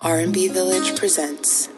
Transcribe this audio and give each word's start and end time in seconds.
R&B 0.00 0.46
Village 0.46 0.96
presents 0.96 1.68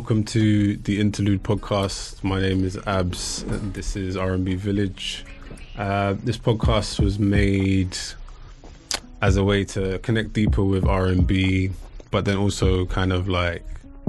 Welcome 0.00 0.24
to 0.24 0.78
the 0.78 0.98
Interlude 0.98 1.42
podcast. 1.42 2.24
My 2.24 2.40
name 2.40 2.64
is 2.64 2.78
Abs, 2.86 3.42
and 3.42 3.74
this 3.74 3.96
is 3.96 4.16
R&B 4.16 4.54
Village. 4.54 5.26
Uh, 5.76 6.14
this 6.24 6.38
podcast 6.38 7.04
was 7.04 7.18
made 7.18 7.98
as 9.20 9.36
a 9.36 9.44
way 9.44 9.62
to 9.66 9.98
connect 9.98 10.32
deeper 10.32 10.64
with 10.64 10.86
R&B, 10.86 11.72
but 12.10 12.24
then 12.24 12.38
also 12.38 12.86
kind 12.86 13.12
of 13.12 13.28
like 13.28 13.62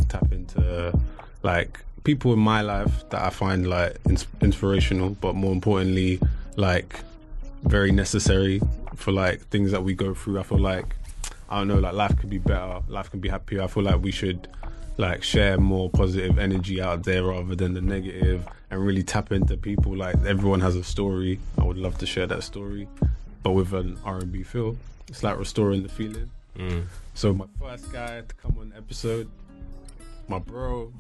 tap 0.07 0.31
into 0.31 0.97
like 1.43 1.81
people 2.05 2.31
in 2.31 2.39
my 2.39 2.61
life 2.61 3.03
that 3.09 3.21
I 3.21 3.29
find 3.29 3.67
like 3.67 3.97
ins- 4.07 4.27
inspirational, 4.39 5.09
but 5.09 5.35
more 5.35 5.51
importantly, 5.51 6.21
like 6.55 7.01
very 7.63 7.91
necessary 7.91 8.61
for 8.95 9.11
like 9.11 9.41
things 9.47 9.71
that 9.71 9.83
we 9.83 9.93
go 9.93 10.13
through. 10.13 10.39
I 10.39 10.43
feel 10.43 10.59
like 10.59 10.95
I 11.49 11.57
don't 11.57 11.67
know, 11.67 11.79
like 11.79 11.93
life 11.93 12.17
could 12.17 12.29
be 12.29 12.37
better, 12.37 12.79
life 12.87 13.11
can 13.11 13.19
be 13.19 13.27
happier. 13.27 13.63
I 13.63 13.67
feel 13.67 13.83
like 13.83 14.01
we 14.01 14.11
should 14.11 14.47
like 14.97 15.23
share 15.23 15.57
more 15.57 15.89
positive 15.89 16.37
energy 16.37 16.81
out 16.81 17.03
there 17.03 17.23
rather 17.23 17.55
than 17.55 17.73
the 17.73 17.81
negative 17.81 18.45
and 18.69 18.85
really 18.85 19.03
tap 19.03 19.31
into 19.31 19.57
people. 19.57 19.95
Like 19.95 20.15
everyone 20.25 20.59
has 20.61 20.75
a 20.75 20.83
story. 20.83 21.39
I 21.57 21.63
would 21.63 21.77
love 21.77 21.97
to 21.99 22.05
share 22.05 22.27
that 22.27 22.43
story, 22.43 22.87
but 23.43 23.51
with 23.51 23.73
an 23.73 23.97
R 24.05 24.17
and 24.19 24.31
B 24.31 24.43
feel. 24.43 24.77
It's 25.07 25.23
like 25.23 25.37
restoring 25.37 25.83
the 25.83 25.89
feeling. 25.89 26.29
Mm. 26.57 26.83
So 27.13 27.33
my 27.33 27.45
first 27.59 27.91
guy 27.91 28.21
to 28.21 28.35
come 28.35 28.57
on 28.59 28.73
episode, 28.77 29.29
my 30.27 30.39
bro, 30.39 30.93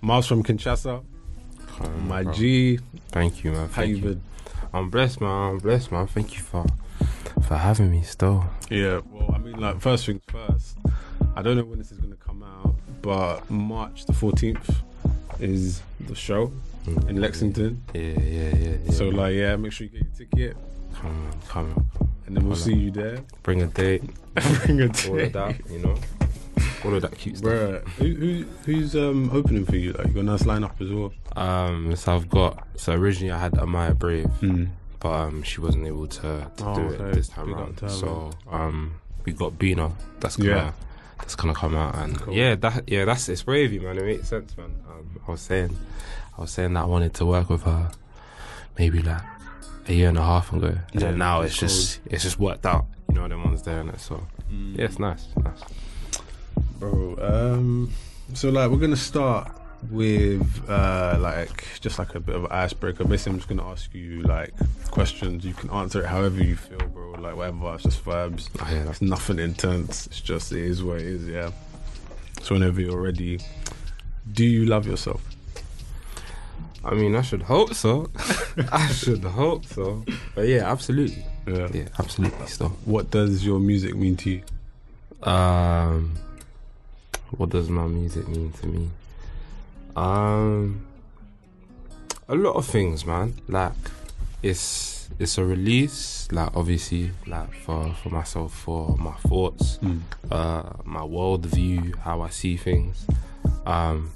Miles 0.00 0.26
from 0.26 0.42
Kinshasa, 0.42 1.02
my 2.06 2.22
bro. 2.22 2.32
G. 2.32 2.78
Thank 3.08 3.44
you, 3.44 3.52
man. 3.52 3.68
How 3.68 3.82
Thank 3.82 3.90
you 3.90 3.96
you. 3.96 4.02
been? 4.02 4.22
I'm 4.72 4.90
blessed, 4.90 5.20
man. 5.20 5.30
I'm 5.30 5.58
blessed, 5.58 5.92
man. 5.92 6.06
Thank 6.08 6.34
you 6.36 6.42
for 6.42 6.66
for 7.46 7.56
having 7.56 7.90
me. 7.90 8.02
Still, 8.02 8.44
Yeah, 8.70 9.00
well, 9.10 9.32
I 9.34 9.38
mean, 9.38 9.58
like, 9.60 9.80
first 9.80 10.06
things 10.06 10.22
first. 10.28 10.76
I 11.36 11.42
don't 11.42 11.56
know 11.56 11.64
when 11.64 11.78
this 11.78 11.90
is 11.92 11.98
going 11.98 12.12
to 12.12 12.18
come 12.18 12.42
out, 12.42 12.74
but 13.04 13.48
March 13.50 14.06
the 14.06 14.12
14th 14.14 14.74
is 15.40 15.82
the 16.08 16.14
show 16.14 16.50
in 17.08 17.20
Lexington. 17.20 17.82
yeah, 17.94 18.00
yeah, 18.02 18.54
yeah. 18.56 18.76
yeah 18.84 18.90
So, 18.92 19.08
like, 19.10 19.34
yeah, 19.34 19.56
make 19.56 19.72
sure 19.72 19.86
you 19.86 19.92
get 19.92 20.02
your 20.08 20.26
ticket, 20.28 20.56
come 20.94 21.06
on, 21.10 21.40
come 21.48 21.64
on, 21.66 21.74
come 21.74 22.08
and 22.26 22.36
then 22.36 22.44
we'll 22.44 22.54
Hold 22.56 22.64
see 22.64 22.74
you 22.74 22.90
there. 22.90 23.18
Bring 23.42 23.60
a 23.62 23.66
date, 23.66 24.02
Bring 24.64 24.80
a 24.80 24.88
date. 24.88 25.08
all 25.10 25.20
of 25.20 25.32
that, 25.34 25.70
you 25.70 25.78
know, 25.80 25.94
all 26.84 26.94
of 26.94 27.02
that 27.02 27.16
cute 27.18 27.36
stuff. 27.38 27.50
Bruh, 27.52 27.88
who, 27.98 28.14
who, 28.14 28.44
who's 28.64 28.96
um, 28.96 29.30
opening 29.32 29.64
for 29.66 29.76
you? 29.76 29.92
Like, 29.92 30.06
you 30.08 30.12
got 30.14 30.20
a 30.20 30.22
nice 30.24 30.42
lineup 30.44 30.80
as 30.80 30.90
well. 30.90 31.12
Um, 31.36 31.94
so 31.96 32.14
I've 32.14 32.28
got. 32.30 32.66
So 32.76 32.92
originally 32.94 33.32
I 33.32 33.38
had 33.38 33.52
Amaya 33.52 33.98
Brave, 33.98 34.28
Mm. 34.40 34.68
but 35.00 35.10
um, 35.12 35.42
she 35.42 35.60
wasn't 35.60 35.86
able 35.86 36.06
to, 36.06 36.20
to 36.56 36.64
Oh, 36.66 36.74
do 36.76 36.94
it 36.94 37.12
this 37.12 37.28
time 37.28 37.52
around. 37.54 37.78
So 37.90 38.30
um, 38.50 38.94
we 39.26 39.32
got 39.32 39.58
Bina. 39.58 39.92
That's 40.20 40.36
gonna. 40.36 40.48
Yeah. 40.50 40.72
That's 41.18 41.34
gonna 41.36 41.54
come 41.54 41.74
out 41.74 41.94
and 41.96 42.20
Cool. 42.20 42.34
yeah, 42.34 42.54
that 42.56 42.88
yeah, 42.88 43.04
that's 43.04 43.28
it's 43.28 43.46
wavy, 43.46 43.78
man. 43.78 43.98
It 43.98 44.04
makes 44.04 44.28
sense, 44.28 44.56
man. 44.56 44.74
Um, 44.90 45.20
I 45.26 45.30
was 45.30 45.40
saying, 45.40 45.76
I 46.36 46.40
was 46.42 46.50
saying 46.50 46.74
that 46.74 46.80
I 46.82 46.86
wanted 46.86 47.14
to 47.14 47.26
work 47.26 47.48
with 47.48 47.62
her, 47.62 47.90
maybe 48.78 49.00
like 49.02 49.22
a 49.88 49.92
year 49.92 50.08
and 50.08 50.18
a 50.18 50.22
half 50.24 50.52
ago, 50.52 50.66
and 50.66 50.80
Yeah, 50.92 51.00
then 51.10 51.18
now 51.18 51.40
it's 51.42 51.56
just 51.58 52.00
it's 52.06 52.22
just 52.24 52.38
worked 52.38 52.66
out. 52.66 52.86
You 53.08 53.16
know, 53.16 53.28
the 53.28 53.38
ones 53.38 53.62
there 53.62 53.80
and 53.80 53.88
that. 53.90 54.00
So 54.00 54.26
Mm. 54.52 54.76
yeah, 54.78 54.84
it's 54.84 54.98
nice, 54.98 55.26
nice. 55.42 55.60
Bro, 56.78 57.16
um, 57.20 57.90
so 58.34 58.50
like 58.50 58.70
we're 58.70 58.78
gonna 58.78 58.96
start 58.96 59.50
with 59.90 60.68
uh 60.68 61.16
like 61.20 61.66
just 61.80 61.98
like 61.98 62.14
a 62.14 62.20
bit 62.20 62.34
of 62.36 62.44
an 62.44 62.52
icebreaker. 62.52 63.04
Basically, 63.04 63.32
I'm 63.32 63.38
just 63.38 63.48
gonna 63.48 63.68
ask 63.68 63.92
you 63.94 64.22
like 64.22 64.52
questions. 64.90 65.44
You 65.44 65.54
can 65.54 65.70
answer 65.70 66.00
it 66.00 66.06
however 66.06 66.42
you 66.42 66.56
feel, 66.56 66.78
bro. 66.88 67.12
Like 67.12 67.36
whatever. 67.36 67.74
It's 67.74 67.84
just 67.84 68.04
vibes. 68.04 68.48
Oh, 68.60 68.68
yeah, 68.70 68.84
that's 68.84 69.02
nothing 69.02 69.38
intense. 69.38 70.06
It's 70.06 70.20
just 70.20 70.52
it 70.52 70.64
is 70.64 70.82
what 70.82 70.98
it 70.98 71.06
is. 71.06 71.28
Yeah. 71.28 71.50
So 72.42 72.54
whenever 72.54 72.80
you're 72.80 73.00
ready, 73.00 73.40
do 74.32 74.44
you 74.44 74.66
love 74.66 74.86
yourself? 74.86 75.22
I 76.84 76.92
mean, 76.92 77.16
I 77.16 77.22
should 77.22 77.42
hope 77.42 77.72
so. 77.74 78.10
I 78.72 78.88
should 78.88 79.24
hope 79.24 79.64
so. 79.64 80.04
But 80.34 80.48
yeah, 80.48 80.70
absolutely. 80.70 81.24
Yeah. 81.46 81.68
Yeah, 81.72 81.88
absolutely. 81.98 82.46
Still. 82.46 82.70
What 82.84 83.10
does 83.10 83.44
your 83.44 83.58
music 83.58 83.94
mean 83.96 84.16
to 84.18 84.30
you? 84.30 84.42
Um, 85.22 86.14
what 87.30 87.48
does 87.48 87.70
my 87.70 87.86
music 87.86 88.28
mean 88.28 88.52
to 88.52 88.66
me? 88.66 88.90
Um, 89.96 90.86
a 92.28 92.34
lot 92.34 92.56
of 92.56 92.66
things, 92.66 93.04
man. 93.04 93.34
Like, 93.48 93.72
it's 94.42 95.08
it's 95.18 95.38
a 95.38 95.44
release. 95.44 96.28
Like, 96.32 96.56
obviously, 96.56 97.10
like 97.26 97.52
for 97.52 97.94
for 98.02 98.10
myself, 98.10 98.54
for 98.54 98.96
my 98.98 99.14
thoughts, 99.28 99.78
uh, 100.30 100.70
my 100.84 101.00
worldview, 101.00 101.96
how 101.96 102.22
I 102.22 102.30
see 102.30 102.56
things. 102.56 103.06
Um, 103.66 104.10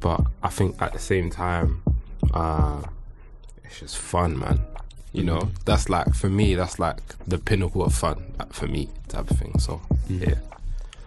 but 0.00 0.20
I 0.42 0.48
think 0.48 0.80
at 0.82 0.92
the 0.92 0.98
same 0.98 1.30
time, 1.30 1.82
uh, 2.32 2.82
it's 3.64 3.80
just 3.80 3.96
fun, 3.96 4.38
man. 4.38 4.60
You 5.12 5.22
know, 5.22 5.48
that's 5.64 5.88
like 5.88 6.12
for 6.14 6.28
me, 6.28 6.56
that's 6.56 6.78
like 6.78 6.98
the 7.26 7.38
pinnacle 7.38 7.84
of 7.84 7.94
fun 7.94 8.34
like, 8.38 8.52
for 8.52 8.66
me, 8.66 8.88
type 9.08 9.30
of 9.30 9.38
thing. 9.38 9.58
So 9.58 9.80
yeah. 10.08 10.34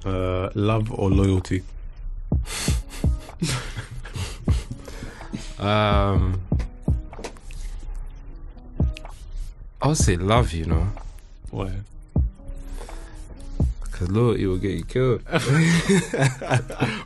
Uh, 0.06 0.50
love 0.56 0.92
or 0.92 1.10
loyalty? 1.12 1.64
Um, 5.59 6.41
I'll 9.81 9.95
say 9.95 10.18
love, 10.18 10.53
you 10.53 10.66
know, 10.66 10.88
Why? 11.50 11.72
Because 14.00 14.12
loyalty 14.16 14.46
will 14.46 14.58
get 14.58 14.72
you 14.78 14.84
killed. 14.85 15.24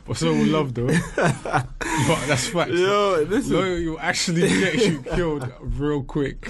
But 0.04 0.16
so 0.16 0.32
will 0.32 0.46
love 0.46 0.74
though. 0.74 0.86
but 1.16 1.66
that's 2.26 2.48
facts. 2.48 2.72
Yo, 2.72 3.24
listen. 3.28 3.54
Loyalty 3.56 3.88
will 3.88 4.00
actually 4.00 4.48
get 4.48 4.74
you 4.86 5.02
killed 5.02 5.50
real 5.60 6.02
quick. 6.02 6.48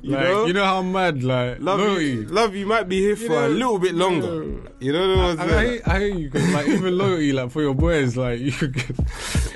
You 0.00 0.12
Like 0.16 0.24
know? 0.24 0.46
you 0.46 0.52
know 0.52 0.64
how 0.64 0.82
mad 0.82 1.22
like 1.22 1.58
Love 1.60 1.80
loyalty. 1.80 2.04
you, 2.06 2.22
love 2.24 2.54
you 2.54 2.66
might 2.66 2.88
be 2.88 3.00
here 3.00 3.16
for 3.16 3.28
know, 3.28 3.46
a 3.46 3.48
little 3.48 3.78
bit 3.78 3.94
longer. 3.94 4.44
yeah. 4.44 4.58
You 4.80 4.92
know 4.92 5.08
what 5.16 5.18
I, 5.18 5.30
I'm 5.30 5.40
I, 5.40 5.46
saying? 5.48 5.72
hear- 5.72 5.82
I 5.86 5.98
hear 5.98 6.08
you, 6.18 6.30
'cause, 6.30 6.48
like 6.52 6.66
even 6.68 6.98
loyalty, 6.98 7.32
like 7.32 7.50
for 7.50 7.62
your 7.62 7.74
boys, 7.74 8.16
like 8.16 8.40
you 8.40 8.52
could, 8.52 8.72
get, 8.74 8.90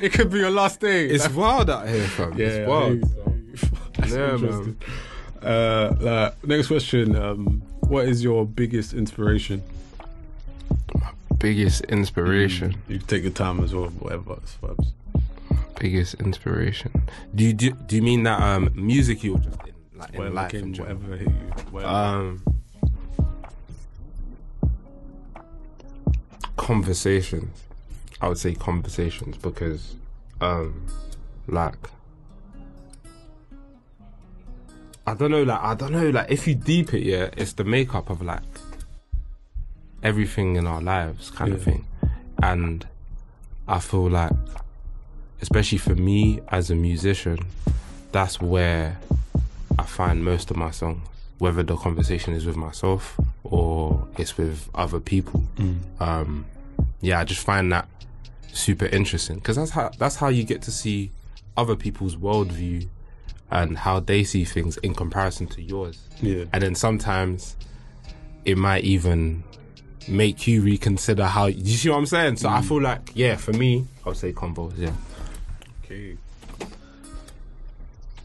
it 0.02 0.12
could 0.12 0.30
be 0.30 0.38
your 0.38 0.50
last 0.50 0.80
day. 0.80 1.06
It's 1.08 1.25
like, 1.26 1.36
wild 1.36 1.70
out 1.70 1.88
here, 1.88 2.04
fam. 2.08 2.36
yeah, 2.38 2.46
it's 2.46 2.69
wild. 2.69 2.86
I 2.86 2.92
you. 2.92 3.58
That's 3.98 4.12
Yeah, 4.12 4.34
interesting. 4.34 4.76
Uh, 5.42 5.94
like, 6.00 6.46
next 6.46 6.66
question: 6.69 7.16
um, 7.16 7.62
What 7.88 8.06
is 8.08 8.22
your 8.22 8.44
biggest 8.46 8.92
inspiration? 8.94 9.62
Biggest 11.38 11.82
inspiration. 11.82 12.76
You 12.88 12.98
can 12.98 13.06
take 13.06 13.22
your 13.22 13.32
time 13.32 13.62
as 13.62 13.74
well, 13.74 13.88
whatever. 13.88 14.34
It's 14.34 14.56
vibes. 14.62 14.92
Biggest 15.78 16.14
inspiration. 16.14 17.02
Do 17.34 17.44
you 17.44 17.52
do, 17.52 17.70
do 17.72 17.97
you 17.97 18.02
mean 18.02 18.22
that 18.22 18.41
um 18.41 18.70
music 18.74 19.24
or 19.24 19.38
just 19.38 19.58
in 19.66 19.98
like 19.98 20.10
in 20.10 20.19
Whatever 20.19 20.34
life 20.34 20.50
came, 20.50 20.75
in 20.75 20.75
whatever 20.75 21.16
hit 21.16 21.28
you. 21.28 21.34
Whatever. 21.70 21.93
Um, 21.93 22.43
conversations. 26.56 27.62
I 28.20 28.28
would 28.28 28.38
say 28.38 28.55
conversations 28.55 29.37
because, 29.37 29.94
um, 30.40 30.87
like, 31.46 31.76
I 35.06 35.14
don't 35.14 35.31
know, 35.31 35.43
like, 35.43 35.61
I 35.61 35.75
don't 35.75 35.93
know, 35.93 36.08
like, 36.08 36.31
if 36.31 36.49
you 36.49 36.55
deep 36.55 36.94
it, 36.94 37.02
yeah, 37.02 37.28
it's 37.37 37.52
the 37.52 37.64
makeup 37.64 38.08
of 38.08 38.22
like 38.22 38.43
everything 40.02 40.56
in 40.56 40.66
our 40.66 40.81
lives, 40.81 41.31
kind 41.31 41.52
of 41.52 41.62
thing, 41.62 41.87
and 42.43 42.87
I 43.69 43.81
feel 43.81 44.08
like, 44.08 44.32
especially 45.43 45.78
for 45.78 45.94
me 45.94 46.40
as 46.48 46.70
a 46.70 46.75
musician, 46.75 47.38
that's 48.12 48.40
where 48.40 48.98
I 49.78 49.82
find 49.82 50.25
most 50.25 50.50
of 50.50 50.56
my 50.56 50.70
songs, 50.70 51.06
whether 51.38 51.62
the 51.62 51.76
conversation 51.76 52.34
is 52.34 52.46
with 52.46 52.56
myself 52.56 53.19
or 53.44 54.06
it's 54.16 54.38
with 54.38 54.69
other 54.75 55.00
people. 55.00 55.44
Um, 56.00 56.46
yeah, 57.00 57.20
I 57.20 57.25
just 57.25 57.44
find 57.44 57.72
that 57.72 57.88
super 58.52 58.87
interesting 58.87 59.37
because 59.37 59.56
that's 59.56 59.70
how 59.70 59.90
that's 59.99 60.16
how 60.16 60.28
you 60.28 60.42
get 60.42 60.62
to 60.62 60.72
see 60.72 61.10
other 61.56 61.76
people's 61.76 62.16
worldview 62.16 62.88
and 63.50 63.78
how 63.78 64.00
they 64.00 64.25
see 64.25 64.44
things 64.44 64.76
in 64.78 64.94
comparison 64.94 65.46
to 65.49 65.62
yours. 65.62 66.00
Yeah. 66.20 66.44
And 66.52 66.62
then 66.62 66.75
sometimes 66.75 67.56
it 68.44 68.56
might 68.56 68.84
even 68.84 69.44
make 70.08 70.47
you 70.47 70.62
reconsider 70.62 71.26
how. 71.26 71.47
You 71.47 71.76
see 71.76 71.91
what 71.91 71.99
I'm 71.99 72.06
saying? 72.06 72.37
So 72.37 72.49
I 72.49 72.62
feel 72.62 72.81
like, 72.81 73.12
yeah, 73.14 73.37
for 73.37 73.53
me, 73.53 73.87
I 74.05 74.08
would 74.08 74.19
say 74.19 74.32
combos. 74.32 74.75
Yeah. 74.76 74.93
Okay. 75.85 76.17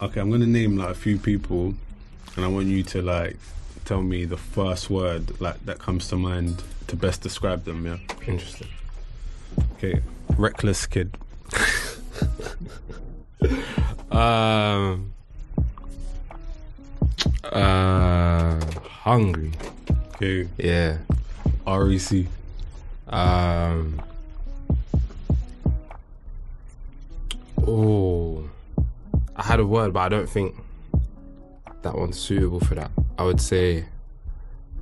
Okay, 0.01 0.19
I'm 0.19 0.31
gonna 0.31 0.47
name 0.47 0.77
like 0.77 0.89
a 0.89 0.95
few 0.95 1.17
people, 1.19 1.75
and 2.35 2.45
I 2.45 2.47
want 2.47 2.67
you 2.67 2.83
to 2.83 3.01
like 3.01 3.37
tell 3.85 4.01
me 4.01 4.25
the 4.25 4.37
first 4.37 4.89
word 4.89 5.39
like 5.39 5.63
that 5.65 5.79
comes 5.79 6.07
to 6.09 6.15
mind 6.15 6.63
to 6.87 6.95
best 6.95 7.21
describe 7.21 7.65
them. 7.65 7.85
Yeah. 7.85 7.97
Interesting. 8.27 8.67
Okay. 9.77 10.01
Reckless 10.37 10.85
kid. 10.87 11.15
Um. 14.11 15.13
Uh. 17.43 18.59
Hungry. 19.03 19.51
Okay. 20.15 20.49
Yeah. 20.57 20.97
REC. 21.67 22.25
Um. 23.07 24.01
Oh, 27.67 28.43
I 29.35 29.43
had 29.43 29.59
a 29.59 29.65
word, 29.65 29.93
but 29.93 29.99
I 29.99 30.09
don't 30.09 30.29
think 30.29 30.55
that 31.83 31.95
one's 31.95 32.19
suitable 32.19 32.59
for 32.59 32.75
that. 32.75 32.91
I 33.17 33.23
would 33.23 33.39
say, 33.41 33.85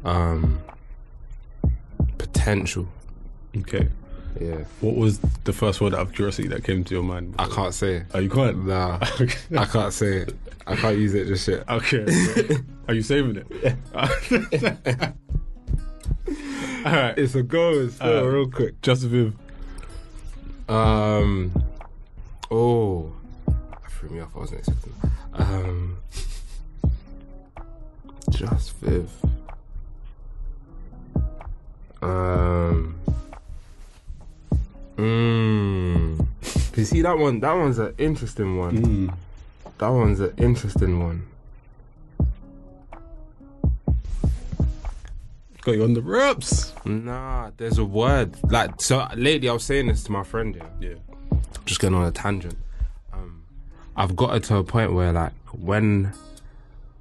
um, 0.05 0.59
potential. 2.17 2.87
Okay. 3.57 3.87
Yeah, 4.39 4.63
What 4.79 4.95
was 4.95 5.19
the 5.43 5.51
first 5.51 5.81
word 5.81 5.93
out 5.93 6.01
of 6.01 6.13
curiosity 6.13 6.47
that 6.49 6.63
came 6.63 6.83
to 6.85 6.93
your 6.93 7.03
mind? 7.03 7.35
I 7.39 7.47
can't 7.47 7.73
say. 7.73 8.03
Oh, 8.13 8.19
you 8.19 8.29
can't. 8.29 8.65
Nah, 8.65 8.99
I 9.57 9.65
can't 9.65 9.91
say 9.91 10.17
it. 10.19 10.35
I 10.67 10.75
can't 10.75 10.97
use 10.97 11.13
it 11.15 11.25
just 11.27 11.47
yet. 11.47 11.67
Okay. 11.67 12.03
okay. 12.03 12.57
Are 12.87 12.93
you 12.93 13.01
saving 13.01 13.43
it? 13.49 13.75
All 16.85 16.91
right. 16.93 17.17
It's 17.17 17.35
a 17.35 17.43
go. 17.43 17.71
It's 17.73 17.99
Uh, 18.01 18.23
real 18.25 18.49
quick. 18.49 18.81
Just 18.81 19.03
Viv. 19.03 19.33
Um. 20.67 21.51
Oh, 22.51 23.11
that 23.47 23.91
threw 23.91 24.09
me 24.09 24.19
off. 24.21 24.29
I 24.35 24.39
wasn't 24.39 24.59
expecting. 24.59 24.93
Um. 25.33 25.97
Just 28.29 28.75
Viv. 28.77 29.09
Um. 32.01 32.95
Mm. 34.97 36.25
You 36.77 36.85
see 36.85 37.01
that 37.01 37.17
one? 37.17 37.39
That 37.41 37.53
one's 37.53 37.79
an 37.79 37.93
interesting 37.97 38.57
one. 38.57 38.77
Mm. 38.83 39.13
That 39.79 39.89
one's 39.89 40.19
an 40.19 40.33
interesting 40.37 40.99
one. 40.99 41.25
Got 45.69 45.75
you 45.77 45.83
on 45.83 45.93
the 45.93 46.01
ropes. 46.01 46.73
Nah, 46.83 47.51
there's 47.57 47.77
a 47.77 47.85
word 47.85 48.35
like 48.49 48.81
so. 48.81 49.07
Lately, 49.15 49.49
I 49.49 49.53
was 49.53 49.63
saying 49.63 49.85
this 49.85 50.01
to 50.05 50.11
my 50.11 50.23
friend. 50.23 50.55
Yeah, 50.55 50.89
Yeah. 50.89 50.95
just 51.63 51.79
going 51.79 51.93
on 51.93 52.07
a 52.07 52.11
tangent. 52.11 52.57
Um, 53.13 53.43
I've 53.95 54.15
got 54.15 54.35
it 54.35 54.43
to 54.45 54.55
a 54.55 54.63
point 54.63 54.93
where 54.93 55.11
like 55.13 55.31
when 55.51 56.11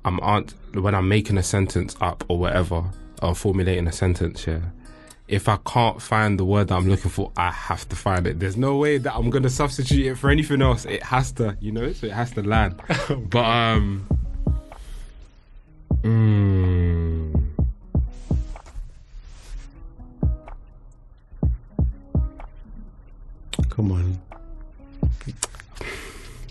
I'm 0.04 0.20
aunt 0.20 0.52
when 0.74 0.94
I'm 0.94 1.08
making 1.08 1.38
a 1.38 1.42
sentence 1.42 1.96
up 2.02 2.24
or 2.28 2.38
whatever, 2.38 2.84
or 3.22 3.34
formulating 3.34 3.86
a 3.86 3.92
sentence, 3.92 4.46
yeah. 4.46 4.60
If 5.28 5.48
I 5.48 5.56
can't 5.64 6.02
find 6.02 6.38
the 6.38 6.44
word 6.44 6.68
that 6.68 6.74
I'm 6.74 6.90
looking 6.90 7.10
for, 7.10 7.32
I 7.38 7.50
have 7.50 7.88
to 7.88 7.96
find 7.96 8.26
it. 8.26 8.38
There's 8.38 8.58
no 8.58 8.76
way 8.76 8.98
that 8.98 9.14
I'm 9.14 9.30
gonna 9.30 9.48
substitute 9.48 10.04
it 10.04 10.16
for 10.18 10.28
anything 10.28 10.60
else. 10.60 10.84
It 10.84 11.02
has 11.04 11.32
to, 11.32 11.56
you 11.58 11.72
know, 11.72 11.90
so 11.94 12.06
it 12.06 12.12
has 12.12 12.32
to 12.32 12.42
land. 12.42 12.74
but 13.30 13.44
um, 13.46 14.06
mm, 16.02 16.77
Come 23.78 23.92
on. 23.92 24.18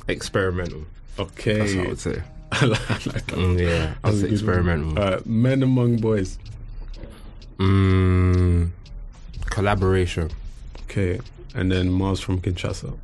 experimental. 0.07 0.85
Okay. 1.19 1.57
That's 1.57 1.75
what 1.75 1.85
I 1.85 1.89
would 1.89 1.99
say. 1.99 2.21
I 2.53 2.65
like, 2.65 2.87
that. 2.87 3.25
Mm, 3.27 3.59
yeah, 3.59 3.95
That 4.01 4.11
was 4.11 4.21
that's 4.21 4.31
a 4.31 4.33
experimental. 4.33 4.97
All 4.97 5.11
right. 5.11 5.25
Men 5.25 5.61
among 5.61 5.97
boys. 5.97 6.39
Mm, 7.57 8.69
collaboration. 9.41 10.31
Okay. 10.83 11.19
And 11.53 11.69
then 11.69 11.91
Miles 11.91 12.21
from 12.21 12.39
Kinshasa. 12.39 12.97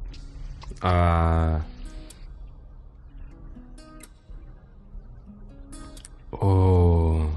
Uh, 0.81 1.60
oh. 6.42 7.30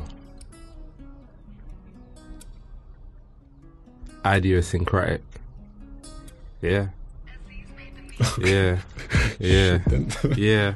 Idiosyncratic. 4.24 5.25
Yeah. 6.70 6.86
Yeah. 8.38 8.78
Yeah. 9.38 9.78
Yeah. 10.36 10.74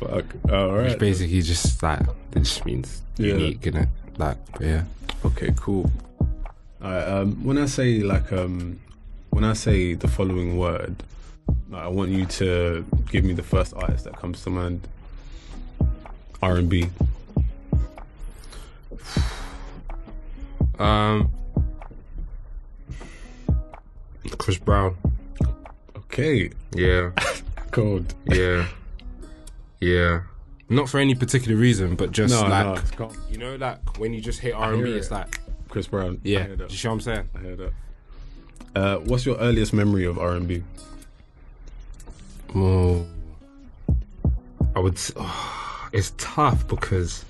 Fuck. 0.00 0.24
All 0.50 0.72
right. 0.72 0.90
Which 0.90 0.98
basically 0.98 1.40
just 1.42 1.82
like, 1.82 2.00
it 2.34 2.40
just 2.40 2.64
means 2.66 3.02
Yeah. 3.18 3.34
unique, 3.34 3.60
innit? 3.62 3.88
Like, 4.18 4.36
but 4.52 4.62
yeah. 4.62 4.84
Okay, 5.24 5.52
cool. 5.56 5.90
Alright, 6.82 7.08
um, 7.08 7.44
when 7.44 7.58
I 7.58 7.66
say 7.66 8.00
like 8.00 8.32
um, 8.32 8.80
when 9.30 9.44
I 9.44 9.52
say 9.52 9.94
the 9.94 10.08
following 10.08 10.58
word, 10.58 10.96
like, 11.70 11.84
I 11.84 11.88
want 11.88 12.10
you 12.10 12.26
to 12.26 12.84
give 13.10 13.24
me 13.24 13.32
the 13.32 13.42
first 13.44 13.72
artist 13.74 14.04
that 14.04 14.16
comes 14.16 14.42
to 14.42 14.50
mind. 14.50 14.86
R 16.42 16.56
and 16.56 16.68
B. 16.68 16.88
Um, 20.80 21.30
Chris 24.38 24.58
Brown. 24.58 24.96
Okay, 26.12 26.50
Yeah. 26.74 27.10
cold. 27.70 28.14
Yeah. 28.26 28.66
Yeah. 29.80 30.22
Not 30.68 30.90
for 30.90 30.98
any 31.00 31.14
particular 31.14 31.56
reason, 31.56 31.94
but 31.96 32.12
just 32.12 32.34
No, 32.34 32.46
like 32.46 32.98
no, 33.00 33.10
you 33.30 33.38
know, 33.38 33.56
like 33.56 33.98
when 33.98 34.12
you 34.12 34.20
just 34.20 34.38
hit 34.38 34.52
R 34.52 34.74
and 34.74 34.84
B, 34.84 34.90
it's 34.92 35.10
like 35.10 35.40
Chris 35.70 35.86
Brown. 35.86 36.20
Yeah. 36.22 36.48
Do 36.48 36.64
you 36.64 36.76
see 36.76 36.86
what 36.88 36.94
I'm 36.94 37.00
saying? 37.00 37.28
I 37.34 37.38
hear 37.40 37.56
that. 37.56 37.72
Uh, 38.74 38.96
what's 38.98 39.24
your 39.24 39.38
earliest 39.38 39.72
memory 39.72 40.04
of 40.04 40.18
R 40.18 40.32
and 40.32 40.46
B? 40.46 40.62
Oh, 42.54 43.06
I 44.76 44.80
would. 44.80 45.00
oh, 45.16 45.88
it's 45.94 46.12
tough 46.18 46.68
because 46.68 47.24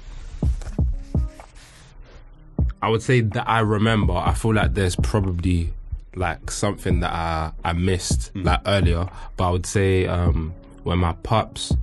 I 2.81 2.89
would 2.89 3.03
say 3.03 3.21
that 3.21 3.49
I 3.49 3.61
remember. 3.61 4.15
I 4.15 4.35
feel 4.35 4.55
like 4.55 4.75
there's 4.75 4.97
probably 4.97 5.73
like 6.15 6.51
something 6.51 7.01
that 7.01 7.13
I 7.13 7.53
I 7.65 7.73
missed 7.73 8.35
like 8.35 8.61
earlier, 8.67 9.09
but 9.37 9.49
I 9.49 9.51
would 9.51 9.67
say 9.67 10.07
um, 10.07 10.55
when 10.83 10.99
my 10.99 11.13
pups 11.23 11.75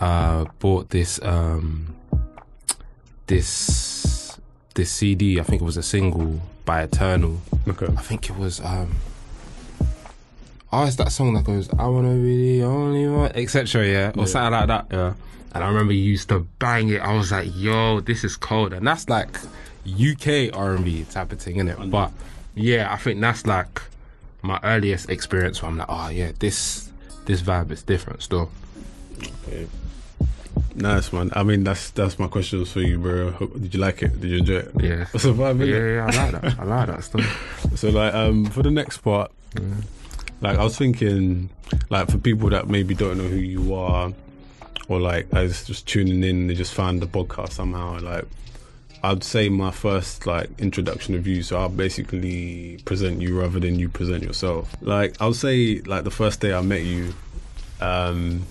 uh, 0.00 0.44
bought 0.58 0.90
this 0.90 1.20
um, 1.22 1.94
this 3.26 4.38
this 4.74 4.90
CD. 4.90 5.40
I 5.40 5.42
think 5.42 5.62
it 5.62 5.64
was 5.64 5.76
a 5.76 5.82
single 5.82 6.40
by 6.64 6.82
Eternal. 6.82 7.40
Okay. 7.66 7.86
I 7.86 8.02
think 8.02 8.30
it 8.30 8.36
was 8.36 8.60
um 8.60 8.94
Oh, 10.72 10.84
it's 10.84 10.96
that 10.96 11.12
song 11.12 11.32
that 11.34 11.44
goes, 11.44 11.70
I 11.78 11.86
wanna 11.86 12.14
be 12.14 12.58
the 12.58 12.64
only 12.64 13.08
one 13.08 13.32
etc. 13.34 13.86
Yeah. 13.86 14.12
Or 14.16 14.26
something 14.26 14.52
like 14.52 14.68
that, 14.68 14.86
yeah. 14.90 15.14
And 15.54 15.64
I 15.64 15.68
remember 15.68 15.94
you 15.94 16.02
used 16.02 16.28
to 16.28 16.40
bang 16.58 16.90
it. 16.90 17.00
I 17.00 17.16
was 17.16 17.32
like, 17.32 17.48
yo, 17.54 18.00
this 18.00 18.24
is 18.24 18.36
cold. 18.36 18.74
And 18.74 18.86
that's 18.86 19.08
like 19.08 19.38
UK 19.86 20.50
R 20.52 20.74
and 20.74 20.84
B 20.84 21.04
type 21.10 21.32
of 21.32 21.40
thing, 21.40 21.56
isn't 21.56 21.68
it? 21.68 21.90
But 21.90 22.12
yeah, 22.56 22.92
I 22.92 22.96
think 22.96 23.20
that's 23.20 23.46
like 23.46 23.80
my 24.42 24.58
earliest 24.64 25.10
experience 25.10 25.62
where 25.62 25.70
I'm 25.70 25.76
like, 25.78 25.88
oh 25.88 26.08
yeah, 26.08 26.32
this 26.38 26.90
this 27.26 27.42
vibe 27.42 27.70
is 27.70 27.82
different 27.82 28.22
still. 28.22 28.50
Okay. 29.46 29.66
Nice 30.74 31.12
man. 31.12 31.30
I 31.34 31.42
mean, 31.42 31.64
that's 31.64 31.90
that's 31.90 32.18
my 32.18 32.28
questions 32.28 32.72
for 32.72 32.80
you, 32.80 32.98
bro. 32.98 33.30
Did 33.30 33.74
you 33.74 33.80
like 33.80 34.02
it? 34.02 34.20
Did 34.20 34.30
you 34.30 34.38
enjoy 34.38 34.56
it? 34.56 34.70
Yeah. 34.80 35.06
It's 35.14 35.24
a 35.24 35.28
vibe, 35.28 35.66
Yeah, 35.66 35.96
yeah, 35.96 36.06
I 36.06 36.30
like 36.32 36.42
that. 36.42 36.58
I 36.60 36.64
like 36.64 36.86
that 36.88 37.04
stuff. 37.04 37.72
So 37.76 37.90
like 37.90 38.14
um 38.14 38.46
for 38.46 38.62
the 38.62 38.70
next 38.70 38.98
part, 38.98 39.30
like 40.40 40.58
I 40.58 40.64
was 40.64 40.76
thinking, 40.78 41.50
like 41.90 42.10
for 42.10 42.18
people 42.18 42.48
that 42.50 42.68
maybe 42.68 42.94
don't 42.94 43.18
know 43.18 43.28
who 43.28 43.36
you 43.36 43.74
are, 43.74 44.12
or 44.88 45.00
like 45.00 45.26
as 45.34 45.64
just 45.64 45.86
tuning 45.86 46.22
in, 46.24 46.46
they 46.46 46.54
just 46.54 46.72
found 46.74 47.02
the 47.02 47.06
podcast 47.06 47.52
somehow. 47.52 47.98
Like 48.00 48.24
I'd 49.06 49.22
say 49.22 49.48
my 49.48 49.70
first 49.70 50.26
like 50.26 50.50
introduction 50.58 51.14
of 51.14 51.28
you, 51.28 51.44
so 51.44 51.58
I'll 51.58 51.68
basically 51.68 52.80
present 52.84 53.22
you 53.22 53.38
rather 53.40 53.60
than 53.60 53.78
you 53.78 53.88
present 53.88 54.24
yourself. 54.24 54.74
Like 54.80 55.14
I'll 55.20 55.32
say 55.32 55.80
like 55.82 56.02
the 56.02 56.10
first 56.10 56.40
day 56.40 56.52
I 56.52 56.60
met 56.60 56.82
you, 56.82 57.14
um, 57.80 58.44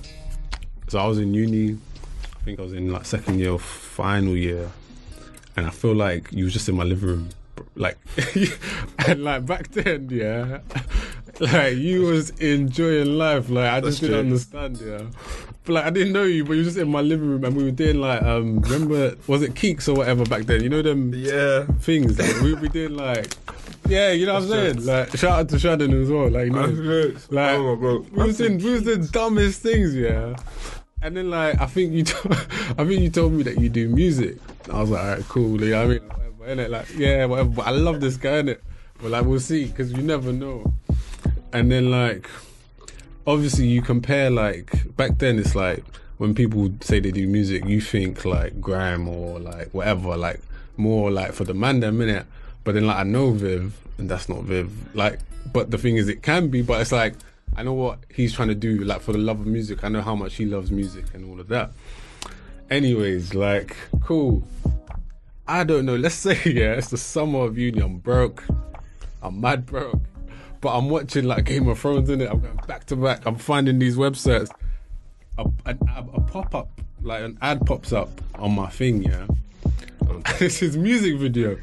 so 0.87 0.97
I 0.97 1.07
was 1.07 1.19
in 1.19 1.33
uni. 1.33 1.73
I 1.73 2.43
think 2.45 2.59
I 2.59 2.61
was 2.61 2.71
in 2.71 2.89
like 2.89 3.05
second 3.05 3.39
year, 3.39 3.57
final 3.57 4.33
year, 4.33 4.71
and 5.57 5.67
I 5.67 5.71
feel 5.71 5.93
like 5.93 6.31
you 6.31 6.45
was 6.45 6.53
just 6.53 6.69
in 6.69 6.75
my 6.75 6.85
living 6.85 7.09
room, 7.09 7.29
like, 7.75 7.97
and 9.07 9.25
like 9.25 9.45
back 9.45 9.71
then, 9.71 10.07
yeah, 10.09 10.59
like 11.39 11.75
you 11.77 12.03
was 12.03 12.29
enjoying 12.31 13.17
life. 13.17 13.49
Like 13.49 13.71
I 13.71 13.81
just 13.81 13.99
That's 14.01 14.11
didn't 14.11 14.11
true. 14.11 14.19
understand, 14.19 14.81
yeah. 14.81 15.01
but 15.65 15.73
like 15.73 15.85
I 15.85 15.89
didn't 15.89 16.13
know 16.13 16.23
you, 16.23 16.45
but 16.45 16.53
you 16.53 16.59
were 16.59 16.63
just 16.65 16.77
in 16.77 16.89
my 16.89 17.01
living 17.01 17.27
room 17.29 17.43
and 17.43 17.55
we 17.55 17.63
were 17.63 17.71
doing 17.71 17.99
like 17.99 18.21
um 18.23 18.59
remember 18.61 19.15
was 19.27 19.41
it 19.41 19.53
Keeks 19.53 19.87
or 19.89 19.93
whatever 19.95 20.23
back 20.25 20.43
then? 20.43 20.63
You 20.63 20.69
know 20.69 20.81
them 20.81 21.13
Yeah. 21.13 21.65
things. 21.79 22.17
Like, 22.17 22.41
we 22.41 22.53
we 22.53 22.69
doing 22.69 22.95
like 22.95 23.35
yeah, 23.87 24.11
you 24.11 24.25
know 24.25 24.35
what 24.35 24.43
I'm 24.43 24.49
saying? 24.49 24.85
Like 24.85 25.15
shout 25.17 25.39
out 25.39 25.49
to 25.49 25.59
Shannon 25.59 26.01
as 26.01 26.09
well. 26.09 26.29
Like 26.29 26.45
you 26.45 26.51
know, 26.51 27.13
like 27.29 27.55
oh, 27.57 27.75
bro. 27.75 27.99
we 28.11 28.23
was 28.27 28.39
in 28.41 28.57
we 28.59 28.71
was 28.71 28.83
the 28.83 28.97
dumbest 28.97 29.61
things, 29.61 29.93
yeah. 29.95 30.35
And 31.01 31.15
then 31.17 31.29
like 31.29 31.59
I 31.61 31.65
think 31.67 31.93
you 31.93 32.03
to- 32.03 32.29
I 32.79 32.85
think 32.85 33.01
you 33.01 33.09
told 33.09 33.33
me 33.33 33.43
that 33.43 33.59
you 33.59 33.69
do 33.69 33.89
music. 33.89 34.37
I 34.71 34.79
was 34.81 34.89
like, 34.89 35.01
all 35.03 35.07
right, 35.09 35.23
cool. 35.27 35.61
You 35.61 35.71
know 35.71 35.77
what 35.79 35.85
I 35.85 35.99
mean? 35.99 36.01
Whatever, 36.37 36.55
innit? 36.63 36.69
Like 36.69 36.95
yeah, 36.97 37.25
whatever. 37.25 37.49
But 37.49 37.67
I 37.67 37.71
love 37.71 37.99
this 38.01 38.17
guy, 38.17 38.41
innit? 38.41 38.59
But 39.01 39.11
like 39.11 39.25
we'll 39.25 39.39
see 39.39 39.65
because 39.65 39.91
you 39.91 40.01
never 40.01 40.31
know. 40.33 40.73
And 41.55 41.71
then 41.71 41.89
like 41.89 42.29
obviously 43.25 43.65
you 43.65 43.81
compare 43.81 44.29
like 44.29 44.93
back 44.97 45.19
then 45.19 45.39
it's 45.39 45.55
like 45.55 45.85
when 46.17 46.35
people 46.35 46.69
say 46.81 46.99
they 46.99 47.11
do 47.11 47.25
music 47.27 47.63
you 47.65 47.79
think 47.79 48.25
like 48.25 48.59
grime 48.59 49.07
or 49.07 49.39
like 49.39 49.73
whatever 49.73 50.17
like 50.17 50.41
more 50.75 51.09
like 51.09 51.31
for 51.31 51.45
the 51.45 51.53
man 51.53 51.79
them 51.79 51.97
minute 51.97 52.25
but 52.65 52.73
then 52.73 52.85
like 52.85 52.97
I 52.97 53.03
know 53.03 53.31
Viv 53.31 53.73
and 53.97 54.09
that's 54.09 54.27
not 54.27 54.43
Viv 54.43 54.69
like 54.93 55.19
but 55.53 55.71
the 55.71 55.77
thing 55.77 55.95
is 55.95 56.09
it 56.09 56.21
can 56.23 56.49
be 56.49 56.61
but 56.61 56.81
it's 56.81 56.91
like 56.91 57.13
I 57.55 57.63
know 57.63 57.71
what 57.71 57.99
he's 58.13 58.33
trying 58.33 58.49
to 58.49 58.55
do 58.55 58.83
like 58.83 58.99
for 58.99 59.13
the 59.13 59.17
love 59.17 59.39
of 59.39 59.47
music. 59.47 59.85
I 59.85 59.87
know 59.87 60.01
how 60.01 60.13
much 60.13 60.35
he 60.35 60.45
loves 60.45 60.71
music 60.71 61.05
and 61.13 61.23
all 61.31 61.39
of 61.39 61.47
that. 61.47 61.71
Anyways 62.69 63.33
like 63.33 63.77
cool. 64.01 64.45
I 65.47 65.63
don't 65.63 65.85
know. 65.85 65.95
Let's 65.95 66.15
say 66.27 66.37
yeah 66.43 66.73
it's 66.73 66.89
the 66.89 66.97
summer 66.97 67.43
of 67.43 67.57
uni 67.57 67.79
I'm 67.79 67.99
broke. 67.99 68.43
I'm 69.23 69.39
mad 69.39 69.65
broke 69.65 70.01
but 70.65 70.75
I'm 70.75 70.89
watching 70.89 71.25
like 71.25 71.45
Game 71.45 71.67
of 71.67 71.77
Thrones 71.77 72.09
in 72.09 72.21
it. 72.21 72.27
I'm 72.27 72.39
going 72.39 72.59
back 72.67 72.85
to 72.85 72.95
back. 72.95 73.27
I'm 73.27 73.35
finding 73.35 73.77
these 73.77 73.97
websites. 73.97 74.49
A, 75.37 75.45
a, 75.67 75.75
a 76.15 76.21
pop 76.21 76.55
up, 76.55 76.81
like 77.03 77.21
an 77.21 77.37
ad 77.39 77.67
pops 77.67 77.93
up 77.93 78.09
on 78.39 78.55
my 78.55 78.67
thing. 78.69 79.03
Yeah, 79.03 79.27
this 80.39 80.63
is 80.63 80.75
music 80.75 81.17
video. 81.17 81.59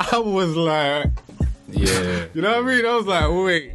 I 0.00 0.16
was 0.16 0.56
like, 0.56 1.10
Yeah. 1.68 2.24
you 2.34 2.40
know 2.40 2.62
what 2.62 2.72
I 2.72 2.76
mean? 2.76 2.86
I 2.86 2.94
was 2.96 3.04
like, 3.04 3.28
wait, 3.28 3.74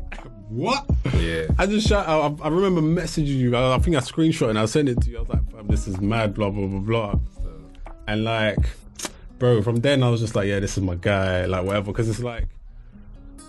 what? 0.49 0.83
Yeah. 1.19 1.45
I 1.59 1.67
just 1.67 1.87
shot. 1.87 2.09
I, 2.09 2.43
I 2.43 2.47
remember 2.47 2.81
messaging 2.81 3.37
you. 3.37 3.55
I, 3.55 3.75
I 3.75 3.77
think 3.77 3.95
I 3.95 3.99
screenshot 3.99 4.49
and 4.49 4.57
I 4.57 4.65
sent 4.65 4.89
it 4.89 4.99
to 5.01 5.11
you. 5.11 5.17
I 5.17 5.19
was 5.19 5.29
like, 5.29 5.67
this 5.67 5.87
is 5.87 6.01
mad. 6.01 6.33
Blah 6.33 6.49
blah 6.49 6.65
blah 6.65 6.79
blah. 6.79 7.19
And 8.07 8.23
like, 8.23 8.57
bro, 9.37 9.61
from 9.61 9.81
then 9.81 10.01
I 10.01 10.09
was 10.09 10.21
just 10.21 10.35
like, 10.35 10.47
yeah, 10.47 10.59
this 10.59 10.75
is 10.75 10.83
my 10.83 10.95
guy. 10.95 11.45
Like 11.45 11.65
whatever, 11.65 11.91
because 11.91 12.09
it's 12.09 12.21
like 12.21 12.47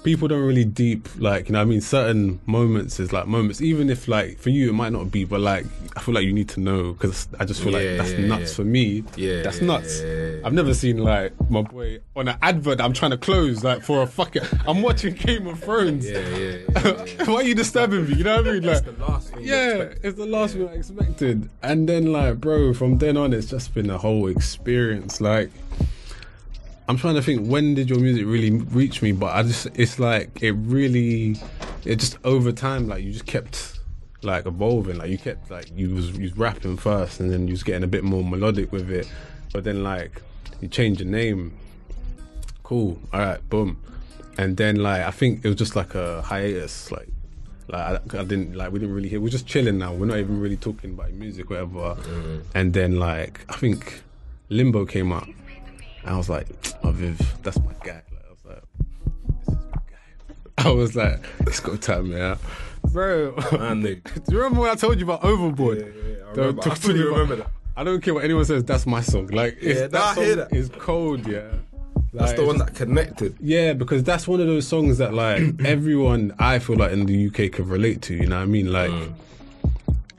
people 0.05 0.27
don't 0.29 0.43
really 0.43 0.65
deep 0.65 1.09
like 1.19 1.49
you 1.49 1.53
know 1.53 1.61
I 1.61 1.65
mean? 1.65 1.81
Certain 1.81 2.41
moments 2.47 2.99
is 2.99 3.13
like 3.13 3.27
moments 3.27 3.61
even 3.61 3.89
if 3.91 4.09
like 4.09 4.39
for 4.39 4.51
you 4.51 4.71
it 4.71 4.73
might 4.73 4.93
not 4.93 5.11
be 5.11 5.25
but 5.25 5.41
like 5.41 5.65
I 5.97 6.01
feel 6.01 6.15
like 6.15 6.25
you 6.25 6.33
need 6.33 6.49
to 6.51 6.61
know 6.61 6.93
because 6.93 7.29
I 7.39 7.45
just 7.45 7.63
feel 7.63 7.73
Yeah, 7.73 7.79
like 7.91 7.99
that's 7.99 8.13
yeah, 8.19 8.27
nuts 8.27 8.51
yeah. 8.51 8.57
for 8.57 8.65
me. 8.65 9.05
Yeah, 9.17 9.43
that's 9.43 9.61
nuts. 9.61 10.01
I've 10.45 10.53
never 10.53 10.75
seen 10.75 10.99
like 10.99 11.33
my 11.51 11.63
boy 11.63 12.01
on 12.17 12.29
an 12.29 12.37
advert 12.43 12.81
I'm 12.81 12.93
trying 12.93 13.13
to 13.13 13.19
close 13.19 13.63
like 13.63 13.83
for 13.83 14.03
a 14.03 14.07
fucking 14.07 14.43
I'm 14.67 14.83
watching 14.83 15.15
Game 15.15 15.47
of 15.47 15.61
Thrones. 15.63 16.09
Yeah, 16.09 16.19
yeah, 16.37 17.25
why 17.27 17.35
are 17.37 17.43
you 17.43 17.55
disturbing 17.55 18.09
me? 18.09 18.15
You 18.17 18.25
know 18.25 18.37
what 18.39 18.49
I 18.49 18.53
mean? 18.53 18.63
Like 18.65 18.85
the 18.85 18.93
last 19.05 19.29
thing 19.33 19.45
yeah, 19.45 19.93
it's 20.03 20.17
the 20.17 20.27
last 20.27 20.55
thing 20.55 20.69
I 20.69 20.73
expected. 20.73 21.49
And 21.63 21.89
then, 21.89 22.13
like, 22.13 22.41
bro, 22.41 22.75
from 22.75 22.99
then 22.99 23.17
on, 23.17 23.33
it's 23.33 23.49
just 23.51 23.75
been 23.75 23.91
a 23.91 23.99
whole 23.99 24.29
experience. 24.29 25.21
Like, 25.21 25.51
I'm 26.89 26.97
trying 26.97 27.15
to 27.15 27.23
think 27.23 27.47
when 27.47 27.75
did 27.75 27.89
your 27.89 28.01
music 28.01 28.27
really 28.27 28.51
reach 28.51 29.03
me, 29.03 29.13
but 29.13 29.35
I 29.35 29.43
just, 29.43 29.69
it's 29.75 29.99
like, 29.99 30.43
it 30.43 30.53
really, 30.53 31.37
it 31.85 31.97
just 31.97 32.19
over 32.25 32.53
time, 32.53 32.89
like, 32.89 33.05
you 33.05 33.13
just 33.13 33.27
kept, 33.27 33.81
like, 34.23 34.47
evolving. 34.47 34.99
Like, 34.99 35.11
you 35.11 35.19
kept, 35.19 35.51
like, 35.51 35.71
you 35.77 35.95
was, 35.95 36.11
you 36.11 36.23
was 36.23 36.37
rapping 36.37 36.77
first, 36.77 37.21
and 37.21 37.31
then 37.31 37.47
you 37.47 37.53
was 37.53 37.63
getting 37.63 37.85
a 37.85 37.87
bit 37.87 38.03
more 38.03 38.25
melodic 38.25 38.73
with 38.73 38.91
it. 38.91 39.11
But 39.53 39.65
then, 39.65 39.85
like, 39.85 40.21
you 40.61 40.69
change 40.69 41.01
your 41.01 41.09
name. 41.09 41.57
Cool. 42.63 42.99
All 43.13 43.21
right, 43.21 43.49
boom. 43.49 43.81
And 44.37 44.57
then, 44.57 44.77
like, 44.77 45.03
I 45.03 45.11
think 45.11 45.45
it 45.45 45.49
was 45.49 45.57
just 45.57 45.77
like 45.77 45.95
a 45.95 46.23
hiatus, 46.23 46.91
like, 46.91 47.09
like 47.69 48.15
I, 48.15 48.19
I 48.19 48.25
didn't 48.25 48.55
like 48.55 48.73
we 48.73 48.79
didn't 48.79 48.95
really 48.95 49.09
hear. 49.09 49.21
We're 49.21 49.29
just 49.29 49.47
chilling 49.47 49.79
now. 49.79 49.93
We're 49.93 50.07
not 50.07 50.19
even 50.19 50.41
really 50.41 50.57
talking 50.57 50.91
about 50.91 51.13
music, 51.13 51.51
whatever. 51.51 51.95
Mm-hmm. 51.95 52.41
And 52.55 52.73
then 52.75 52.99
like 52.99 53.45
I 53.49 53.55
think 53.55 54.03
Limbo 54.49 54.85
came 54.85 55.13
out, 55.13 55.27
and 55.27 55.35
I 56.05 56.17
was 56.17 56.29
like, 56.29 56.47
"Oh, 56.85 56.91
Viv, 56.91 57.19
that's 57.43 57.59
my 57.61 57.73
guy." 57.85 58.03
Like, 58.13 58.25
I 58.27 58.31
was 58.31 58.45
like, 58.45 58.63
"This 59.39 59.49
is 59.49 59.55
my 59.55 59.81
guy." 59.91 59.99
I 60.59 60.71
was 60.71 60.97
like, 60.97 61.21
"It's 61.41 61.61
go 61.61 61.77
time, 61.77 62.11
man, 62.11 62.39
bro." 62.93 63.35
Man, 63.53 63.81
they- 63.83 63.95
Do 64.05 64.23
you 64.31 64.39
remember 64.39 64.61
when 64.63 64.71
I 64.71 64.75
told 64.75 64.99
you 64.99 65.05
about 65.07 65.25
Overboard? 65.25 65.79
Yeah, 65.79 65.85
yeah, 65.85 65.93
yeah, 65.93 66.15
I 66.31 66.35
Don't 66.35 66.47
remember. 66.47 66.71
I 66.71 66.75
fully 66.75 67.03
remember 67.03 67.37
that. 67.37 67.47
I 67.77 67.85
don't 67.85 68.03
care 68.03 68.13
what 68.15 68.25
anyone 68.25 68.45
says. 68.45 68.65
That's 68.65 68.85
my 68.87 69.01
song. 69.01 69.29
Like, 69.29 69.57
it's, 69.61 69.81
Yeah, 69.81 69.87
that 69.87 70.03
I 70.03 70.15
song 70.15 70.25
hear 70.25 70.37
that. 70.37 70.53
is 70.53 70.69
cold. 70.69 71.27
Yeah, 71.27 71.49
That's 72.13 72.35
the 72.35 72.45
one 72.45 72.59
that 72.59 72.75
connected. 72.75 73.35
yeah, 73.41 73.73
because 73.73 74.03
that's 74.05 74.29
one 74.29 74.41
of 74.41 74.47
those 74.47 74.67
songs 74.69 74.99
that 74.99 75.15
like 75.15 75.43
everyone 75.65 76.35
I 76.39 76.59
feel 76.59 76.77
like 76.77 76.93
in 76.93 77.07
the 77.07 77.29
UK 77.29 77.51
can 77.53 77.67
relate 77.69 78.03
to. 78.03 78.15
You 78.15 78.27
know 78.27 78.37
what 78.37 78.43
I 78.43 78.47
mean? 78.47 78.71
Like 78.71 78.91
mm. 78.91 79.15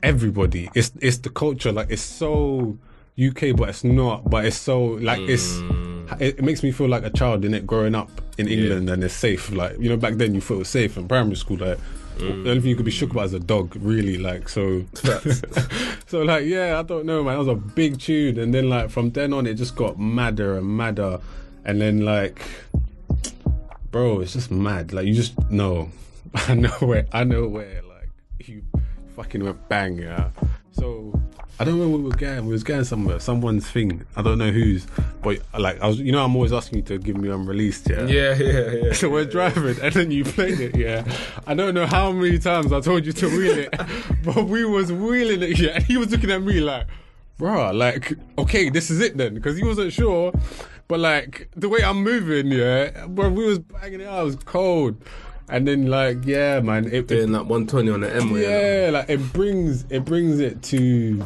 everybody. 0.02 0.68
It's 0.74 0.90
it's 1.00 1.18
the 1.18 1.30
culture. 1.30 1.70
Like 1.70 1.90
it's 1.90 2.02
so 2.02 2.76
UK, 3.18 3.56
but 3.56 3.68
it's 3.68 3.84
not. 3.84 4.28
But 4.28 4.46
it's 4.46 4.58
so 4.58 4.82
like 4.82 5.20
it's. 5.20 5.54
Mm. 5.54 6.20
It, 6.20 6.38
it 6.38 6.44
makes 6.44 6.62
me 6.62 6.70
feel 6.70 6.88
like 6.88 7.02
a 7.02 7.10
child 7.10 7.46
in 7.46 7.54
it 7.54 7.66
growing 7.66 7.94
up 7.94 8.10
in 8.36 8.46
England 8.46 8.90
and 8.90 9.02
it's 9.02 9.14
safe. 9.14 9.50
Like 9.50 9.78
you 9.78 9.88
know, 9.88 9.96
back 9.96 10.14
then 10.14 10.34
you 10.34 10.40
felt 10.40 10.56
it 10.56 10.60
was 10.60 10.68
safe 10.68 10.96
in 10.96 11.08
primary 11.08 11.36
school. 11.36 11.56
Like 11.56 11.78
the 12.18 12.24
mm. 12.24 12.48
only 12.48 12.60
thing 12.60 12.70
you 12.70 12.76
could 12.76 12.84
be 12.84 12.90
shook 12.90 13.10
about 13.10 13.26
is 13.26 13.32
a 13.32 13.40
dog, 13.40 13.74
really. 13.76 14.18
Like 14.18 14.48
so. 14.48 14.84
so 16.06 16.22
like 16.22 16.44
yeah, 16.44 16.78
I 16.78 16.82
don't 16.82 17.06
know, 17.06 17.24
man. 17.24 17.34
That 17.34 17.38
was 17.38 17.48
a 17.48 17.54
big 17.54 17.98
tune, 17.98 18.38
and 18.38 18.52
then 18.52 18.68
like 18.68 18.90
from 18.90 19.10
then 19.10 19.32
on, 19.32 19.46
it 19.46 19.54
just 19.54 19.76
got 19.76 19.98
madder 19.98 20.58
and 20.58 20.66
madder, 20.66 21.20
and 21.64 21.80
then 21.80 22.00
like 22.04 22.42
bro, 23.94 24.18
it's 24.18 24.32
just 24.32 24.50
mad. 24.50 24.92
Like 24.92 25.06
you 25.06 25.14
just 25.14 25.38
know, 25.50 25.88
I 26.34 26.54
know 26.54 26.76
where, 26.80 27.06
I 27.12 27.22
know 27.22 27.46
where. 27.46 27.80
Like 27.82 28.10
you 28.40 28.64
fucking 29.14 29.44
went 29.44 29.68
bang, 29.68 29.98
yeah. 29.98 30.30
So 30.74 31.18
I 31.60 31.64
don't 31.64 31.78
know 31.78 31.88
where 31.88 31.98
we 31.98 32.04
were 32.04 32.16
going. 32.16 32.46
We 32.46 32.52
was 32.52 32.64
going 32.64 32.82
somewhere, 32.82 33.16
uh, 33.16 33.20
someone's 33.20 33.68
thing. 33.70 34.04
I 34.16 34.22
don't 34.22 34.38
know 34.38 34.50
whose, 34.50 34.86
but 35.22 35.38
uh, 35.54 35.60
like 35.60 35.80
I 35.80 35.86
was, 35.86 36.00
you 36.00 36.10
know, 36.10 36.24
I'm 36.24 36.34
always 36.34 36.52
asking 36.52 36.78
you 36.78 36.84
to 36.86 36.98
give 36.98 37.16
me 37.16 37.28
unreleased, 37.28 37.88
yeah. 37.88 38.06
Yeah, 38.06 38.34
yeah, 38.34 38.70
yeah. 38.70 38.92
So 38.92 39.08
we're 39.08 39.24
driving, 39.24 39.80
and 39.80 39.94
then 39.94 40.10
you 40.10 40.24
played 40.24 40.58
it, 40.58 40.76
yeah. 40.76 41.04
I 41.46 41.54
don't 41.54 41.74
know 41.74 41.86
how 41.86 42.10
many 42.10 42.38
times 42.40 42.72
I 42.72 42.80
told 42.80 43.06
you 43.06 43.12
to 43.12 43.28
wheel 43.28 43.56
it, 43.56 43.70
but 44.24 44.46
we 44.46 44.64
was 44.64 44.92
wheeling 44.92 45.42
it, 45.42 45.58
yeah. 45.58 45.76
And 45.76 45.84
he 45.84 45.96
was 45.96 46.10
looking 46.10 46.32
at 46.32 46.42
me 46.42 46.60
like, 46.60 46.88
"Bruh, 47.38 47.72
like, 47.72 48.14
okay, 48.36 48.68
this 48.68 48.90
is 48.90 49.00
it 49.00 49.16
then," 49.16 49.34
because 49.34 49.56
he 49.56 49.62
wasn't 49.64 49.92
sure. 49.92 50.32
But 50.88 51.00
like 51.00 51.48
the 51.54 51.68
way 51.68 51.84
I'm 51.84 52.02
moving, 52.02 52.48
yeah, 52.48 53.06
bro, 53.06 53.28
we 53.28 53.46
was 53.46 53.60
banging 53.60 54.00
it 54.00 54.08
out. 54.08 54.22
It 54.22 54.24
was 54.24 54.36
cold, 54.36 54.96
and 55.48 55.66
then 55.68 55.86
like, 55.86 56.18
yeah, 56.24 56.60
man, 56.60 56.86
it, 56.86 57.06
Doing 57.08 57.32
that 57.32 57.46
120 57.46 57.90
on 57.90 58.00
the 58.00 58.14
M 58.14 58.30
way. 58.30 58.42
yeah, 58.42 58.90
like 58.90 59.10
it 59.10 59.32
brings 59.32 59.84
it 59.90 60.04
brings 60.04 60.40
it 60.40 60.62
to 60.64 61.24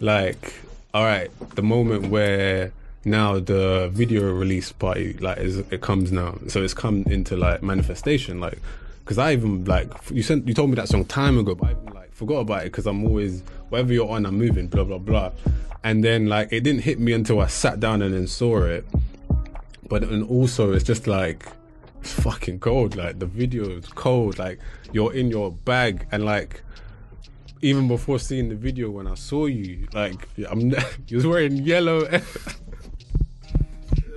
like 0.00 0.54
all 0.94 1.04
right, 1.04 1.30
the 1.54 1.62
moment 1.62 2.08
where 2.08 2.72
now 3.04 3.38
the 3.38 3.88
video 3.92 4.32
release 4.32 4.72
party 4.72 5.12
like 5.14 5.38
is 5.38 5.58
it 5.58 5.80
comes 5.80 6.10
now, 6.10 6.38
so 6.48 6.62
it's 6.62 6.74
come 6.74 7.04
into 7.06 7.36
like 7.36 7.62
manifestation, 7.62 8.40
like 8.40 8.58
because 9.04 9.18
I 9.18 9.32
even 9.32 9.64
like 9.64 9.90
you 10.10 10.22
sent 10.22 10.48
you 10.48 10.54
told 10.54 10.70
me 10.70 10.76
that 10.76 10.88
song 10.88 11.04
time 11.04 11.38
ago, 11.38 11.54
but 11.54 11.68
I 11.68 11.70
even 11.72 11.94
like 11.94 12.12
forgot 12.12 12.38
about 12.40 12.62
it 12.62 12.64
because 12.72 12.86
I'm 12.86 13.04
always 13.04 13.42
wherever 13.68 13.92
you're 13.92 14.08
on, 14.10 14.24
I'm 14.26 14.38
moving, 14.38 14.66
blah 14.66 14.84
blah 14.84 14.98
blah, 14.98 15.30
and 15.84 16.02
then 16.02 16.26
like 16.26 16.52
it 16.52 16.60
didn't 16.60 16.82
hit 16.82 16.98
me 16.98 17.12
until 17.12 17.40
I 17.40 17.46
sat 17.48 17.80
down 17.80 18.02
and 18.02 18.14
then 18.14 18.26
saw 18.26 18.62
it, 18.62 18.86
but 19.88 20.02
and 20.02 20.28
also 20.28 20.72
it's 20.72 20.84
just 20.84 21.06
like 21.06 21.46
fucking 22.02 22.60
cold. 22.60 22.96
Like 22.96 23.18
the 23.18 23.26
video 23.26 23.68
is 23.70 23.86
cold. 23.86 24.38
Like 24.38 24.58
you're 24.92 25.12
in 25.14 25.30
your 25.30 25.50
bag 25.52 26.06
and 26.12 26.24
like 26.24 26.62
even 27.60 27.88
before 27.88 28.18
seeing 28.18 28.48
the 28.48 28.54
video 28.54 28.90
when 28.90 29.06
I 29.06 29.14
saw 29.14 29.46
you, 29.46 29.88
like 29.92 30.28
I'm 30.48 30.70
you 31.08 31.16
was 31.16 31.26
wearing 31.26 31.56
yellow 31.56 32.00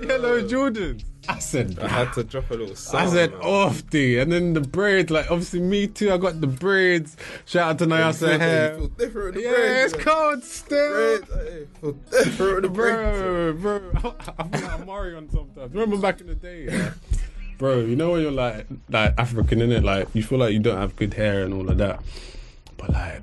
yellow 0.03 0.41
Jordans. 0.47 1.03
I 1.29 1.37
said 1.37 1.77
I 1.79 1.87
had 1.87 2.13
to 2.13 2.23
drop 2.23 2.49
a 2.49 2.55
little 2.55 2.75
I 2.97 3.05
said 3.07 3.31
man. 3.31 3.41
off 3.41 3.87
D 3.91 4.17
and 4.17 4.31
then 4.31 4.53
the 4.53 4.61
braids, 4.61 5.11
like 5.11 5.29
obviously 5.29 5.59
me 5.59 5.85
too, 5.87 6.11
I 6.11 6.17
got 6.17 6.41
the 6.41 6.47
braids. 6.47 7.15
Shout 7.45 7.69
out 7.69 7.79
to 7.79 7.85
Nyasa 7.85 8.39
hair. 8.39 8.75
feel 8.75 8.87
different 8.87 9.37
Yeah, 9.39 9.51
braids, 9.51 9.93
it's 9.93 10.03
cold 10.03 10.43
still. 10.43 10.91
Braids, 11.19 11.29
hey, 11.33 11.67
feel 11.79 11.91
different 11.91 12.61
the 12.63 12.69
braids. 12.69 13.61
Bro, 13.61 13.81
bro, 14.01 14.15
I'm 14.39 14.51
like 14.51 14.85
Mario 14.85 15.23
sometimes. 15.31 15.73
Remember 15.73 15.97
back 15.97 16.21
in 16.21 16.27
the 16.27 16.35
day, 16.35 16.65
yeah? 16.65 16.91
Bro. 17.61 17.79
You 17.79 17.95
know 17.95 18.11
when 18.11 18.21
you're 18.23 18.31
like 18.31 18.65
like 18.89 19.13
African 19.17 19.61
in 19.61 19.71
it, 19.71 19.83
like 19.83 20.07
you 20.13 20.23
feel 20.23 20.39
like 20.39 20.51
you 20.51 20.59
don't 20.59 20.77
have 20.77 20.95
good 20.95 21.13
hair 21.13 21.43
and 21.43 21.53
all 21.53 21.69
of 21.69 21.77
that, 21.77 22.01
but 22.77 22.89
like, 22.89 23.21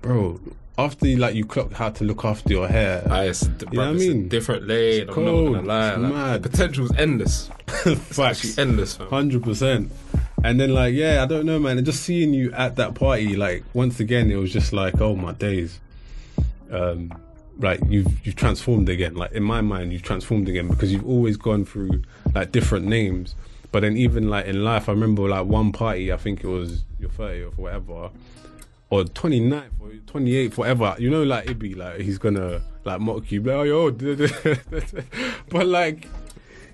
bro, 0.00 0.40
after 0.78 1.06
like 1.16 1.34
you 1.34 1.44
clock 1.44 1.72
how 1.72 1.90
to 1.90 2.04
look 2.04 2.24
after 2.24 2.50
your 2.52 2.68
hair, 2.68 3.02
Ah, 3.10 3.22
it's, 3.22 3.42
a, 3.42 3.50
You 3.50 3.52
know 3.72 3.78
what 3.80 3.88
I 3.88 3.90
it's 3.94 4.00
mean? 4.06 4.28
different 4.28 4.68
lane. 4.68 5.08
I'm 5.10 5.24
not 5.24 5.42
gonna 5.42 5.62
lie. 5.62 5.88
it's 5.90 5.98
like, 5.98 6.12
mad. 6.12 6.42
Potential's 6.44 6.94
endless. 6.96 7.50
facts, 7.66 8.18
Actually, 8.20 8.62
endless. 8.62 8.96
Hundred 8.96 9.42
percent. 9.42 9.90
And 10.44 10.60
then 10.60 10.72
like, 10.72 10.94
yeah, 10.94 11.20
I 11.24 11.26
don't 11.26 11.46
know, 11.46 11.58
man. 11.58 11.78
And 11.78 11.84
just 11.84 12.04
seeing 12.04 12.32
you 12.32 12.52
at 12.52 12.76
that 12.76 12.94
party, 12.94 13.34
like 13.34 13.64
once 13.74 13.98
again, 13.98 14.30
it 14.30 14.36
was 14.36 14.52
just 14.52 14.72
like, 14.72 15.00
oh 15.00 15.16
my 15.16 15.32
days. 15.32 15.80
um, 16.70 17.12
like 17.60 17.80
you've 17.88 18.24
you've 18.24 18.36
transformed 18.36 18.88
again. 18.88 19.16
Like 19.16 19.32
in 19.32 19.42
my 19.42 19.60
mind, 19.62 19.92
you've 19.92 20.04
transformed 20.04 20.48
again 20.48 20.68
because 20.68 20.92
you've 20.92 21.04
always 21.04 21.36
gone 21.36 21.64
through 21.64 22.02
like 22.36 22.52
different 22.52 22.86
names. 22.86 23.34
But 23.70 23.80
then 23.80 23.96
even 23.96 24.28
like 24.28 24.46
in 24.46 24.64
life, 24.64 24.88
I 24.88 24.92
remember 24.92 25.28
like 25.28 25.46
one 25.46 25.72
party. 25.72 26.12
I 26.12 26.16
think 26.16 26.42
it 26.42 26.48
was 26.48 26.84
your 26.98 27.10
30th 27.10 27.58
or 27.58 27.62
whatever, 27.62 28.10
or 28.90 29.04
29th 29.04 29.70
or 29.78 29.88
28th, 29.90 30.56
whatever. 30.56 30.96
You 30.98 31.10
know, 31.10 31.22
like 31.22 31.58
be 31.58 31.74
like 31.74 32.00
he's 32.00 32.18
gonna 32.18 32.62
like 32.84 33.00
mock 33.00 33.30
you, 33.30 33.42
like, 33.42 33.54
oh 33.56 33.62
yo, 33.62 33.90
but 35.50 35.66
like. 35.66 36.08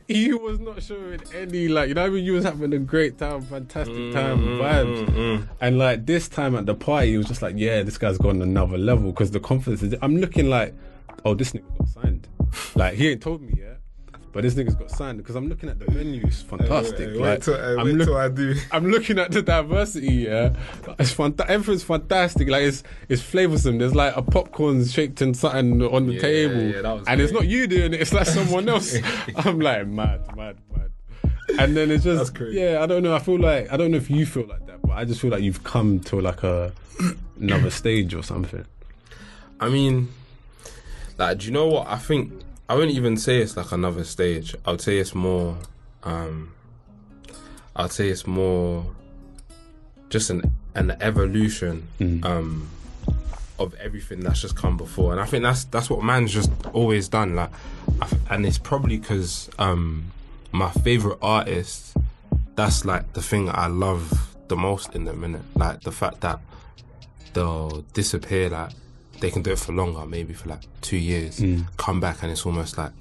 He 0.07 0.35
was 0.35 0.61
not 0.61 0.83
showing 0.83 1.23
any 1.35 1.67
like 1.67 1.89
you 1.89 1.95
know 1.95 2.03
what 2.03 2.09
I 2.09 2.11
mean. 2.11 2.25
You 2.27 2.35
was 2.35 2.45
having 2.45 2.75
a 2.75 2.79
great 2.79 3.17
time, 3.17 3.41
fantastic 3.41 3.97
mm, 3.97 4.13
time, 4.13 4.39
mm, 4.39 4.61
vibes, 4.61 5.07
mm, 5.07 5.49
and 5.63 5.79
like 5.79 6.05
this 6.05 6.29
time 6.29 6.55
at 6.57 6.67
the 6.67 6.75
party, 6.75 7.13
he 7.13 7.17
was 7.17 7.27
just 7.27 7.41
like, 7.41 7.55
yeah, 7.57 7.83
this 7.83 7.97
guy's 7.97 8.19
gone 8.19 8.43
another 8.43 8.77
level 8.77 9.13
because 9.13 9.31
the 9.31 9.41
confidence 9.41 9.83
is. 9.83 9.95
I'm 10.03 10.19
looking 10.19 10.51
like, 10.51 10.75
oh, 11.25 11.33
this 11.33 11.53
nigga 11.53 11.79
got 11.79 11.89
signed. 11.89 12.29
Like 12.75 12.95
he 12.97 13.09
ain't 13.09 13.23
told 13.23 13.41
me 13.41 13.55
yet, 13.59 13.74
but 14.35 14.43
this 14.43 14.55
nigga's 14.55 14.75
got 14.75 14.91
signed 14.91 15.19
because 15.19 15.37
I'm 15.37 15.49
looking 15.49 15.69
at 15.71 15.79
the 15.79 15.91
menus, 15.91 16.43
fantastic. 16.43 16.99
Wait, 17.13 17.17
like, 17.17 17.43
till, 17.43 17.55
I'm 17.55 17.87
look- 17.93 18.09
I 18.11 18.29
do. 18.29 18.55
I'm 18.73 18.87
looking 18.91 19.19
at 19.19 19.31
the 19.31 19.41
diversity. 19.41 20.13
Yeah, 20.13 20.55
it's 20.99 21.15
fanta- 21.15 21.47
Everything's 21.49 21.85
fantastic. 21.85 22.49
Like 22.49 22.65
it's 22.65 22.83
it's 23.09 23.23
flavoursome. 23.23 23.79
There's 23.79 23.95
like 23.95 24.15
a 24.17 24.23
popcorn 24.23 24.85
shaped 24.85 25.23
in 25.23 25.33
something 25.35 25.81
on 25.83 26.07
the 26.09 26.15
Yeah, 26.15 26.21
table, 26.21 26.63
yeah, 26.63 26.83
that 26.83 26.93
was 26.93 27.09
and 27.09 27.21
it's 27.21 27.33
not 27.33 27.47
you 27.47 27.67
doing 27.67 27.95
it. 27.95 28.01
It's 28.03 28.13
like 28.13 28.27
someone 28.39 28.69
else. 28.69 28.95
I'm 29.37 29.61
like 29.61 29.87
mad, 29.87 30.37
mad, 30.37 30.57
mad. 30.77 30.91
And 31.59 31.77
then 31.77 31.91
it's 31.91 32.05
just 32.05 32.35
crazy. 32.35 32.59
yeah. 32.59 32.83
I 32.83 32.87
don't 32.87 33.03
know. 33.03 33.15
I 33.15 33.21
feel 33.21 33.39
like 33.39 33.73
I 33.73 33.77
don't 33.77 33.91
know 33.93 33.97
if 33.99 34.11
you 34.11 34.27
feel 34.27 34.47
like 34.47 34.67
that, 34.67 34.83
but 34.83 34.93
I 34.93 35.05
just 35.05 35.21
feel 35.21 35.31
like 35.31 35.43
you've 35.43 35.63
come 35.63 36.01
to 36.01 36.21
like 36.21 36.43
a 36.43 36.73
another 37.39 37.71
stage 37.71 38.15
or 38.15 38.23
something. 38.23 38.65
I 39.61 39.69
mean, 39.69 40.09
like, 41.19 41.39
do 41.39 41.47
you 41.47 41.53
know 41.53 41.69
what? 41.69 41.87
I 41.87 41.97
think 41.99 42.33
I 42.69 42.75
wouldn't 42.75 42.97
even 42.97 43.17
say 43.17 43.39
it's 43.43 43.57
like 43.57 43.73
another 43.73 44.05
stage. 44.05 44.55
I 44.65 44.71
would 44.73 44.81
say 44.81 44.99
it's 44.99 45.15
more. 45.15 45.57
um 46.03 46.53
I'd 47.77 47.91
say 47.93 48.09
it's 48.09 48.27
more 48.27 48.87
just 50.11 50.31
an 50.31 50.43
an 50.75 50.97
evolution 51.01 51.87
um 52.25 52.69
of 53.59 53.75
everything 53.75 54.21
that's 54.21 54.41
just 54.41 54.57
come 54.57 54.77
before, 54.77 55.13
and 55.13 55.21
I 55.21 55.27
think 55.27 55.43
that's 55.45 55.65
that's 55.65 55.89
what 55.91 56.03
man's 56.03 56.33
just 56.33 56.51
always 56.73 57.09
done. 57.09 57.35
Like, 57.37 57.51
and 58.31 58.45
it's 58.47 58.59
probably 58.59 58.99
because 58.99 59.51
um 59.59 60.11
my 60.53 60.71
favorite 60.71 61.19
artist. 61.23 61.97
That's 62.57 62.85
like 62.85 63.13
the 63.15 63.23
thing 63.23 63.49
I 63.51 63.67
love 63.67 64.37
the 64.47 64.55
most 64.57 64.95
in 64.95 65.05
the 65.05 65.13
minute. 65.13 65.43
Like 65.57 65.81
the 65.81 65.91
fact 65.91 66.21
that 66.21 66.39
they'll 67.33 67.83
disappear 67.95 68.49
like 68.49 68.71
they 69.21 69.31
can 69.31 69.43
do 69.43 69.53
it 69.53 69.59
for 69.59 69.73
longer 69.73 70.05
maybe 70.07 70.33
for 70.33 70.49
like 70.49 70.61
two 70.81 70.97
years 70.97 71.41
mm. 71.41 71.65
come 71.77 72.01
back 72.01 72.23
and 72.23 72.31
it's 72.31 72.45
almost 72.45 72.77
like 72.79 72.93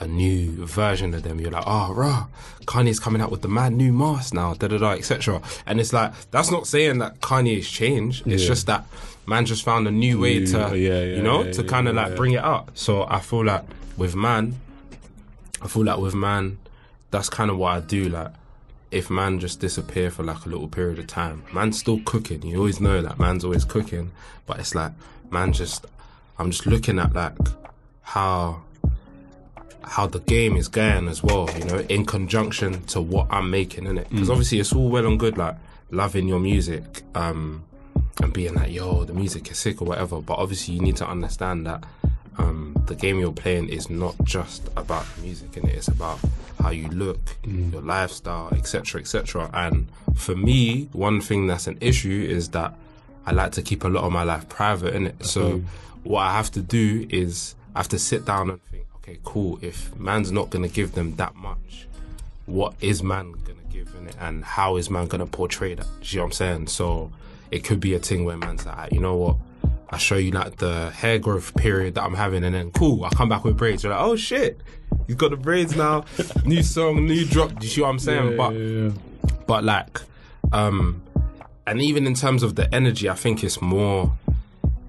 a 0.00 0.06
new 0.06 0.64
version 0.64 1.12
of 1.12 1.24
them. 1.24 1.40
You're 1.40 1.50
like 1.50 1.64
oh 1.66 1.92
rah 1.92 2.26
kanye's 2.66 3.00
coming 3.00 3.20
out 3.20 3.30
with 3.30 3.42
the 3.42 3.48
mad 3.48 3.72
new 3.72 3.92
mask 3.92 4.32
now 4.32 4.54
da 4.54 4.68
da 4.68 4.78
da 4.78 4.90
etc 4.92 5.42
and 5.66 5.80
it's 5.80 5.92
like 5.92 6.12
that's 6.30 6.50
not 6.50 6.66
saying 6.66 6.98
that 6.98 7.20
kanye's 7.20 7.68
changed. 7.68 8.26
It's 8.26 8.42
Yeah. 8.42 8.48
just 8.48 8.66
that 8.66 8.86
man 9.26 9.44
just 9.44 9.62
found 9.64 9.88
a 9.88 9.90
new 9.90 10.20
way 10.20 10.44
to 10.46 10.58
yeah, 10.58 10.72
yeah, 10.74 11.16
you 11.16 11.22
know 11.22 11.50
to 11.52 11.64
kind 11.64 11.88
of 11.88 11.94
like 11.96 12.14
bring 12.16 12.32
it 12.32 12.44
up. 12.44 12.70
So 12.74 13.06
i 13.08 13.20
feel 13.20 13.44
like 13.44 13.64
with 13.96 14.14
man 14.14 14.60
i 15.60 15.66
feel 15.66 15.84
like 15.84 15.98
with 15.98 16.14
man 16.14 16.58
that's 17.10 17.28
kind 17.28 17.50
of 17.50 17.56
what 17.58 17.72
i 17.72 17.80
do 17.80 18.08
like 18.08 18.30
if 18.90 19.10
man 19.10 19.38
just 19.38 19.60
disappear 19.60 20.10
for 20.10 20.22
like 20.22 20.46
a 20.46 20.48
little 20.48 20.68
period 20.68 20.98
of 20.98 21.06
time, 21.06 21.44
man's 21.52 21.78
still 21.78 22.00
cooking. 22.04 22.42
You 22.42 22.58
always 22.58 22.80
know 22.80 23.02
that 23.02 23.18
man's 23.18 23.44
always 23.44 23.64
cooking, 23.64 24.12
but 24.46 24.58
it's 24.58 24.74
like 24.74 24.92
man 25.30 25.52
just 25.52 25.86
I'm 26.38 26.50
just 26.50 26.66
looking 26.66 26.98
at 26.98 27.12
like 27.12 27.36
how 28.02 28.62
how 29.82 30.06
the 30.06 30.20
game 30.20 30.56
is 30.56 30.68
going 30.68 31.08
as 31.08 31.22
well, 31.22 31.48
you 31.56 31.64
know, 31.64 31.78
in 31.88 32.04
conjunction 32.04 32.82
to 32.84 33.00
what 33.00 33.26
I'm 33.30 33.50
making 33.50 33.86
in 33.86 33.98
it. 33.98 34.08
Because 34.10 34.28
obviously 34.28 34.60
it's 34.60 34.72
all 34.72 34.90
well 34.90 35.06
and 35.06 35.18
good 35.18 35.38
like 35.38 35.56
loving 35.90 36.28
your 36.28 36.40
music, 36.40 37.02
um, 37.14 37.64
and 38.22 38.32
being 38.32 38.54
like, 38.54 38.72
yo, 38.72 39.04
the 39.04 39.14
music 39.14 39.50
is 39.50 39.58
sick 39.58 39.80
or 39.80 39.86
whatever. 39.86 40.20
But 40.20 40.38
obviously 40.38 40.74
you 40.74 40.80
need 40.80 40.96
to 40.96 41.08
understand 41.08 41.66
that 41.66 41.84
um, 42.36 42.76
the 42.86 42.94
game 42.94 43.18
you're 43.18 43.32
playing 43.32 43.68
is 43.68 43.88
not 43.90 44.14
just 44.24 44.68
about 44.76 45.06
music 45.22 45.56
in 45.56 45.68
it. 45.68 45.76
It's 45.76 45.88
about 45.88 46.18
how 46.60 46.70
you 46.70 46.88
look, 46.88 47.36
your 47.44 47.82
lifestyle, 47.82 48.52
etc., 48.52 49.00
etc. 49.00 49.50
And 49.54 49.88
for 50.14 50.36
me, 50.36 50.88
one 50.92 51.20
thing 51.20 51.46
that's 51.46 51.66
an 51.66 51.78
issue 51.80 52.26
is 52.28 52.50
that 52.50 52.74
I 53.28 53.32
like 53.32 53.52
to 53.52 53.62
keep 53.62 53.84
a 53.84 53.88
lot 53.88 54.04
of 54.04 54.12
my 54.12 54.22
life 54.22 54.48
private 54.48 54.94
in 54.94 55.06
it. 55.06 55.26
So 55.26 55.62
what 56.02 56.22
I 56.22 56.32
have 56.32 56.50
to 56.52 56.62
do 56.62 57.06
is 57.10 57.54
I 57.74 57.80
have 57.80 57.88
to 57.88 57.98
sit 57.98 58.24
down 58.24 58.48
and 58.48 58.62
think, 58.70 58.86
okay, 58.96 59.18
cool. 59.22 59.58
If 59.60 59.94
man's 59.96 60.32
not 60.32 60.48
gonna 60.48 60.68
give 60.68 60.92
them 60.92 61.14
that 61.16 61.34
much, 61.36 61.86
what 62.46 62.72
is 62.80 63.02
man 63.02 63.32
gonna 63.32 63.68
give 63.70 63.94
in 63.98 64.08
it, 64.08 64.16
and 64.18 64.42
how 64.42 64.76
is 64.76 64.88
man 64.88 65.08
gonna 65.08 65.26
portray 65.26 65.74
that? 65.74 65.86
Do 66.00 66.08
you 66.08 66.16
know 66.16 66.22
what 66.22 66.28
I'm 66.28 66.32
saying? 66.32 66.66
So 66.68 67.12
it 67.50 67.64
could 67.64 67.80
be 67.80 67.92
a 67.92 67.98
thing 67.98 68.24
where 68.24 68.38
man's 68.38 68.64
like, 68.64 68.76
"Ah, 68.78 68.88
you 68.90 69.00
know 69.00 69.16
what? 69.16 69.36
I 69.90 69.98
show 69.98 70.16
you 70.16 70.30
like 70.30 70.56
the 70.56 70.88
hair 70.90 71.18
growth 71.18 71.54
period 71.54 71.96
that 71.96 72.04
I'm 72.04 72.14
having, 72.14 72.44
and 72.44 72.54
then 72.54 72.70
cool, 72.70 73.04
I 73.04 73.10
come 73.10 73.28
back 73.28 73.44
with 73.44 73.58
braids. 73.58 73.82
You're 73.84 73.92
like, 73.92 74.02
oh 74.02 74.16
shit, 74.16 74.58
he's 75.06 75.16
got 75.16 75.32
the 75.32 75.36
braids 75.36 75.76
now. 75.76 76.06
new 76.46 76.62
song, 76.62 77.04
new 77.04 77.26
drop. 77.26 77.50
Do 77.58 77.66
you 77.66 77.70
see 77.70 77.82
what 77.82 77.88
I'm 77.88 77.98
saying? 77.98 78.38
but 78.38 78.52
yeah, 78.52 78.90
but 79.46 79.64
like 79.64 80.00
um 80.52 81.02
and 81.68 81.82
even 81.82 82.06
in 82.06 82.14
terms 82.14 82.42
of 82.42 82.54
the 82.54 82.72
energy 82.74 83.08
i 83.08 83.14
think 83.14 83.44
it's 83.44 83.60
more 83.60 84.12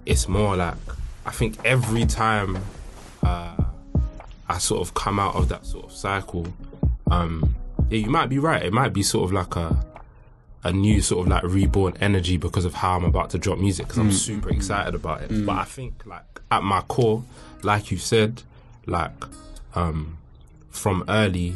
it's 0.06 0.28
more 0.28 0.56
like 0.56 0.78
i 1.26 1.32
think 1.32 1.58
every 1.66 2.06
time 2.06 2.58
uh 3.24 3.56
i 4.48 4.58
sort 4.58 4.82
of 4.82 4.94
come 4.94 5.20
out 5.20 5.36
of 5.36 5.50
that 5.50 5.66
sort 5.66 5.86
of 5.86 5.92
cycle 5.92 6.48
um 7.12 7.56
yeah 7.90 7.98
you 8.00 8.10
might 8.10 8.30
be 8.30 8.38
right. 8.38 8.64
It 8.64 8.74
might 8.74 8.94
be 8.94 9.04
sort 9.04 9.26
of 9.26 9.32
like 9.32 9.56
a 9.56 9.86
a 10.64 10.72
new 10.72 11.02
sort 11.02 11.26
of 11.26 11.32
like 11.32 11.44
reborn 11.44 11.96
energy 12.02 12.38
because 12.38 12.66
of 12.66 12.74
how 12.74 12.98
i'm 12.98 13.06
about 13.06 13.30
to 13.30 13.38
drop 13.38 13.58
music 13.58 13.88
because 13.88 13.98
i'm 13.98 14.12
super 14.12 14.50
excited 14.50 14.94
about 14.94 15.22
it. 15.22 15.46
But 15.46 15.58
i 15.58 15.64
think 15.64 16.06
like 16.06 16.42
at 16.52 16.64
my 16.64 16.82
core 16.82 17.24
like 17.64 17.92
you 17.92 17.98
said 17.98 18.44
like 18.86 19.12
um 19.76 20.18
from 20.70 21.04
early 21.08 21.56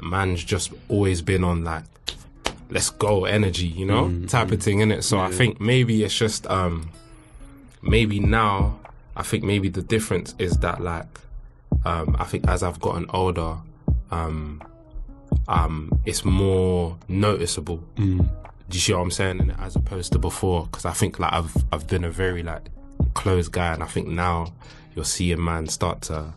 man's 0.00 0.44
just 0.44 0.72
always 0.88 1.22
been 1.22 1.42
on 1.42 1.64
like 1.64 1.84
let's 2.70 2.90
go 2.90 3.24
energy, 3.24 3.66
you 3.66 3.86
know, 3.86 4.10
type 4.26 4.50
of 4.50 4.62
thing 4.62 4.80
in 4.80 4.90
it. 4.92 5.02
So 5.02 5.18
I 5.18 5.30
think 5.30 5.60
maybe 5.60 6.02
it's 6.04 6.16
just 6.16 6.46
um 6.48 6.90
maybe 7.82 8.18
now 8.20 8.78
I 9.16 9.22
think 9.22 9.44
maybe 9.44 9.68
the 9.68 9.82
difference 9.82 10.34
is 10.38 10.58
that 10.58 10.80
like 10.80 11.06
um 11.84 12.16
I 12.18 12.24
think 12.24 12.48
as 12.48 12.62
I've 12.62 12.80
gotten 12.80 13.06
older, 13.10 13.56
um 14.10 14.62
um 15.48 15.90
it's 16.04 16.24
more 16.24 16.96
noticeable. 17.08 17.82
Do 18.68 18.74
you 18.76 18.80
see 18.80 18.92
what 18.92 19.00
I'm 19.00 19.10
saying? 19.12 19.40
And 19.40 19.52
as 19.60 19.76
opposed 19.76 20.12
to 20.12 20.18
before, 20.18 20.66
because 20.66 20.84
I 20.84 20.92
think 20.92 21.18
like 21.20 21.32
I've 21.32 21.54
I've 21.72 21.86
been 21.86 22.04
a 22.04 22.10
very 22.10 22.42
like 22.42 22.64
closed 23.14 23.52
guy, 23.52 23.72
and 23.72 23.82
I 23.82 23.86
think 23.86 24.08
now 24.08 24.52
you're 24.94 25.04
seeing 25.04 25.42
man 25.42 25.68
start 25.68 26.00
to 26.02 26.32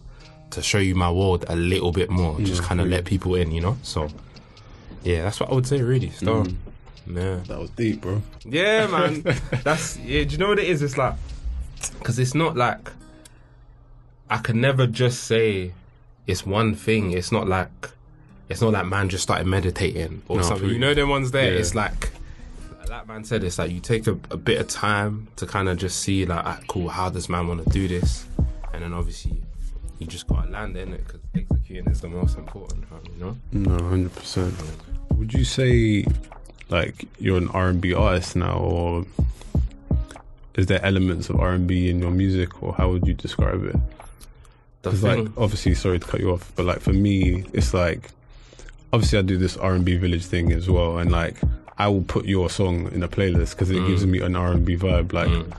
to 0.51 0.61
show 0.61 0.77
you 0.79 0.93
my 0.95 1.11
world 1.11 1.45
a 1.47 1.55
little 1.55 1.91
bit 1.91 2.09
more, 2.09 2.39
just 2.41 2.61
kind 2.63 2.81
of 2.81 2.87
let 2.87 3.05
people 3.05 3.33
in, 3.35 3.51
you 3.51 3.61
know. 3.61 3.77
So 3.83 4.09
yeah, 5.03 5.23
that's 5.23 5.39
what 5.39 5.49
I 5.51 5.53
would 5.55 5.67
say, 5.67 5.81
really. 5.81 6.09
Still, 6.09 6.47
yeah, 7.07 7.37
that 7.47 7.59
was 7.59 7.69
deep, 7.71 8.01
bro. 8.01 8.21
yeah, 8.45 8.87
man. 8.91 9.23
that's 9.63 9.97
yeah. 9.97 10.23
Do 10.23 10.31
you 10.31 10.37
know 10.37 10.49
what 10.49 10.59
it 10.59 10.67
is? 10.67 10.81
It's 10.81 10.97
like 10.97 11.15
because 11.99 12.19
it's 12.19 12.35
not 12.35 12.55
like 12.57 12.91
I 14.29 14.37
can 14.37 14.61
never 14.61 14.85
just 14.87 15.23
say 15.23 15.73
it's 16.27 16.45
one 16.45 16.75
thing. 16.75 17.11
It's 17.11 17.31
not 17.31 17.47
like 17.47 17.69
it's 18.49 18.61
not 18.61 18.73
like 18.73 18.85
man 18.85 19.09
just 19.09 19.23
started 19.23 19.47
meditating 19.47 20.21
or 20.27 20.37
No, 20.37 20.43
something. 20.43 20.69
You 20.69 20.79
know, 20.79 20.93
them 20.93 21.09
ones 21.09 21.31
there. 21.31 21.53
Yeah. 21.53 21.59
It's 21.59 21.73
like 21.75 22.11
that 22.87 23.07
man 23.07 23.23
said. 23.23 23.43
It's 23.43 23.57
like 23.59 23.71
you 23.71 23.79
take 23.79 24.07
a, 24.07 24.11
a 24.31 24.37
bit 24.37 24.59
of 24.59 24.67
time 24.67 25.27
to 25.37 25.45
kind 25.45 25.69
of 25.69 25.77
just 25.77 25.99
see 25.99 26.25
like, 26.25 26.43
ah, 26.45 26.59
cool. 26.67 26.89
How 26.89 27.09
does 27.09 27.29
man 27.29 27.47
want 27.47 27.63
to 27.63 27.69
do 27.69 27.87
this? 27.87 28.25
And 28.73 28.83
then 28.83 28.93
obviously 28.93 29.41
you 29.99 30.07
just 30.07 30.27
gotta 30.27 30.49
land 30.49 30.77
in 30.77 30.93
it 30.93 31.05
because 31.05 31.19
executing 31.35 31.91
is 31.91 32.01
the 32.01 32.07
most 32.07 32.37
important. 32.37 32.85
You 33.17 33.25
know. 33.25 33.37
No, 33.51 33.83
hundred 33.89 34.15
percent. 34.15 34.53
Would 35.19 35.33
you 35.33 35.43
say 35.43 36.05
like 36.69 37.05
you're 37.19 37.37
an 37.37 37.49
R 37.49 37.67
and 37.67 37.81
B 37.81 37.93
artist 37.93 38.37
now, 38.37 38.57
or 38.57 39.05
is 40.55 40.67
there 40.67 40.83
elements 40.83 41.29
of 41.29 41.39
R 41.41 41.51
and 41.51 41.67
B 41.67 41.89
in 41.89 41.99
your 41.99 42.11
music, 42.11 42.63
or 42.63 42.73
how 42.73 42.89
would 42.89 43.05
you 43.05 43.13
describe 43.13 43.65
it? 43.65 43.75
Because 44.81 45.03
like 45.03 45.27
obviously, 45.37 45.75
sorry 45.75 45.99
to 45.99 46.07
cut 46.07 46.21
you 46.21 46.31
off, 46.31 46.53
but 46.55 46.65
like 46.65 46.79
for 46.79 46.93
me, 46.93 47.43
it's 47.51 47.73
like 47.73 48.11
obviously 48.93 49.19
I 49.19 49.23
do 49.23 49.37
this 49.37 49.57
R 49.57 49.73
and 49.73 49.83
B 49.83 49.97
village 49.97 50.25
thing 50.25 50.53
as 50.53 50.69
well, 50.69 50.99
and 50.99 51.11
like 51.11 51.35
I 51.77 51.89
will 51.89 52.03
put 52.03 52.25
your 52.25 52.49
song 52.49 52.89
in 52.93 53.03
a 53.03 53.09
playlist 53.09 53.51
because 53.51 53.71
it 53.71 53.77
mm. 53.77 53.87
gives 53.87 54.05
me 54.05 54.21
an 54.21 54.37
R 54.37 54.53
and 54.53 54.63
B 54.65 54.77
vibe. 54.77 55.11
Like 55.11 55.27
mm. 55.27 55.53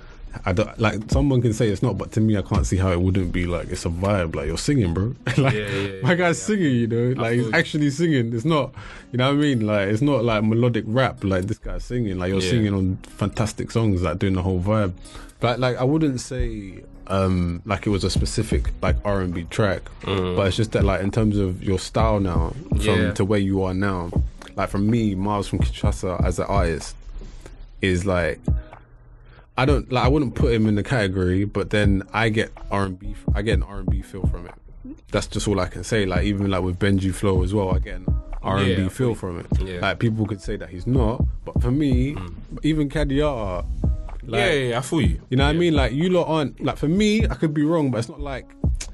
I 0.45 0.53
don't 0.53 0.79
like 0.79 1.11
someone 1.11 1.43
can 1.43 1.53
say 1.53 1.69
it's 1.69 1.83
not, 1.83 1.99
but 1.99 2.13
to 2.13 2.21
me, 2.21 2.37
I 2.37 2.43
can't 2.43 2.65
see 2.67 2.77
how 2.77 2.91
it 2.93 3.01
wouldn't 3.01 3.33
be. 3.33 3.47
Like 3.47 3.69
it's 3.69 3.85
a 3.85 3.89
vibe. 3.89 4.37
Like 4.37 4.47
you're 4.47 4.59
singing, 4.59 4.95
bro. 4.95 5.15
like 5.37 5.55
Yeah, 5.55 5.69
yeah, 5.69 6.03
my 6.03 6.15
guy's 6.15 6.41
singing, 6.41 6.75
you 6.77 6.87
know, 6.87 7.21
like 7.21 7.35
he's 7.39 7.53
actually 7.53 7.91
singing. 7.91 8.33
It's 8.33 8.45
not, 8.45 8.73
you 9.13 9.19
know 9.19 9.27
what 9.29 9.39
I 9.39 9.41
mean? 9.43 9.67
Like 9.67 9.89
it's 9.89 10.03
not 10.03 10.25
like 10.25 10.45
melodic 10.45 10.85
rap. 10.87 11.25
Like 11.25 11.45
this 11.47 11.59
guy's 11.59 11.85
singing. 11.85 12.19
Like 12.19 12.31
you're 12.31 12.41
singing 12.41 12.73
on 12.75 12.97
fantastic 12.99 13.71
songs, 13.73 14.03
like 14.03 14.19
doing 14.21 14.35
the 14.35 14.43
whole 14.43 14.61
vibe. 14.61 14.93
But 15.41 15.59
like 15.59 15.77
I 15.79 15.85
wouldn't 15.85 16.21
say 16.21 16.85
um 17.09 17.61
like 17.65 17.87
it 17.89 17.91
was 17.91 18.05
a 18.05 18.11
specific 18.11 18.71
like 18.83 18.95
R 19.05 19.23
and 19.23 19.35
B 19.35 19.45
track, 19.51 19.83
but 20.05 20.47
it's 20.47 20.57
just 20.57 20.73
that 20.73 20.85
like 20.85 21.01
in 21.03 21.11
terms 21.11 21.39
of 21.39 21.63
your 21.65 21.79
style 21.81 22.21
now 22.21 22.55
from 22.69 22.79
Yeah. 22.79 23.13
to 23.15 23.25
where 23.25 23.41
you 23.41 23.65
are 23.65 23.75
now, 23.75 24.11
like 24.55 24.69
for 24.69 24.79
me, 24.79 25.17
Miles 25.17 25.49
from 25.49 25.59
Kinshasa 25.59 26.25
as 26.25 26.39
an 26.39 26.47
artist 26.47 26.95
is 27.83 28.07
like 28.07 28.39
I 29.61 29.67
don't 29.67 29.93
like 29.93 30.07
I 30.07 30.09
wouldn't 30.09 30.35
put 30.37 30.55
him 30.55 30.67
in 30.67 30.75
the 30.75 30.83
category, 30.83 31.45
but 31.45 31.69
then 31.69 32.03
I 32.15 32.31
get 32.31 32.51
R 32.71 32.85
and 32.85 32.99
B 32.99 33.15
I 33.35 33.43
get 33.43 33.59
an 33.59 33.63
R 33.63 33.81
and 33.81 33.91
B 33.91 34.01
feel 34.01 34.27
from 34.27 34.47
it. 34.47 34.55
That's 35.13 35.27
just 35.27 35.47
all 35.47 35.61
I 35.61 35.67
can 35.67 35.85
say. 35.85 36.07
Like 36.07 36.25
even 36.25 36.51
like 36.51 36.63
with 36.63 36.79
Benji 36.79 37.15
Flow 37.15 37.43
as 37.43 37.53
well, 37.53 37.71
I 37.75 37.79
get 37.79 37.97
an 37.97 38.07
R 38.43 38.57
and 38.57 38.75
B 38.75 38.89
feel 38.89 39.15
from 39.15 39.39
it. 39.39 39.47
Yeah. 39.61 39.81
Like 39.81 39.99
people 39.99 40.27
could 40.27 40.41
say 40.41 40.57
that 40.57 40.71
he's 40.71 40.87
not, 40.87 41.23
but 41.45 41.61
for 41.61 41.71
me, 41.71 42.15
mm. 42.15 42.35
even 42.63 42.89
Kadiata, 42.89 43.67
like, 44.23 44.39
yeah, 44.39 44.51
yeah, 44.51 44.69
yeah, 44.71 44.79
I 44.79 44.81
feel 44.81 45.03
you. 45.03 45.21
you 45.29 45.37
know 45.37 45.45
what 45.45 45.51
I 45.51 45.59
mean? 45.59 45.75
Like 45.75 45.93
you 45.93 46.09
lot 46.09 46.29
aren't 46.29 46.65
like 46.65 46.79
for 46.79 46.89
me, 46.89 47.25
I 47.25 47.35
could 47.35 47.53
be 47.53 47.63
wrong, 47.63 47.91
but 47.91 47.99
it's 47.99 48.09
not 48.09 48.21
like 48.21 48.51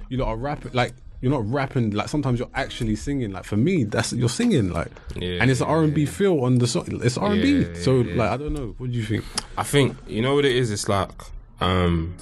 you 0.09 0.18
lot 0.18 0.31
are 0.31 0.37
rapping 0.37 0.72
like 0.74 0.94
you're 1.20 1.33
not 1.33 1.50
rapping 1.50 1.90
like 1.92 2.09
sometimes 2.09 2.38
you're 2.38 2.50
actually 2.55 2.94
singing. 2.96 3.33
Like 3.33 3.44
for 3.44 3.57
me, 3.57 3.85
that's 3.85 4.12
you're 4.12 4.29
singing 4.29 4.70
like 4.72 4.88
Yeah, 5.16 5.38
and 5.40 5.50
it's 5.50 5.61
an 5.61 5.66
R 5.66 5.83
and 5.83 5.94
B 5.94 6.07
feel 6.07 6.40
on 6.44 6.59
the 6.59 6.66
song. 6.66 6.85
It's 7.02 7.16
R 7.18 7.33
and 7.33 7.42
B. 7.42 7.62
Yeah, 7.62 7.74
So 7.83 8.00
yeah, 8.00 8.12
yeah. 8.12 8.22
like 8.22 8.31
I 8.33 8.37
don't 8.37 8.52
know. 8.52 8.74
What 8.79 8.90
do 8.92 8.96
you 8.98 9.05
think? 9.05 9.24
I 9.57 9.62
think 9.62 9.96
you 10.07 10.20
know 10.22 10.35
what 10.35 10.44
it 10.44 10.55
is. 10.55 10.70
It's 10.70 10.88
like 10.88 11.11
um, 11.61 12.14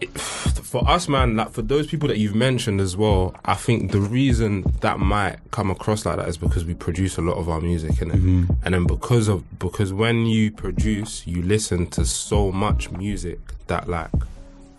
it- 0.00 0.18
for 0.18 0.88
us, 0.88 1.06
man. 1.08 1.36
Like 1.36 1.50
for 1.50 1.60
those 1.62 1.86
people 1.86 2.08
that 2.08 2.16
you've 2.18 2.34
mentioned 2.34 2.80
as 2.80 2.96
well. 2.96 3.34
I 3.44 3.54
think 3.54 3.92
the 3.92 4.00
reason 4.00 4.62
that 4.80 4.98
might 4.98 5.36
come 5.50 5.70
across 5.70 6.06
like 6.06 6.16
that 6.16 6.28
is 6.28 6.38
because 6.38 6.64
we 6.64 6.72
produce 6.74 7.18
a 7.18 7.20
lot 7.20 7.36
of 7.36 7.48
our 7.50 7.60
music 7.60 8.00
in 8.00 8.10
it, 8.10 8.48
and 8.64 8.74
then 8.74 8.86
because 8.86 9.28
of 9.28 9.58
because 9.58 9.92
when 9.92 10.24
you 10.26 10.50
produce, 10.50 11.26
you 11.26 11.42
listen 11.42 11.86
to 11.88 12.06
so 12.06 12.50
much 12.50 12.90
music 12.90 13.38
that 13.66 13.86
like 13.88 14.10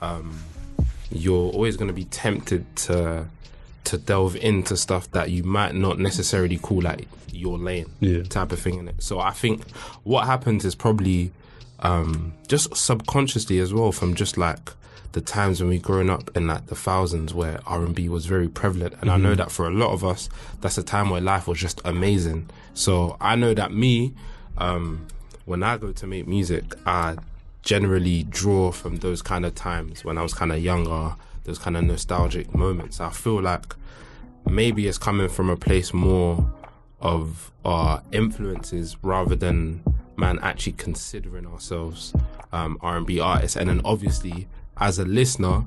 um, 0.02 0.36
you're 1.14 1.52
always 1.52 1.78
going 1.78 1.88
to 1.88 1.94
be 1.94 2.06
tempted 2.06 2.64
to 2.76 3.26
to 3.86 3.98
delve 3.98 4.36
into 4.38 4.78
stuff 4.78 5.12
that 5.12 5.30
you 5.30 5.44
might 5.44 5.76
not 5.76 6.00
necessarily 6.00 6.58
call 6.58 6.82
like 6.82 7.08
your 7.34 7.58
lane 7.58 7.86
Yeah. 8.00 8.24
type 8.24 8.52
of 8.54 8.60
thing 8.60 8.80
in 8.80 8.88
it. 8.88 9.04
So 9.04 9.20
I 9.20 9.32
think 9.32 9.70
what 10.04 10.26
happens 10.26 10.64
is 10.64 10.74
probably 10.76 11.32
um, 11.80 12.34
just 12.48 12.74
subconsciously 12.78 13.60
as 13.60 13.74
well 13.74 13.92
from 13.92 14.16
just 14.16 14.38
like 14.38 14.72
the 15.12 15.20
times 15.22 15.60
when 15.60 15.70
we 15.70 15.80
grown 15.80 16.10
up 16.10 16.32
in 16.36 16.48
like 16.48 16.68
the 16.68 16.76
thousands 16.76 17.34
where 17.34 17.60
R 17.68 17.84
and 17.84 17.94
B 17.94 18.08
was 18.10 18.26
very 18.26 18.48
prevalent, 18.48 18.96
and 19.02 19.12
I 19.12 19.18
know 19.18 19.36
that 19.36 19.52
for 19.52 19.68
a 19.68 19.72
lot 19.72 19.92
of 19.92 20.04
us, 20.04 20.30
that's 20.62 20.78
a 20.78 20.84
time 20.84 21.10
where 21.10 21.22
life 21.22 21.48
was 21.48 21.60
just 21.60 21.82
amazing. 21.86 22.50
So 22.74 23.18
I 23.20 23.36
know 23.36 23.54
that 23.54 23.74
me, 23.74 24.14
um, 24.58 25.06
when 25.46 25.62
I 25.62 25.78
go 25.78 25.92
to 25.92 26.08
make 26.08 26.26
music, 26.28 26.64
I 26.86 27.18
generally 27.64 28.24
draw 28.24 28.72
from 28.72 28.98
those 28.98 29.22
kind 29.22 29.46
of 29.46 29.56
times 29.56 30.06
when 30.06 30.18
I 30.18 30.22
was 30.22 30.34
kind 30.34 30.52
of 30.52 30.60
younger, 30.60 31.16
those 31.46 31.58
kind 31.58 31.76
of 31.76 31.84
nostalgic 31.86 32.54
moments. 32.54 33.00
I 33.00 33.10
feel 33.10 33.42
like 33.42 33.74
maybe 34.46 34.88
it's 34.88 34.98
coming 34.98 35.30
from 35.30 35.50
a 35.50 35.56
place 35.56 35.94
more 35.94 36.54
of 37.00 37.52
our 37.66 38.04
influences 38.12 38.98
rather 39.02 39.36
than 39.36 39.84
man 40.18 40.40
actually 40.42 40.74
considering 40.74 41.48
ourselves 41.48 42.14
um, 42.52 42.78
R&B 42.82 43.20
artists. 43.20 43.58
And 43.58 43.70
then 43.70 43.82
obviously, 43.84 44.48
as 44.78 45.00
a 45.00 45.06
listener, 45.06 45.66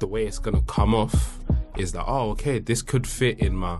the 0.00 0.06
way 0.06 0.26
it's 0.26 0.38
gonna 0.38 0.62
come 0.62 0.94
off 0.94 1.38
is 1.76 1.92
that 1.92 2.04
oh, 2.06 2.30
okay, 2.30 2.58
this 2.58 2.82
could 2.82 3.06
fit 3.06 3.38
in 3.38 3.56
my 3.56 3.78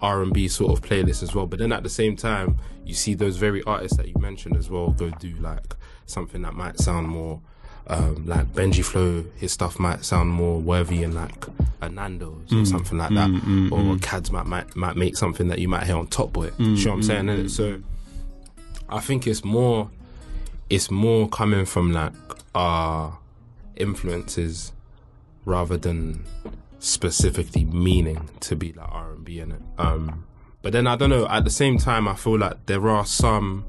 R&B 0.00 0.48
sort 0.48 0.72
of 0.72 0.84
playlist 0.84 1.22
as 1.22 1.34
well. 1.34 1.46
But 1.46 1.58
then 1.58 1.72
at 1.72 1.82
the 1.82 1.88
same 1.88 2.16
time, 2.16 2.58
you 2.84 2.94
see 2.94 3.14
those 3.14 3.36
very 3.36 3.62
artists 3.62 3.96
that 3.96 4.08
you 4.08 4.14
mentioned 4.20 4.56
as 4.56 4.68
well 4.68 4.90
go 4.90 5.10
do 5.10 5.34
like 5.36 5.74
something 6.06 6.42
that 6.42 6.54
might 6.54 6.78
sound 6.78 7.08
more 7.08 7.40
um, 7.86 8.26
like 8.26 8.46
Benji 8.52 8.84
Flow. 8.84 9.24
His 9.36 9.52
stuff 9.52 9.78
might 9.78 10.04
sound 10.04 10.30
more 10.30 10.60
worthy 10.60 11.02
in 11.02 11.14
like 11.14 11.46
a 11.80 11.88
Nando's 11.88 12.52
or 12.52 12.56
mm. 12.56 12.66
something 12.66 12.98
like 12.98 13.10
that, 13.10 13.28
mm, 13.28 13.40
mm, 13.40 13.72
or 13.72 13.98
Cads 13.98 14.30
might, 14.30 14.46
might 14.46 14.74
might 14.76 14.96
make 14.96 15.16
something 15.16 15.48
that 15.48 15.58
you 15.58 15.68
might 15.68 15.84
hear 15.84 15.96
on 15.96 16.06
Top 16.06 16.32
Boy. 16.32 16.50
you 16.58 16.66
know 16.66 16.90
what 16.90 16.96
I'm 16.96 17.02
saying? 17.02 17.24
innit? 17.26 17.50
So 17.50 17.82
I 18.88 19.00
think 19.00 19.26
it's 19.26 19.44
more 19.44 19.90
it's 20.70 20.90
more 20.90 21.28
coming 21.28 21.64
from 21.64 21.92
like 21.92 22.12
our 22.54 23.18
influences 23.76 24.72
rather 25.44 25.76
than 25.76 26.24
specifically 26.78 27.64
meaning 27.64 28.28
to 28.40 28.56
be 28.56 28.72
like 28.72 28.88
R 28.90 29.12
and 29.12 29.24
B 29.24 29.40
in 29.40 29.52
it. 29.52 29.62
Um, 29.78 30.24
but 30.62 30.72
then 30.72 30.86
I 30.86 30.96
don't 30.96 31.10
know. 31.10 31.26
At 31.26 31.44
the 31.44 31.50
same 31.50 31.78
time, 31.78 32.06
I 32.06 32.14
feel 32.14 32.38
like 32.38 32.66
there 32.66 32.88
are 32.88 33.04
some 33.04 33.64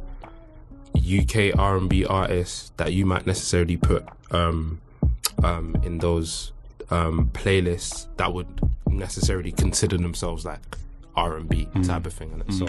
UK 1.03 1.57
R 1.57 1.77
and 1.77 1.89
B 1.89 2.05
artists 2.05 2.71
that 2.77 2.93
you 2.93 3.05
might 3.05 3.25
necessarily 3.25 3.77
put 3.77 4.05
um, 4.31 4.79
um, 5.43 5.75
in 5.83 5.97
those 5.99 6.51
um, 6.89 7.29
playlists 7.33 8.07
that 8.17 8.33
would 8.33 8.47
necessarily 8.87 9.51
consider 9.51 9.97
themselves 9.97 10.45
like 10.45 10.59
R 11.15 11.37
and 11.37 11.49
B 11.49 11.67
type 11.83 12.05
of 12.05 12.13
thing. 12.13 12.31
And 12.33 12.53
so, 12.53 12.67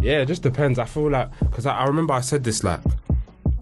yeah, 0.00 0.20
it 0.20 0.26
just 0.26 0.42
depends. 0.42 0.78
I 0.78 0.84
feel 0.84 1.10
like 1.10 1.30
because 1.40 1.66
I, 1.66 1.78
I 1.78 1.84
remember 1.86 2.14
I 2.14 2.20
said 2.20 2.44
this 2.44 2.62
like 2.62 2.80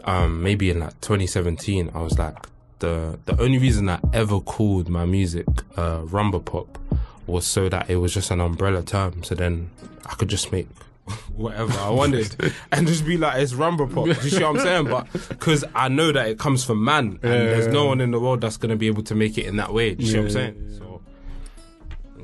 um, 0.04 0.42
maybe 0.42 0.70
in 0.70 0.80
like 0.80 1.00
2017. 1.00 1.90
I 1.94 2.00
was 2.00 2.18
like 2.18 2.36
the 2.78 3.18
the 3.26 3.40
only 3.40 3.58
reason 3.58 3.88
I 3.88 3.98
ever 4.12 4.40
called 4.40 4.88
my 4.88 5.04
music 5.04 5.46
uh, 5.76 6.00
rumba 6.02 6.44
pop 6.44 6.78
was 7.26 7.46
so 7.46 7.68
that 7.68 7.90
it 7.90 7.96
was 7.96 8.14
just 8.14 8.30
an 8.30 8.40
umbrella 8.40 8.82
term. 8.82 9.22
So 9.24 9.34
then 9.34 9.70
I 10.06 10.14
could 10.14 10.28
just 10.28 10.52
make 10.52 10.68
whatever 11.36 11.72
I 11.78 11.90
wanted 11.90 12.34
and 12.72 12.86
just 12.86 13.04
be 13.06 13.16
like 13.16 13.40
it's 13.40 13.52
rumba 13.52 13.92
pop. 13.92 14.04
Do 14.06 14.10
you 14.10 14.30
see 14.30 14.42
what 14.42 14.56
I'm 14.56 14.58
saying? 14.58 14.84
But 14.86 15.06
because 15.28 15.64
I 15.74 15.88
know 15.88 16.10
that 16.12 16.28
it 16.28 16.38
comes 16.38 16.64
from 16.64 16.84
man, 16.84 17.18
and 17.22 17.48
there's 17.48 17.68
no 17.68 17.86
one 17.86 18.00
in 18.00 18.10
the 18.10 18.18
world 18.20 18.40
that's 18.40 18.56
gonna 18.56 18.76
be 18.76 18.86
able 18.88 19.02
to 19.04 19.14
make 19.14 19.38
it 19.38 19.46
in 19.46 19.56
that 19.56 19.72
way. 19.72 19.94
Do 19.94 20.04
you 20.04 20.10
see 20.10 20.16
what 20.18 20.22
I'm 20.22 20.26
Yeah, 20.26 20.32
saying? 20.32 20.78
So 20.78 21.02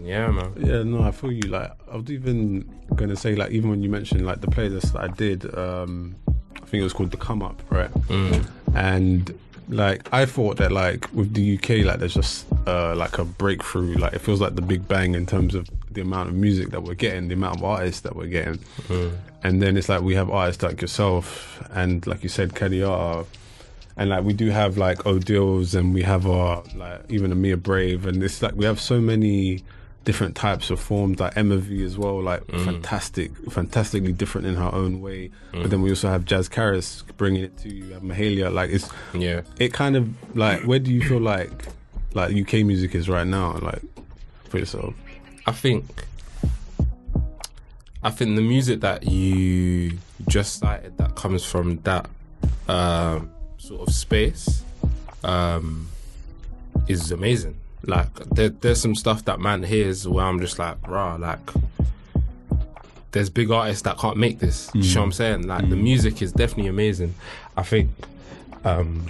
yeah, 0.01 0.31
man. 0.31 0.53
Yeah, 0.59 0.83
no, 0.83 1.03
I 1.03 1.13
feel 1.13 1.31
you. 1.31 1.43
Like 1.43 1.71
I 1.93 1.97
was 1.97 2.11
even 2.11 2.69
gonna 2.97 3.15
say, 3.17 3.37
like 3.37 3.53
even 3.53 3.71
when 3.71 3.83
you 3.83 3.89
mentioned 3.89 4.27
like 4.27 4.41
the 4.41 4.49
playlist 4.49 4.93
that 4.95 5.03
I 5.03 5.09
did, 5.09 5.55
um, 5.57 6.17
I 6.57 6.61
think 6.67 6.81
it 6.81 6.85
was 6.85 6.93
called 6.93 7.13
the 7.13 7.17
Come 7.19 7.43
Up, 7.43 7.63
right? 7.71 7.91
And 8.75 9.39
like 9.69 10.13
I 10.13 10.27
thought 10.27 10.57
that 10.59 10.73
like 10.73 11.13
with 11.13 11.35
the 11.35 11.57
UK, 11.57 11.85
like 11.87 11.99
there's 12.01 12.15
just 12.15 12.47
uh, 12.67 12.95
like 12.95 13.19
a 13.19 13.25
breakthrough. 13.25 13.95
Like 13.95 14.13
it 14.15 14.21
feels 14.21 14.41
like 14.41 14.55
the 14.55 14.63
Big 14.63 14.87
Bang 14.89 15.15
in 15.15 15.27
terms 15.27 15.55
of 15.55 15.69
the 15.91 16.01
amount 16.01 16.29
of 16.29 16.35
music 16.35 16.71
that 16.71 16.83
we're 16.83 16.95
getting, 16.95 17.29
the 17.29 17.35
amount 17.35 17.59
of 17.59 17.65
artists 17.65 18.01
that 18.03 18.17
we're 18.17 18.27
getting, 18.29 18.59
and 19.43 19.63
then 19.63 19.77
it's 19.77 19.89
like 19.89 20.03
we 20.03 20.15
have 20.15 20.31
artists 20.31 20.63
like 20.63 20.81
yourself 20.81 21.63
and 21.73 22.07
like 22.07 22.23
you 22.23 22.29
said, 22.29 22.55
Kadiata. 22.55 23.27
And 23.95 24.09
like 24.09 24.25
we 24.25 24.33
do 24.33 24.49
have 24.49 24.79
like 24.79 24.99
Odills 25.01 25.75
and 25.79 25.93
we 25.93 26.03
have 26.03 26.27
our 26.27 26.63
like 26.75 27.03
even 27.11 27.31
Amir 27.31 27.59
Brave 27.59 28.07
and 28.07 28.23
it's 28.23 28.41
like 28.41 28.55
we 28.55 28.65
have 28.65 28.81
so 28.81 29.01
many 29.03 29.63
different 30.05 30.35
types 30.35 30.71
of 30.71 30.81
forms. 30.81 31.21
Like 31.21 31.37
Emma 31.37 31.57
V 31.57 31.83
as 31.85 31.97
well 31.99 32.21
like 32.23 32.45
fantastic 32.51 33.31
fantastically 33.51 34.13
different 34.13 34.47
in 34.47 34.55
her 34.57 34.73
own 34.75 35.01
way. 35.01 35.31
But 35.53 35.71
then 35.71 35.83
we 35.83 35.91
also 35.91 36.09
have 36.09 36.25
Jazz 36.25 36.49
Karis 36.49 37.03
bringing 37.17 37.45
it 37.45 37.57
to 37.59 37.69
you 37.73 37.85
you 37.85 37.93
have 37.95 38.03
Mahalia. 38.03 38.53
Like 38.53 38.71
it's 38.71 38.89
Yeah. 39.15 39.43
it 39.59 39.73
kind 39.73 39.97
of 39.97 40.09
like 40.37 40.63
where 40.65 40.79
do 40.79 40.93
you 40.93 41.03
feel 41.03 41.21
like 41.21 41.67
like 42.15 42.35
UK 42.35 42.65
music 42.65 42.95
is 42.95 43.09
right 43.09 43.27
now 43.27 43.59
like 43.59 43.83
for 44.49 44.59
yourself? 44.59 44.95
I 45.47 45.53
think 45.53 45.85
I 48.03 48.11
think 48.11 48.35
the 48.37 48.43
music 48.43 48.81
that 48.81 49.05
you 49.09 49.99
just 50.29 50.59
cited 50.59 50.99
that 50.99 51.15
comes 51.15 51.45
from 51.45 51.79
that 51.83 52.09
um, 52.69 53.31
sort 53.59 53.87
of 53.89 53.95
space 53.95 54.63
um, 55.23 55.89
is 56.89 57.13
amazing. 57.13 57.57
Like 57.85 58.15
there, 58.31 58.49
there's 58.51 58.81
some 58.81 58.95
stuff 58.95 59.25
that 59.25 59.41
man 59.41 59.63
hears 59.63 60.07
where 60.07 60.25
I'm 60.25 60.41
just 60.41 60.59
like, 60.59 60.77
rah, 60.87 61.17
like 61.17 61.41
there's 63.13 63.29
big 63.29 63.51
artists 63.51 63.83
that 63.83 63.99
can't 63.99 64.17
make 64.17 64.39
this. 64.39 64.71
You 64.75 64.83
know 64.95 65.01
what 65.01 65.07
I'm 65.07 65.13
saying? 65.13 65.47
Like 65.47 65.69
the 65.69 65.77
music 65.77 66.23
is 66.23 66.33
definitely 66.33 66.69
amazing. 66.69 67.15
I 67.57 67.63
think 67.63 67.91
um, 68.65 69.07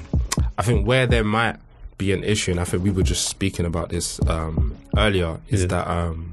I 0.59 0.63
think 0.63 0.87
where 0.87 1.07
there 1.07 1.23
might 1.25 1.57
be 1.99 2.13
an 2.13 2.25
issue, 2.25 2.51
and 2.51 2.61
I 2.61 2.65
think 2.65 2.83
we 2.83 2.91
were 2.91 3.03
just 3.03 3.29
speaking 3.29 3.67
about 3.67 3.91
this 3.91 4.19
um, 4.27 4.77
earlier, 4.97 5.39
is 5.49 5.61
Yeah. 5.63 5.67
that 5.69 5.87
um, 5.89 6.33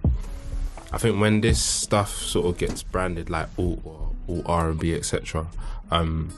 I 0.92 0.98
think 0.98 1.20
when 1.22 1.42
this 1.42 1.62
stuff 1.62 2.16
sort 2.16 2.48
of 2.48 2.58
gets 2.58 2.82
branded 2.82 3.30
like 3.30 3.48
all 3.58 3.80
or 3.86 4.10
all 4.28 4.44
R 4.46 4.70
and 4.72 4.80
B, 4.80 4.96
etc. 4.96 5.46
Um, 5.92 6.30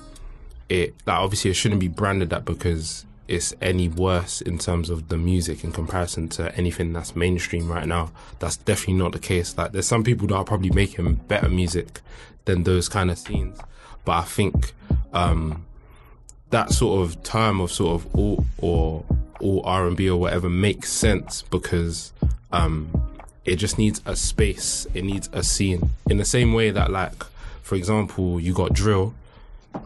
it 0.68 0.96
like 1.06 1.18
obviously 1.18 1.52
it 1.52 1.56
shouldn't 1.56 1.80
be 1.80 1.88
branded 1.88 2.30
that 2.32 2.44
because 2.46 3.06
it's 3.32 3.54
any 3.62 3.88
worse 3.88 4.42
in 4.42 4.58
terms 4.58 4.90
of 4.90 5.08
the 5.08 5.18
music 5.18 5.64
in 5.64 5.72
comparison 5.72 6.28
to 6.28 6.54
anything 6.56 6.92
that's 6.92 7.16
mainstream 7.16 7.72
right 7.72 7.88
now. 7.88 8.12
That's 8.40 8.58
definitely 8.58 8.96
not 8.96 9.14
the 9.14 9.20
case. 9.20 9.58
Like 9.58 9.72
there's 9.72 9.88
some 9.88 10.04
people 10.04 10.28
that 10.28 10.36
are 10.36 10.44
probably 10.44 10.70
making 10.72 11.14
better 11.30 11.48
music 11.48 12.02
than 12.44 12.64
those 12.64 12.90
kind 12.90 13.10
of 13.10 13.18
scenes, 13.18 13.58
but 14.04 14.12
I 14.12 14.24
think 14.24 14.74
um, 15.14 15.66
that 16.50 16.72
sort 16.72 17.02
of 17.02 17.24
term 17.24 17.62
of 17.62 17.72
sort 17.72 18.02
of 18.02 18.16
all 18.16 18.46
or 18.58 19.06
all 19.40 19.62
R 19.66 19.88
and 19.88 19.96
B 19.96 20.10
or 20.10 20.20
whatever 20.20 20.50
makes 20.50 20.92
sense 20.92 21.44
because 21.44 22.12
um, 22.52 22.90
it 23.46 23.56
just 23.56 23.78
needs 23.78 24.02
a 24.06 24.16
space. 24.16 24.86
It 24.94 25.06
needs 25.06 25.30
a 25.32 25.42
scene. 25.42 25.90
In 26.10 26.18
the 26.18 26.26
same 26.26 26.54
way 26.54 26.70
that 26.72 26.92
like, 26.92 27.24
for 27.64 27.76
example, 27.76 28.42
you 28.42 28.54
got 28.54 28.74
drill. 28.74 29.14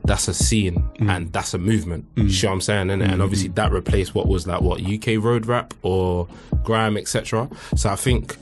That's 0.03 0.27
a 0.27 0.33
scene 0.33 0.75
mm. 0.99 1.09
and 1.09 1.31
that's 1.33 1.53
a 1.53 1.57
movement. 1.57 2.13
Mm. 2.15 2.23
You 2.23 2.29
see 2.29 2.47
what 2.47 2.53
I'm 2.53 2.61
saying? 2.61 2.89
And, 2.91 3.01
and 3.01 3.21
obviously 3.21 3.49
that 3.49 3.71
replaced 3.71 4.13
what 4.15 4.27
was 4.27 4.47
like 4.47 4.61
what 4.61 4.81
UK 4.81 5.23
road 5.23 5.45
rap 5.45 5.73
or 5.81 6.27
grime, 6.63 6.97
etc. 6.97 7.49
So 7.75 7.89
I 7.89 7.95
think 7.95 8.37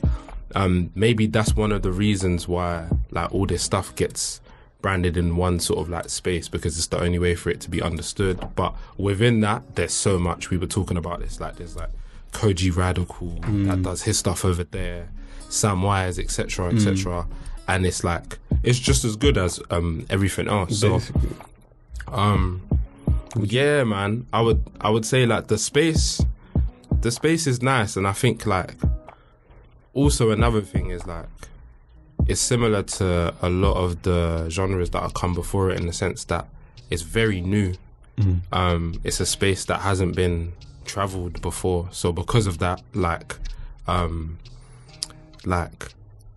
um, 0.54 0.90
maybe 0.94 1.26
that's 1.26 1.56
one 1.56 1.72
of 1.72 1.82
the 1.82 1.92
reasons 1.92 2.46
why 2.46 2.88
like 3.10 3.32
all 3.32 3.46
this 3.46 3.62
stuff 3.62 3.94
gets 3.96 4.40
branded 4.84 5.16
in 5.16 5.36
one 5.36 5.58
sort 5.58 5.78
of 5.80 5.88
like 5.88 6.10
space 6.10 6.46
because 6.46 6.76
it's 6.76 6.88
the 6.88 7.00
only 7.00 7.18
way 7.18 7.34
for 7.34 7.48
it 7.48 7.58
to 7.58 7.70
be 7.70 7.80
understood. 7.80 8.46
But 8.54 8.74
within 8.98 9.40
that, 9.40 9.76
there's 9.76 9.94
so 9.94 10.18
much. 10.18 10.50
We 10.50 10.58
were 10.58 10.66
talking 10.66 10.98
about 10.98 11.20
this. 11.20 11.40
Like 11.40 11.56
there's 11.56 11.74
like 11.74 11.88
Kojey 12.32 12.76
Radical 12.76 13.30
that 13.40 13.78
mm. 13.78 13.82
does 13.82 14.02
his 14.02 14.18
stuff 14.18 14.44
over 14.44 14.64
there, 14.64 15.08
Sam 15.48 15.82
Wise, 15.82 16.18
etc., 16.18 16.74
etc. 16.74 17.26
And 17.68 17.86
it's 17.86 18.04
like 18.04 18.38
it's 18.62 18.78
just 18.78 19.04
as 19.04 19.16
good 19.16 19.36
as 19.38 19.60
um, 19.70 20.06
everything 20.10 20.48
else. 20.48 20.78
So 20.78 20.98
Basically. 20.98 21.30
um 22.08 22.60
yeah 23.40 23.82
man 23.82 24.24
i 24.32 24.40
would 24.40 24.62
i 24.80 24.88
would 24.88 25.04
say 25.04 25.26
like 25.26 25.48
the 25.48 25.58
space 25.58 26.22
the 27.00 27.10
space 27.10 27.48
is 27.48 27.60
nice 27.62 27.96
and 27.96 28.06
i 28.06 28.12
think 28.12 28.46
like 28.46 28.76
also 29.92 30.30
another 30.30 30.60
thing 30.60 30.90
is 30.90 31.04
like 31.06 31.26
it's 32.28 32.40
similar 32.40 32.82
to 32.84 33.34
a 33.42 33.48
lot 33.50 33.74
of 33.74 34.02
the 34.02 34.48
genres 34.50 34.90
that 34.90 35.02
have 35.02 35.14
come 35.14 35.34
before 35.34 35.70
it 35.70 35.80
in 35.80 35.86
the 35.88 35.92
sense 35.92 36.22
that 36.24 36.46
it's 36.90 37.02
very 37.02 37.40
new 37.40 37.74
um 38.52 38.94
it's 39.02 39.18
a 39.18 39.26
space 39.26 39.64
that 39.64 39.80
hasn't 39.80 40.14
been 40.14 40.52
traveled 40.84 41.42
before 41.42 41.88
so 41.90 42.12
because 42.12 42.46
of 42.46 42.58
that 42.58 42.80
like 42.94 43.34
um 43.88 44.38
like 45.44 45.88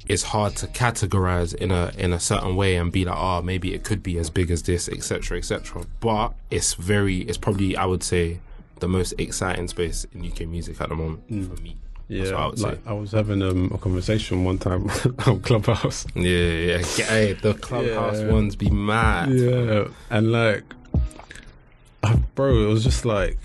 it's 0.09 0.23
hard 0.23 0.55
to 0.57 0.67
categorize 0.67 1.53
in 1.55 1.71
a 1.71 1.91
in 1.97 2.13
a 2.13 2.19
certain 2.19 2.55
way 2.55 2.75
and 2.75 2.91
be 2.91 3.05
like, 3.05 3.17
oh, 3.17 3.41
maybe 3.41 3.73
it 3.73 3.83
could 3.83 4.01
be 4.03 4.17
as 4.17 4.29
big 4.29 4.51
as 4.51 4.63
this, 4.63 4.87
etc., 4.89 5.37
etc. 5.37 5.83
But 5.99 6.33
it's 6.51 6.73
very, 6.75 7.19
it's 7.19 7.37
probably 7.37 7.75
I 7.77 7.85
would 7.85 8.03
say 8.03 8.39
the 8.79 8.87
most 8.87 9.13
exciting 9.17 9.67
space 9.67 10.05
in 10.13 10.25
UK 10.25 10.41
music 10.41 10.79
at 10.81 10.89
the 10.89 10.95
moment 10.95 11.27
for 11.27 11.61
me. 11.61 11.75
Yeah, 12.09 12.35
I 12.37 12.45
like 12.51 12.79
I 12.87 12.93
was 12.93 13.11
having 13.11 13.41
um, 13.41 13.69
a 13.73 13.77
conversation 13.77 14.45
one 14.45 14.57
time 14.59 14.89
on 15.25 15.41
Clubhouse. 15.41 16.05
Yeah, 16.15 16.21
yeah. 16.23 16.77
Get, 16.95 17.09
hey, 17.09 17.33
the 17.33 17.53
clubhouse 17.55 18.19
Yeah. 18.19 18.31
ones 18.31 18.55
be 18.55 18.69
mad. 18.69 19.29
Yeah, 19.31 19.89
and 20.09 20.31
like, 20.31 20.63
bro, 22.35 22.63
it 22.63 22.67
was 22.67 22.83
just 22.85 23.03
like 23.03 23.37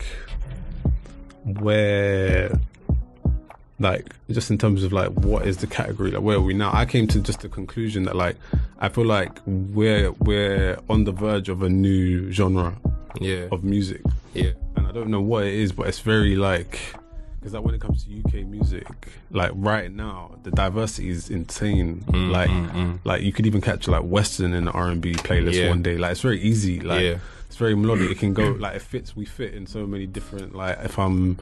where, 1.45 2.53
like, 3.83 4.15
just 4.31 4.51
in 4.51 4.57
terms 4.59 4.83
of 4.85 4.93
like 4.93 5.11
what 5.11 5.47
is 5.47 5.59
the 5.59 5.67
category, 5.67 6.11
like 6.11 6.23
where 6.23 6.37
are 6.37 6.41
we 6.41 6.55
now? 6.55 6.71
I 6.73 6.87
came 6.87 7.07
to 7.09 7.21
just 7.21 7.41
the 7.41 7.49
conclusion 7.49 8.05
that 8.05 8.17
like 8.17 8.37
I 8.79 8.89
feel 8.89 9.05
like 9.07 9.39
we're 9.47 10.13
we're 10.13 10.79
on 10.89 11.05
the 11.05 11.13
verge 11.13 11.49
of 11.51 11.63
a 11.63 11.69
new 11.69 12.31
genre 12.33 12.75
Yeah, 13.21 13.49
of 13.53 13.63
music, 13.65 14.01
yeah, 14.35 14.53
and 14.77 14.87
I 14.87 14.93
don't 14.93 15.11
know 15.11 15.21
what 15.21 15.45
it 15.45 15.55
is, 15.55 15.73
but 15.73 15.87
it's 15.89 16.01
very 16.01 16.37
like. 16.37 16.79
Because 17.41 17.55
like 17.55 17.65
when 17.65 17.75
it 17.75 17.81
comes 17.81 18.05
to 18.05 18.11
UK 18.25 18.47
music, 18.47 18.87
like 19.33 19.51
right 19.57 19.91
now, 19.93 20.39
the 20.45 20.53
diversity 20.53 21.09
is 21.09 21.29
insane. 21.29 22.05
Mm, 22.07 22.31
like, 22.31 23.05
like 23.05 23.23
you 23.23 23.33
could 23.33 23.47
even 23.47 23.61
catch 23.61 23.89
like 23.89 24.03
WSTRN 24.03 24.55
in 24.55 24.65
the 24.67 24.71
R 24.71 24.89
and 24.91 25.01
B 25.03 25.13
playlist 25.15 25.55
Yeah. 25.55 25.69
one 25.71 25.83
day. 25.83 25.99
Like 25.99 26.13
it's 26.13 26.21
very 26.21 26.41
easy. 26.41 26.79
Like 26.79 27.03
Yeah. 27.03 27.17
it's 27.49 27.57
very 27.57 27.75
melodic. 27.75 28.13
It 28.13 28.19
can 28.21 28.33
go 28.33 28.53
like 28.53 28.77
it 28.77 28.83
fits. 28.83 29.17
We 29.17 29.25
fit 29.25 29.55
in 29.55 29.67
so 29.67 29.89
many 29.89 30.07
different. 30.07 30.55
Like 30.55 30.79
if 30.85 30.97
I'm 31.01 31.37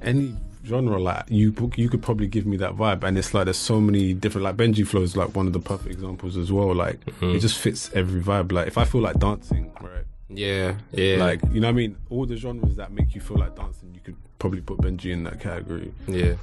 any 0.00 0.34
genre, 0.68 0.98
like 0.98 1.24
you 1.28 1.52
you 1.76 1.88
could 1.88 2.02
probably 2.02 2.26
give 2.28 2.46
me 2.46 2.56
that 2.58 2.76
vibe. 2.76 3.02
And 3.02 3.18
it's 3.18 3.34
like 3.34 3.46
there's 3.46 3.56
so 3.56 3.80
many 3.80 4.12
different. 4.14 4.44
Like 4.44 4.56
Benji 4.56 4.86
Flow 4.86 5.02
is 5.02 5.16
like 5.16 5.34
one 5.34 5.46
of 5.46 5.52
the 5.52 5.60
perfect 5.60 5.90
examples 5.92 6.36
as 6.36 6.52
well. 6.52 6.74
Like 6.74 7.00
Mm-hmm. 7.06 7.36
it 7.36 7.40
just 7.40 7.58
fits 7.58 7.90
every 7.94 8.20
vibe. 8.20 8.52
Like 8.52 8.68
if 8.68 8.78
I 8.78 8.84
feel 8.84 9.00
like 9.00 9.18
dancing, 9.18 9.72
right. 9.80 10.04
yeah, 10.28 10.74
yeah. 10.92 11.16
Like 11.16 11.40
you 11.52 11.60
know 11.60 11.68
what 11.68 11.72
I 11.72 11.76
mean? 11.76 11.96
All 12.10 12.26
the 12.26 12.36
genres 12.36 12.76
that 12.76 12.92
make 12.92 13.14
you 13.14 13.20
feel 13.20 13.38
like 13.38 13.56
dancing, 13.56 13.92
you 13.94 14.00
could 14.00 14.16
probably 14.38 14.60
put 14.60 14.78
Benji 14.78 15.10
in 15.12 15.24
that 15.24 15.40
category. 15.40 15.92
yeah, 16.06 16.34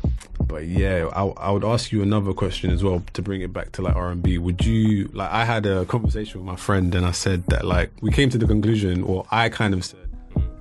But 0.46 0.68
yeah, 0.68 1.08
I, 1.16 1.24
I 1.48 1.52
would 1.52 1.64
ask 1.64 1.94
you 1.94 2.02
another 2.02 2.34
question 2.34 2.72
as 2.72 2.84
well 2.84 3.02
to 3.14 3.22
bring 3.22 3.40
it 3.40 3.54
back 3.54 3.72
to 3.74 3.82
like 3.84 3.96
R 3.96 4.10
and 4.12 4.22
B. 4.22 4.38
Would 4.38 4.66
you 4.66 5.10
like? 5.14 5.32
I 5.32 5.46
had 5.46 5.66
a 5.66 5.86
conversation 5.86 6.42
with 6.42 6.46
my 6.48 6.58
friend 6.58 6.94
and 6.94 7.06
I 7.06 7.12
said 7.12 7.46
that 7.48 7.64
like 7.66 7.92
we 8.02 8.12
came 8.12 8.30
to 8.32 8.38
the 8.38 8.48
conclusion, 8.48 9.02
or 9.04 9.26
I 9.32 9.48
kind 9.48 9.74
of 9.74 9.86
said, 9.86 10.00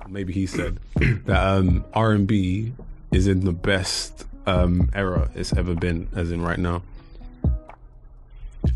maybe 0.07 0.31
he 0.31 0.45
said 0.45 0.79
that 1.25 1.43
um 1.57 1.83
R 1.93 2.11
and 2.13 2.25
B 2.27 2.71
is 3.15 3.27
in 3.27 3.45
the 3.45 3.51
best 3.53 4.25
um 4.45 4.89
era 4.93 5.29
it's 5.35 5.53
ever 5.53 5.73
been, 5.73 6.07
as 6.15 6.31
in 6.31 6.41
right 6.41 6.59
now. 6.59 6.83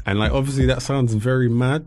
And 0.06 0.20
like 0.20 0.32
obviously 0.32 0.66
that 0.68 0.82
sounds 0.82 1.14
very 1.14 1.50
mad, 1.50 1.84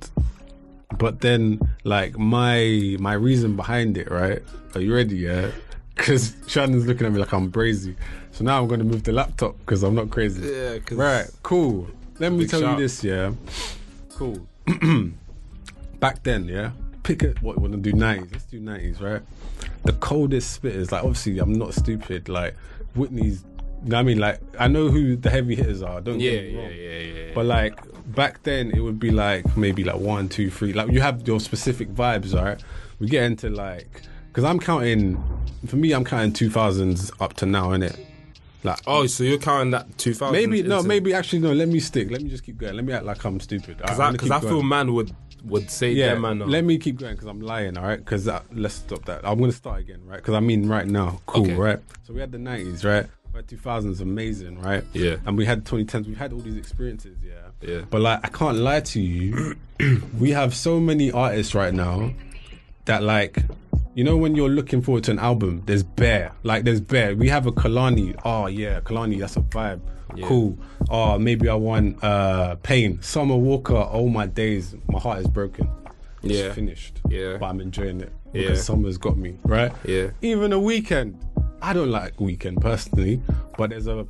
but 0.99 1.21
then 1.21 1.61
like 1.85 2.19
my 2.19 2.97
my 3.01 3.15
reason 3.15 3.57
behind 3.57 3.97
it, 3.97 4.11
right? 4.11 4.43
Are 4.75 4.81
you 4.81 4.95
ready? 4.95 5.17
Yeah. 5.17 5.51
Because 5.95 6.35
Shannon's 6.47 6.87
looking 6.87 7.07
at 7.07 7.13
me 7.13 7.21
like 7.21 7.33
I'm 7.33 7.53
crazy. 7.53 7.95
So 8.33 8.45
now 8.45 8.61
I'm 8.61 8.67
going 8.67 8.81
to 8.81 8.85
move 8.85 9.05
the 9.05 9.13
laptop 9.13 9.59
because 9.59 9.83
I'm 9.83 9.95
not 9.95 10.09
crazy. 10.09 10.41
Yeah, 10.49 10.79
Right, 10.91 11.29
cool. 11.43 11.87
Let 12.19 12.33
me 12.33 12.47
tell 12.47 12.63
you 12.63 12.77
this, 12.77 13.05
yeah. 13.05 13.33
Cool. 14.15 14.39
Back 16.01 16.23
then, 16.23 16.47
yeah. 16.47 16.71
Pick 17.03 17.23
it. 17.23 17.43
What 17.43 17.59
want 17.59 17.73
to 17.73 17.79
do? 17.79 17.93
Nineties. 17.93 18.31
Let's 18.33 18.45
do 18.45 18.61
nineties, 18.61 19.01
right? 19.01 19.23
The 19.85 19.93
coldest 19.95 20.63
spitters. 20.63 20.93
Like, 20.93 21.03
obviously, 21.03 21.39
I'm 21.39 21.53
not 21.53 21.75
stupid. 21.75 22.29
Like 22.29 22.55
Whitney's. 22.95 23.45
You 23.85 23.89
know 23.91 23.97
what 23.97 24.01
I 24.01 24.03
mean? 24.05 24.19
Like, 24.19 24.41
I 24.61 24.69
know 24.69 24.89
who 24.91 25.17
the 25.17 25.29
heavy 25.29 25.57
hitters 25.57 25.83
are. 25.83 26.01
Don't 26.01 26.21
yeah, 26.21 26.31
get 26.31 26.45
me 26.45 26.53
yeah, 26.55 26.69
yeah, 26.69 26.99
yeah. 27.27 27.33
But 27.35 27.47
like 27.47 27.81
back 28.15 28.45
then, 28.45 28.71
it 28.71 28.79
would 28.81 29.01
be 29.01 29.11
like 29.11 29.57
maybe 29.57 29.83
like 29.83 29.97
one, 29.97 30.29
two, 30.29 30.51
three. 30.51 30.73
Like 30.73 30.91
you 30.93 31.01
have 31.01 31.27
your 31.27 31.41
specific 31.41 31.89
vibes, 31.93 32.37
all 32.39 32.45
right? 32.45 32.63
We 33.01 33.09
get 33.09 33.25
into 33.25 33.51
like 33.51 34.03
because 34.29 34.45
I'm 34.45 34.61
counting. 34.61 35.23
For 35.67 35.77
me, 35.77 35.93
I'm 35.93 36.05
counting 36.05 36.33
2000s 36.33 37.13
up 37.21 37.35
to 37.35 37.47
now, 37.47 37.71
innit? 37.71 37.99
Like 38.63 38.79
oh, 38.87 39.07
so 39.07 39.25
you're 39.25 39.39
counting 39.39 39.73
that 39.73 39.99
2000? 39.99 40.33
maybe 40.33 40.63
no, 40.63 40.85
maybe 40.85 41.13
actually 41.13 41.41
no. 41.41 41.53
Let 41.53 41.67
me 41.69 41.81
stick. 41.81 42.09
Let 42.13 42.23
me 42.23 42.31
just 42.31 42.45
keep 42.45 42.59
going. 42.59 42.77
Let 42.77 42.85
me 42.85 42.93
act 42.93 43.05
like 43.05 43.25
I'm 43.25 43.41
stupid. 43.41 43.79
because 43.79 43.99
I, 43.99 44.17
'cause 44.17 44.31
I 44.31 44.39
feel 44.39 44.63
man 44.63 44.95
would 44.95 45.13
would 45.45 45.71
say 45.71 45.93
yeah, 45.93 46.15
no. 46.15 46.33
let 46.45 46.65
me 46.65 46.79
keep 46.79 46.99
going 46.99 47.15
because 47.15 47.29
I'm 47.29 47.41
lying, 47.41 47.77
all 47.77 47.85
right? 47.85 47.99
Because 47.99 48.29
uh, 48.29 48.43
let's 48.53 48.75
stop 48.75 49.05
that. 49.07 49.21
I'm 49.25 49.39
gonna 49.39 49.53
start 49.53 49.81
again, 49.81 50.01
right? 50.05 50.17
Because 50.17 50.35
I 50.35 50.41
mean, 50.41 50.69
right 50.69 50.87
now, 50.87 51.21
cool, 51.27 51.43
Okay. 51.45 51.55
right? 51.55 51.79
So 52.05 52.13
we 52.15 52.21
had 52.21 52.33
the 52.33 52.39
90s, 52.39 52.85
right? 52.85 53.07
Had 53.35 53.47
2000s, 53.47 54.01
amazing, 54.01 54.61
right? 54.61 54.85
Yeah. 54.93 55.17
And 55.25 55.39
we 55.39 55.47
had 55.47 55.65
2010s. 55.65 56.07
We've 56.07 56.19
had 56.19 56.33
all 56.35 56.41
these 56.41 56.57
experiences, 56.57 57.17
yeah. 57.25 57.33
Yeah. 57.67 57.81
But 57.89 58.03
like, 58.03 58.21
I 58.25 58.29
can't 58.29 58.59
lie 58.59 58.81
to 58.81 59.01
you. 59.01 59.57
we 60.19 60.31
have 60.33 60.55
so 60.55 60.79
many 60.79 61.11
artists 61.11 61.55
right 61.55 61.73
now 61.75 62.13
that 62.85 63.03
like. 63.03 63.39
You 63.95 64.05
know 64.05 64.17
when 64.17 64.35
you're 64.35 64.49
looking 64.49 64.81
forward 64.81 65.05
to 65.05 65.11
an 65.11 65.19
album, 65.19 65.65
there's 65.67 65.83
bare. 65.83 66.33
Like 66.45 66.65
there's 66.65 66.81
bare. 66.81 67.15
We 67.15 67.29
have 67.29 67.47
a 67.47 67.53
Kehlani. 67.53 68.19
Oh 68.25 68.47
yeah, 68.47 68.81
Kehlani, 68.81 69.19
that's 69.21 69.37
a 69.37 69.41
vibe. 69.43 69.81
Yeah. 70.15 70.27
Cool. 70.27 70.59
Oh, 70.91 71.19
maybe 71.19 71.49
I 71.49 71.55
want 71.55 72.03
uh 72.03 72.57
Pain. 72.57 73.01
Summer 73.03 73.37
Walker, 73.37 73.87
oh 73.91 74.09
my 74.09 74.27
days, 74.27 74.75
my 74.89 74.99
heart 74.99 75.21
is 75.21 75.27
broken. 75.29 75.69
It's 76.23 76.35
Yeah. 76.35 76.53
finished. 76.53 77.01
Yeah. 77.09 77.37
But 77.39 77.47
I'm 77.47 77.61
enjoying 77.61 78.01
it. 78.01 78.13
Yeah. 78.33 78.55
Summer's 78.55 78.97
got 78.99 79.17
me, 79.17 79.39
right? 79.45 79.73
Yeah. 79.85 80.11
Even 80.23 80.53
a 80.53 80.59
Weeknd. 80.59 81.15
I 81.61 81.73
don't 81.73 81.91
like 81.91 82.17
Weeknd 82.17 82.61
personally, 82.61 83.21
but 83.57 83.71
there's 83.71 83.87
a 83.87 84.07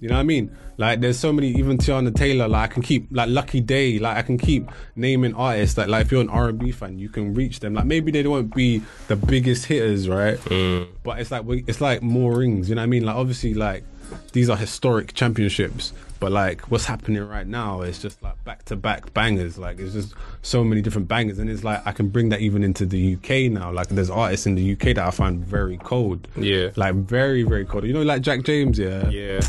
you 0.00 0.08
know 0.08 0.14
what 0.14 0.20
I 0.20 0.24
mean? 0.24 0.50
Like 0.78 1.00
there's 1.02 1.18
so 1.18 1.30
many 1.30 1.48
even 1.48 1.76
Teyana 1.76 2.14
Taylor, 2.14 2.48
like 2.48 2.70
I 2.70 2.72
can 2.72 2.82
keep 2.82 3.08
like 3.10 3.28
Lucky 3.28 3.60
Daye, 3.60 3.98
like 3.98 4.16
I 4.16 4.22
can 4.22 4.38
keep 4.38 4.70
naming 4.96 5.34
artists 5.34 5.74
that 5.74 5.90
like 5.90 6.06
if 6.06 6.12
you're 6.12 6.22
an 6.22 6.30
R 6.30 6.48
and 6.48 6.58
B 6.58 6.72
fan, 6.72 6.98
you 6.98 7.10
can 7.10 7.34
reach 7.34 7.60
them. 7.60 7.74
Like 7.74 7.84
maybe 7.84 8.10
they 8.10 8.26
won't 8.26 8.54
be 8.54 8.80
the 9.08 9.16
biggest 9.16 9.66
hitters, 9.66 10.08
right? 10.08 10.38
Mm. 10.38 10.88
But 11.02 11.20
it's 11.20 11.30
like 11.30 11.44
it's 11.66 11.82
like 11.82 12.00
more 12.02 12.34
rings, 12.38 12.70
you 12.70 12.76
know 12.76 12.80
what 12.80 12.84
I 12.84 12.88
mean? 12.88 13.04
Like 13.04 13.16
obviously 13.16 13.52
like 13.52 13.84
these 14.32 14.48
are 14.50 14.56
historic 14.56 15.14
championships, 15.14 15.92
but 16.18 16.32
like 16.32 16.70
what's 16.70 16.84
happening 16.84 17.26
right 17.26 17.46
now 17.46 17.82
is 17.82 17.98
just 18.00 18.22
like 18.22 18.42
back 18.44 18.64
to 18.66 18.76
back 18.76 19.12
bangers. 19.14 19.58
Like 19.58 19.78
it's 19.78 19.92
just 19.94 20.14
so 20.42 20.62
many 20.64 20.82
different 20.82 21.08
bangers, 21.08 21.38
and 21.38 21.48
it's 21.50 21.64
like 21.64 21.86
I 21.86 21.92
can 21.92 22.08
bring 22.08 22.28
that 22.30 22.40
even 22.40 22.62
into 22.64 22.84
the 22.86 23.14
UK 23.14 23.50
now. 23.52 23.72
Like 23.72 23.88
there's 23.88 24.10
artists 24.10 24.46
in 24.46 24.54
the 24.54 24.72
UK 24.72 24.94
that 24.96 24.98
I 25.00 25.10
find 25.10 25.44
very 25.44 25.78
cold. 25.78 26.28
Yeah. 26.36 26.70
Like 26.76 26.94
very 26.96 27.42
very 27.42 27.64
cold. 27.64 27.84
You 27.84 27.92
know, 27.92 28.02
like 28.02 28.22
Jvck 28.22 28.44
James, 28.44 28.78
yeah. 28.78 29.08
Yeah. 29.08 29.40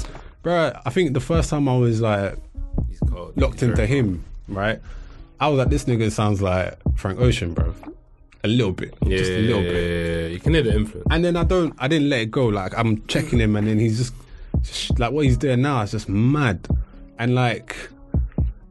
Bro, 0.44 0.74
I 0.86 0.90
think 0.90 1.14
the 1.14 1.20
first 1.20 1.50
time 1.50 1.68
I 1.70 1.78
was 1.78 2.02
like 2.02 2.38
He's 2.90 3.00
cold. 3.00 3.34
locked 3.38 3.62
into 3.64 3.86
him, 3.86 4.24
right? 4.48 4.80
I 5.40 5.48
was 5.50 5.58
like, 5.60 5.70
this 5.70 5.86
nigga 5.86 6.12
sounds 6.12 6.42
like 6.42 6.78
Frank 6.96 7.20
Ocean, 7.20 7.54
bro. 7.54 7.74
A 8.44 8.48
little 8.48 8.72
bit, 8.72 8.96
Yeah, 9.04 9.18
just 9.18 9.32
a 9.32 9.38
little 9.40 9.62
yeah, 9.62 9.72
bit. 9.72 9.84
yeah, 9.84 10.22
yeah. 10.22 10.28
You 10.30 10.40
can 10.40 10.54
hear 10.56 10.64
the 10.64 10.74
influence. 10.76 11.08
And 11.12 11.24
then 11.24 11.36
I 11.36 11.44
don't, 11.44 11.76
I 11.78 11.88
didn't 11.88 12.10
let 12.10 12.22
it 12.22 12.32
go. 12.32 12.48
Like 12.48 12.76
I'm 12.76 13.06
checking 13.06 13.38
him, 13.40 13.56
and 13.56 13.68
then 13.68 13.78
he's 13.78 13.98
just, 14.00 14.14
just 14.64 15.00
like 15.00 15.12
what 15.12 15.26
he's 15.26 15.38
doing 15.38 15.62
now 15.62 15.82
is 15.82 15.92
just 15.92 16.10
mad. 16.10 16.68
And 17.20 17.36
like 17.36 17.76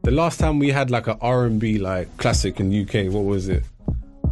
the 0.03 0.11
last 0.11 0.39
time 0.39 0.59
we 0.59 0.69
had 0.69 0.89
like 0.91 1.07
a 1.07 1.17
R 1.21 1.45
and 1.45 1.59
B 1.59 1.77
like 1.79 2.15
classic 2.17 2.59
in 2.59 2.73
UK, 2.73 3.11
what 3.13 3.23
was 3.25 3.47
it? 3.49 3.63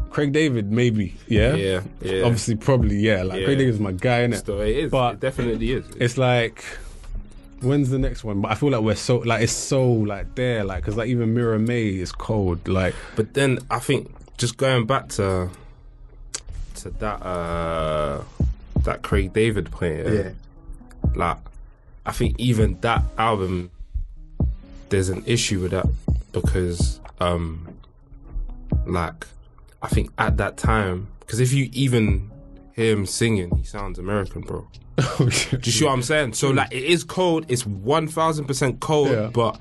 Craig 0.10 0.32
David, 0.34 0.72
maybe, 0.72 1.14
yeah, 1.28 1.54
Yeah, 1.54 1.82
yeah. 2.02 2.24
Obviously, 2.24 2.56
probably, 2.56 2.96
yeah. 2.98 3.22
Like 3.24 3.40
Yeah. 3.42 3.46
Craig 3.46 3.58
David's 3.60 3.80
my 3.80 3.92
guy, 3.92 4.22
innit? 4.28 4.44
So 4.46 4.60
it 4.62 4.76
is. 4.76 4.92
But- 4.92 5.16
it 5.16 5.20
definitely 5.20 5.72
is. 5.74 5.86
it's 5.98 6.18
like 6.18 6.64
when's 7.62 7.90
the 7.90 8.00
next 8.00 8.24
one 8.24 8.40
but 8.40 8.50
i 8.50 8.56
feel 8.56 8.70
like 8.72 8.80
we're 8.80 8.96
so 8.96 9.18
like 9.18 9.42
it's 9.42 9.52
so 9.52 9.86
like 9.92 10.34
there 10.36 10.64
like 10.64 10.82
because 10.82 10.96
like 10.96 11.10
even 11.10 11.36
Miraa 11.36 11.60
May 11.60 11.88
is 11.90 12.14
cold 12.14 12.66
like 12.70 12.96
But 13.18 13.34
then 13.34 13.60
I 13.70 13.80
think 13.80 14.10
just 14.38 14.56
going 14.56 14.86
back 14.86 15.10
to 15.10 15.50
to 16.76 16.90
that 16.90 17.22
uh 17.22 18.24
that 18.84 19.02
Craig 19.02 19.34
David 19.34 19.70
player, 19.74 20.34
Yeah. 21.04 21.12
Like, 21.16 21.38
I 22.10 22.12
think 22.12 22.40
even 22.40 22.80
that 22.82 23.04
album, 23.20 23.70
there's 24.90 25.10
an 25.10 25.22
issue 25.28 25.60
with 25.62 25.70
that 25.72 25.86
because, 26.32 27.00
um, 27.20 27.68
like, 28.88 29.28
I 29.84 29.90
think 29.90 30.10
at 30.18 30.38
that 30.38 30.58
time, 30.58 31.08
because 31.20 31.40
if 31.40 31.54
you 31.54 31.70
even 31.72 32.32
hear 32.76 32.94
him 32.94 33.06
singing, 33.06 33.56
he 33.56 33.64
sounds 33.64 34.00
American, 34.00 34.42
bro. 34.42 34.68
Do 35.20 35.26
you 35.26 35.72
see 35.72 35.86
what 35.86 35.92
I'm 35.94 36.02
saying? 36.02 36.34
So 36.34 36.50
like, 36.50 36.72
it 36.74 36.84
is 36.84 37.04
cold. 37.04 37.46
It's 37.48 37.64
one 37.68 38.08
thousand 38.08 38.46
percent 38.46 38.80
cold, 38.80 39.12
Yeah. 39.12 39.28
but. 39.32 39.60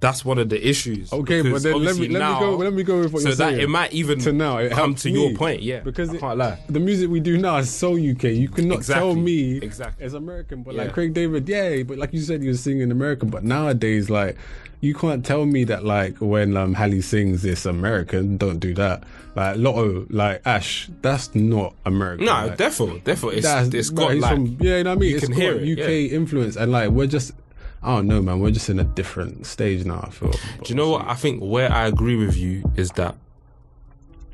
That's 0.00 0.24
one 0.24 0.38
of 0.38 0.48
the 0.48 0.64
issues. 0.68 1.12
Okay, 1.12 1.42
but 1.42 1.60
then 1.64 1.82
let 1.82 1.96
me 1.96 2.06
let 2.06 2.20
now- 2.20 2.34
me 2.34 2.46
go 2.46 2.56
let 2.56 2.72
me 2.72 2.82
go 2.84 3.00
with 3.00 3.12
what 3.12 3.22
so 3.22 3.28
you're 3.30 3.36
that 3.36 3.54
it 3.58 3.68
might 3.68 3.92
even 3.92 4.20
to 4.20 4.32
now 4.32 4.58
it 4.58 4.70
come 4.70 4.94
to 4.94 5.10
your 5.10 5.32
point, 5.34 5.60
yeah. 5.62 5.80
because 5.80 6.10
I 6.10 6.14
it- 6.14 6.20
can't 6.20 6.38
lie. 6.38 6.58
the 6.68 6.78
music 6.78 7.10
we 7.10 7.18
do 7.18 7.36
now 7.36 7.56
is 7.56 7.68
so 7.68 7.94
UK. 7.96 8.24
You 8.34 8.48
cannot 8.48 8.84
tell 8.84 9.16
me 9.16 9.56
exactly. 9.58 10.04
it's 10.06 10.14
American, 10.14 10.62
but 10.62 10.74
Yeah. 10.74 10.82
like 10.84 10.92
Craig 10.92 11.14
David, 11.14 11.48
yeah, 11.48 11.82
but 11.82 11.98
like 11.98 12.12
you 12.12 12.20
said, 12.20 12.42
he 12.42 12.48
was 12.48 12.60
singing 12.60 12.92
American. 12.92 13.28
But 13.28 13.42
nowadays, 13.42 14.08
like 14.08 14.36
you 14.80 14.94
can't 14.94 15.26
tell 15.26 15.44
me 15.44 15.64
that 15.64 15.84
like 15.84 16.16
when 16.18 16.56
um 16.56 16.74
Halle 16.74 17.00
sings 17.00 17.42
this 17.42 17.66
American. 17.66 18.36
Don't 18.36 18.60
do 18.60 18.74
that. 18.74 19.02
Like 19.34 19.56
Lotto, 19.56 20.06
like 20.10 20.42
Ash, 20.46 20.88
that's 21.02 21.34
not 21.34 21.74
American. 21.84 22.26
No, 22.26 22.32
like, 22.32 22.56
definitely, 22.56 23.00
defo. 23.00 23.32
It's, 23.32 23.42
that's 23.46 23.74
it's 23.74 23.90
got 23.90 24.16
like 24.16 24.34
from- 24.34 24.56
yeah, 24.60 24.76
you 24.78 24.84
know 24.84 24.90
what 24.90 24.96
I 24.96 25.00
mean. 25.00 25.10
you 25.10 25.16
It's 25.16 25.24
can 25.26 25.32
got 25.34 25.40
hear 25.42 25.54
it, 25.56 25.72
UK 25.80 25.88
yeah. 25.88 26.16
influence, 26.16 26.54
and 26.54 26.70
like 26.70 26.90
we're 26.90 27.08
just. 27.08 27.32
I 27.82 27.96
don't 27.96 28.06
know, 28.08 28.20
man. 28.20 28.40
We're 28.40 28.50
just 28.50 28.68
in 28.70 28.78
a 28.80 28.84
different 28.84 29.46
stage 29.46 29.84
now. 29.84 30.00
I 30.06 30.10
feel. 30.10 30.30
Do 30.32 30.38
you 30.66 30.74
know 30.74 30.90
what? 30.90 31.06
I 31.06 31.14
think 31.14 31.40
where 31.40 31.70
I 31.72 31.86
agree 31.86 32.16
with 32.16 32.36
you 32.36 32.70
is 32.76 32.90
that 32.92 33.14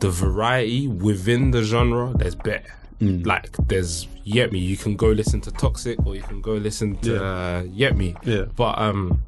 the 0.01 0.11
variety 0.11 0.89
within 0.89 1.51
the 1.51 1.63
genre, 1.63 2.13
there's 2.17 2.35
better. 2.35 2.73
Mm. 3.01 3.27
Like, 3.27 3.53
there's 3.69 4.07
Yet 4.25 4.53
Me. 4.53 4.59
You 4.61 4.77
can 4.77 4.97
go 4.97 5.09
listen 5.09 5.41
to 5.43 5.51
Toxic 5.51 6.05
or 6.07 6.15
you 6.15 6.23
can 6.23 6.41
go 6.41 6.53
listen 6.53 6.97
to 6.97 7.13
Yeah. 7.15 7.21
uh, 7.21 7.63
Yet 7.71 7.97
Me. 7.97 8.17
Yeah. 8.25 8.45
But 8.57 8.79
um, 8.79 9.23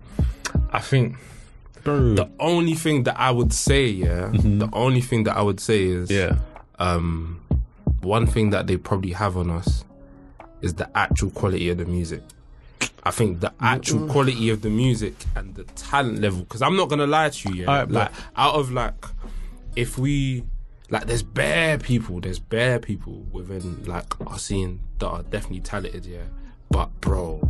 I 0.70 0.80
think 0.80 1.16
Bro. 1.84 2.14
the 2.14 2.28
only 2.40 2.74
thing 2.74 3.02
that 3.04 3.18
I 3.20 3.30
would 3.30 3.52
say, 3.52 3.86
yeah, 3.86 4.30
the 4.32 4.68
only 4.72 5.00
thing 5.02 5.24
that 5.24 5.36
I 5.36 5.42
would 5.42 5.60
say 5.60 5.84
is, 5.84 6.08
Mm-hmm. 6.08 6.34
yeah. 6.34 6.38
um, 6.78 7.40
one 8.00 8.26
thing 8.26 8.50
that 8.50 8.66
they 8.66 8.76
probably 8.78 9.12
have 9.12 9.36
on 9.36 9.50
us 9.50 9.84
is 10.62 10.74
the 10.74 10.88
actual 10.96 11.30
quality 11.30 11.68
of 11.68 11.78
the 11.78 11.84
music. 11.84 12.22
I 13.06 13.12
think 13.12 13.38
the 13.38 13.52
actual 13.60 14.00
mm. 14.00 14.10
quality 14.10 14.50
of 14.50 14.62
the 14.62 14.68
music 14.68 15.14
and 15.36 15.54
the 15.54 15.62
talent 15.62 16.20
level. 16.20 16.40
Because 16.40 16.60
I'm 16.60 16.76
not 16.76 16.88
gonna 16.88 17.06
lie 17.06 17.28
to 17.28 17.54
you, 17.54 17.62
yeah. 17.62 17.68
Alright, 17.70 17.86
but- 17.88 17.94
like 17.94 18.12
out 18.36 18.56
of 18.56 18.72
like, 18.72 19.04
if 19.76 19.96
we 19.96 20.42
like, 20.90 21.06
there's 21.06 21.22
bare 21.22 21.78
people, 21.78 22.20
there's 22.20 22.40
bare 22.40 22.80
people 22.80 23.24
within 23.30 23.84
like 23.84 24.20
our 24.26 24.40
scene 24.40 24.80
that 24.98 25.06
are 25.06 25.22
definitely 25.22 25.60
talented, 25.60 26.04
yeah. 26.04 26.22
But 26.68 27.00
bro, 27.00 27.48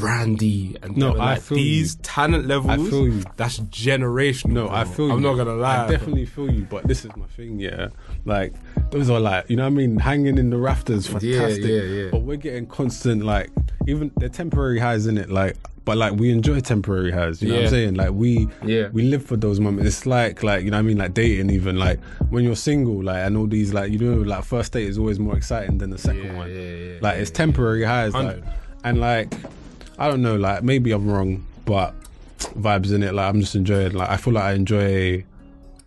Brandy 0.00 0.76
and 0.82 0.96
No, 0.96 1.12
I 1.14 1.34
like, 1.34 1.42
feel 1.42 1.56
these 1.58 1.94
you. 1.96 2.00
talent 2.02 2.46
levels. 2.46 2.88
feel 2.88 3.08
you. 3.08 3.22
That's 3.36 3.60
generational. 3.60 4.50
No, 4.50 4.66
bro. 4.68 4.76
I 4.76 4.84
feel 4.84 5.06
you. 5.08 5.12
I'm 5.14 5.22
not 5.22 5.34
gonna 5.36 5.54
lie. 5.54 5.84
I 5.86 5.88
definitely 5.90 6.26
feel 6.26 6.50
you, 6.50 6.64
but 6.68 6.86
this 6.88 7.04
is 7.04 7.14
my 7.16 7.26
thing, 7.26 7.58
yeah. 7.58 7.88
Like 8.24 8.54
those 8.90 9.10
are 9.10 9.20
like, 9.20 9.48
you 9.48 9.56
know 9.56 9.64
what 9.64 9.68
I 9.72 9.76
mean, 9.76 9.98
hanging 9.98 10.38
in 10.38 10.50
the 10.50 10.56
rafters, 10.58 11.06
fantastic. 11.06 11.64
yeah, 11.64 11.68
yeah. 11.68 11.82
yeah. 12.04 12.08
But 12.10 12.22
we're 12.22 12.36
getting 12.36 12.66
constant 12.66 13.24
like 13.24 13.50
even 13.86 14.10
they're 14.16 14.28
temporary 14.28 14.78
highs 14.78 15.06
in 15.06 15.16
it, 15.18 15.30
like 15.30 15.56
but 15.86 15.96
like 15.96 16.12
we 16.12 16.30
enjoy 16.30 16.60
temporary 16.60 17.10
highs, 17.10 17.40
you 17.42 17.48
know 17.48 17.54
what 17.56 17.64
I'm 17.64 17.70
saying? 17.70 17.94
Like 17.94 18.10
we 18.12 18.48
Yeah. 18.64 18.88
we 18.92 19.02
live 19.02 19.24
for 19.24 19.36
those 19.36 19.58
moments. 19.60 19.88
It's 19.88 20.06
like 20.06 20.42
like 20.42 20.62
you 20.64 20.70
know 20.70 20.76
what 20.76 20.80
I 20.84 20.88
mean, 20.88 20.98
like 20.98 21.14
dating 21.14 21.50
even 21.50 21.76
like 21.78 21.98
when 22.28 22.44
you're 22.44 22.54
single, 22.56 23.02
like 23.02 23.24
and 23.26 23.36
all 23.36 23.46
these 23.46 23.72
like 23.72 23.90
you 23.90 23.98
know, 23.98 24.20
like 24.22 24.44
first 24.44 24.72
date 24.72 24.86
is 24.88 24.98
always 24.98 25.18
more 25.18 25.36
exciting 25.36 25.78
than 25.78 25.90
the 25.90 25.98
second 25.98 26.24
Yeah, 26.26 26.36
one. 26.36 26.50
yeah, 26.50 26.60
yeah, 26.60 26.98
like 27.00 27.16
it's 27.18 27.30
temporary 27.30 27.84
highs, 27.84 28.12
like, 28.12 28.42
and 28.84 29.00
like 29.00 29.32
I 30.00 30.08
don't 30.08 30.22
know, 30.22 30.36
like 30.36 30.62
maybe 30.62 30.92
I'm 30.92 31.08
wrong, 31.08 31.46
but 31.66 31.94
vibes 32.38 32.92
in 32.92 33.02
it. 33.02 33.12
Like 33.12 33.28
I'm 33.28 33.40
just 33.40 33.54
enjoying. 33.54 33.92
Like 33.92 34.08
I 34.08 34.16
feel 34.16 34.32
like 34.32 34.44
I 34.44 34.52
enjoy. 34.54 35.24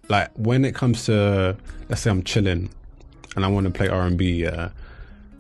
Like 0.08 0.30
when 0.36 0.66
it 0.66 0.76
comes 0.76 1.06
to 1.06 1.58
let's 1.90 2.02
say 2.02 2.12
I'm 2.12 2.24
chilling, 2.24 2.70
and 3.36 3.44
I 3.44 3.48
want 3.48 3.66
to 3.66 3.72
play 3.72 3.88
R 3.88 4.04
and 4.04 4.18
B. 4.18 4.44
Yeah, 4.44 4.70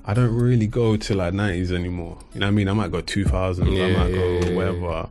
I 0.05 0.13
don't 0.15 0.35
really 0.35 0.65
go 0.67 0.97
to 0.97 1.13
like 1.13 1.33
90s 1.33 1.71
anymore. 1.71 2.17
You 2.33 2.39
know 2.39 2.47
what 2.47 2.51
I 2.51 2.55
mean? 2.55 2.67
I 2.67 2.73
might 2.73 2.91
go 2.91 3.01
2000s. 3.01 3.63
I 3.63 3.69
Yeah, 3.69 3.97
might 3.97 4.09
yeah, 4.09 4.15
go 4.15 4.39
yeah, 4.49 4.55
whatever. 4.55 5.09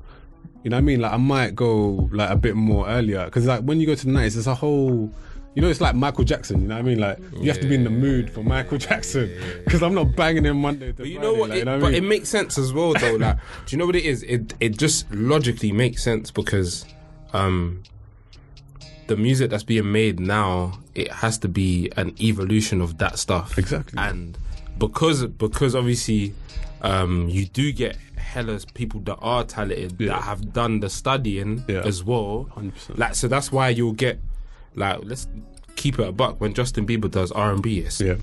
You 0.64 0.70
know 0.70 0.77
what 0.77 0.79
I 0.79 0.81
mean? 0.81 1.01
Like 1.01 1.12
I 1.12 1.16
might 1.16 1.55
go 1.55 2.09
like 2.12 2.31
a 2.31 2.37
bit 2.37 2.57
more 2.57 2.88
earlier 2.88 3.25
because 3.27 3.46
like 3.46 3.62
when 3.62 3.81
you 3.81 3.87
go 3.87 3.94
to 3.94 4.05
the 4.05 4.11
90s, 4.12 4.37
it's 4.37 4.46
a 4.48 4.55
whole. 4.57 5.12
You 5.54 5.60
know, 5.60 5.68
it's 5.68 5.80
like 5.82 5.94
Michael 5.94 6.24
Jackson. 6.24 6.62
You 6.62 6.68
know 6.68 6.76
what 6.76 6.80
I 6.80 6.82
mean? 6.82 6.98
Like 6.98 7.18
you 7.38 7.50
have 7.50 7.60
to 7.60 7.68
be 7.68 7.74
in 7.74 7.84
the 7.84 7.90
mood 7.90 8.30
for 8.30 8.42
Michael 8.42 8.78
Jackson 8.78 9.30
because 9.64 9.82
I'm 9.82 9.94
not 9.94 10.16
banging 10.16 10.44
him 10.44 10.56
Monday 10.62 10.88
to 10.88 10.94
But 10.94 11.06
you 11.08 11.16
Friday, 11.18 11.26
know 11.32 11.38
what? 11.38 11.50
like, 11.50 11.56
it, 11.56 11.58
you 11.60 11.64
know 11.66 11.80
but 11.80 11.92
I 11.92 11.96
it 11.98 12.04
makes 12.04 12.28
sense 12.30 12.56
as 12.56 12.72
well, 12.72 12.94
though. 12.94 13.16
Like, 13.16 13.36
do 13.66 13.74
you 13.74 13.78
know 13.78 13.84
what 13.86 13.96
it 13.96 14.04
is? 14.04 14.22
It 14.22 14.54
it 14.60 14.78
just 14.78 15.12
logically 15.12 15.70
makes 15.72 16.02
sense 16.02 16.30
because, 16.30 16.86
um, 17.34 17.82
the 19.08 19.16
music 19.16 19.50
that's 19.50 19.64
being 19.64 19.90
made 19.92 20.20
now 20.20 20.78
it 20.94 21.10
has 21.10 21.36
to 21.38 21.48
be 21.48 21.90
an 21.96 22.14
evolution 22.20 22.80
of 22.80 22.96
that 22.98 23.18
stuff. 23.18 23.58
Exactly. 23.58 23.98
And 23.98 24.38
because 24.78 25.26
because 25.26 25.74
obviously, 25.74 26.32
um, 26.80 27.28
you 27.28 27.44
do 27.46 27.72
get 27.72 27.96
hella 28.16 28.58
people 28.72 29.00
that 29.00 29.16
are 29.20 29.44
talented 29.44 29.96
Yeah. 29.98 30.08
that 30.14 30.22
have 30.22 30.52
done 30.54 30.80
the 30.80 30.88
studying 30.88 31.62
Yeah. 31.68 31.80
as 31.84 32.02
well. 32.02 32.48
100%. 32.56 32.96
Like, 32.98 33.14
so 33.14 33.28
that's 33.28 33.52
why 33.52 33.68
you'll 33.68 33.92
get 33.92 34.18
like 34.74 35.00
let's 35.04 35.26
keep 35.76 35.98
it 35.98 36.06
a 36.06 36.12
buck 36.12 36.40
when 36.40 36.54
Justin 36.54 36.87
Bieber 36.87 37.11
does 37.11 37.32
R 37.32 37.52
and 37.52 37.62
B. 37.62 37.80
It's 37.80 38.00
yeah. 38.00 38.14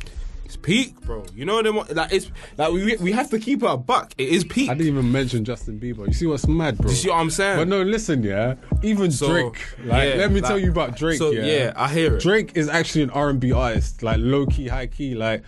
it's 0.46 0.56
peak, 0.56 1.00
bro. 1.02 1.26
You 1.36 1.46
know 1.46 1.62
them 1.62 1.76
like 1.78 2.12
it's 2.12 2.32
like 2.58 2.72
we 2.72 2.96
we 2.98 3.12
have 3.12 3.30
to 3.32 3.40
keep 3.40 3.64
it 3.64 3.70
a 3.70 3.78
buck. 3.78 4.14
It 4.18 4.30
is 4.30 4.44
peak. 4.44 4.70
I 4.70 4.74
didn't 4.74 4.88
even 4.94 5.12
mention 5.12 5.46
Justin 5.46 5.80
Bieber. 5.80 6.08
You 6.08 6.14
see 6.14 6.26
what's 6.26 6.48
mad, 6.48 6.78
bro? 6.78 6.90
you 6.90 6.96
see 6.96 7.10
what 7.10 7.18
I'm 7.18 7.30
saying? 7.30 7.58
But 7.58 7.68
no, 7.68 7.82
listen, 7.82 8.24
yeah. 8.24 8.56
Even 8.84 9.12
So, 9.12 9.28
Drake, 9.28 9.66
like, 9.86 10.10
yeah, 10.10 10.16
let 10.16 10.32
me 10.32 10.42
like- 10.42 10.50
tell 10.50 10.60
you 10.60 10.72
about 10.72 10.96
Drake. 10.96 11.18
So 11.18 11.32
yeah, 11.32 11.44
yeah, 11.46 11.74
I 11.76 11.90
hear 11.92 12.16
it. 12.16 12.22
Drake 12.22 12.54
is 12.56 12.70
actually 12.70 13.04
an 13.04 13.10
R 13.12 13.30
and 13.30 13.40
B 13.40 13.52
artist, 13.52 14.04
like 14.04 14.18
low 14.20 14.46
key, 14.46 14.68
high 14.68 14.88
key. 14.88 15.16
Like, 15.16 15.44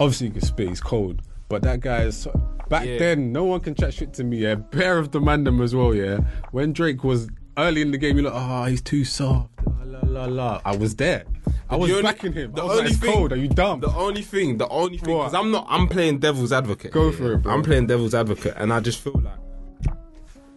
obviously 0.00 0.28
you 0.28 0.32
can 0.32 0.42
spit, 0.42 0.68
he's 0.68 0.80
cold, 0.80 1.22
but 1.48 1.62
that 1.62 1.80
guy 1.80 2.02
is. 2.02 2.16
So, 2.16 2.30
back 2.68 2.86
Yeah. 2.86 2.98
then, 2.98 3.32
no 3.32 3.44
one 3.44 3.60
can 3.60 3.74
chat 3.74 3.94
shit 3.94 4.12
to 4.14 4.24
me. 4.24 4.38
Yeah, 4.38 4.56
pair 4.56 4.98
of 4.98 5.12
the 5.12 5.20
mandem 5.20 5.62
as 5.62 5.74
well. 5.74 5.94
Yeah, 5.94 6.20
when 6.50 6.72
Drake 6.72 7.04
was 7.04 7.28
early 7.58 7.82
in 7.82 7.90
the 7.90 7.98
game, 7.98 8.16
you're 8.16 8.30
like, 8.30 8.34
oh, 8.34 8.64
he's 8.64 8.80
too 8.82 9.04
soft. 9.04 9.48
La. 10.26 10.60
I 10.64 10.76
was 10.76 10.94
there. 10.96 11.24
I 11.70 11.76
was 11.76 11.90
only- 11.90 12.02
backing 12.02 12.32
him. 12.32 12.52
the 12.52 12.62
I 12.62 12.64
was 12.64 12.78
only 12.78 12.90
it's 12.90 13.00
thing- 13.00 13.12
cold. 13.12 13.32
Are 13.32 13.36
you 13.36 13.48
dumb? 13.48 13.80
The 13.80 13.90
only 13.94 14.22
thing, 14.22 14.58
the 14.58 14.68
only 14.68 14.98
thing, 14.98 15.16
because 15.16 15.34
I'm 15.34 15.50
not, 15.50 15.66
I'm 15.68 15.88
playing 15.88 16.18
devil's 16.18 16.52
advocate. 16.52 16.92
Go 16.92 17.10
for 17.12 17.34
it, 17.34 17.38
bro. 17.42 17.52
I'm 17.52 17.62
playing 17.62 17.86
devil's 17.86 18.14
advocate, 18.14 18.54
and 18.56 18.72
I 18.72 18.80
just 18.80 18.98
feel 19.00 19.20
like, 19.24 19.94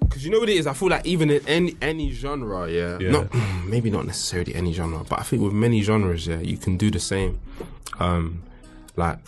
because 0.02 0.24
you 0.26 0.32
know 0.32 0.40
what 0.40 0.50
it 0.50 0.58
is. 0.58 0.68
I 0.68 0.74
feel 0.74 0.90
like 0.90 1.06
even 1.06 1.30
in 1.30 1.42
any 1.48 1.76
any 1.82 2.12
genre, 2.12 2.70
yeah, 2.70 2.98
Yeah. 3.00 3.12
not 3.12 3.28
maybe 3.66 3.90
not 3.90 4.06
necessarily 4.06 4.54
any 4.56 4.74
genre, 4.74 5.04
but 5.10 5.20
I 5.20 5.24
think 5.24 5.42
with 5.42 5.54
many 5.54 5.82
genres, 5.82 6.28
yeah, 6.28 6.40
you 6.40 6.58
can 6.58 6.78
do 6.78 6.92
the 6.92 7.00
same. 7.00 7.40
Um, 8.00 8.44
like 8.98 9.20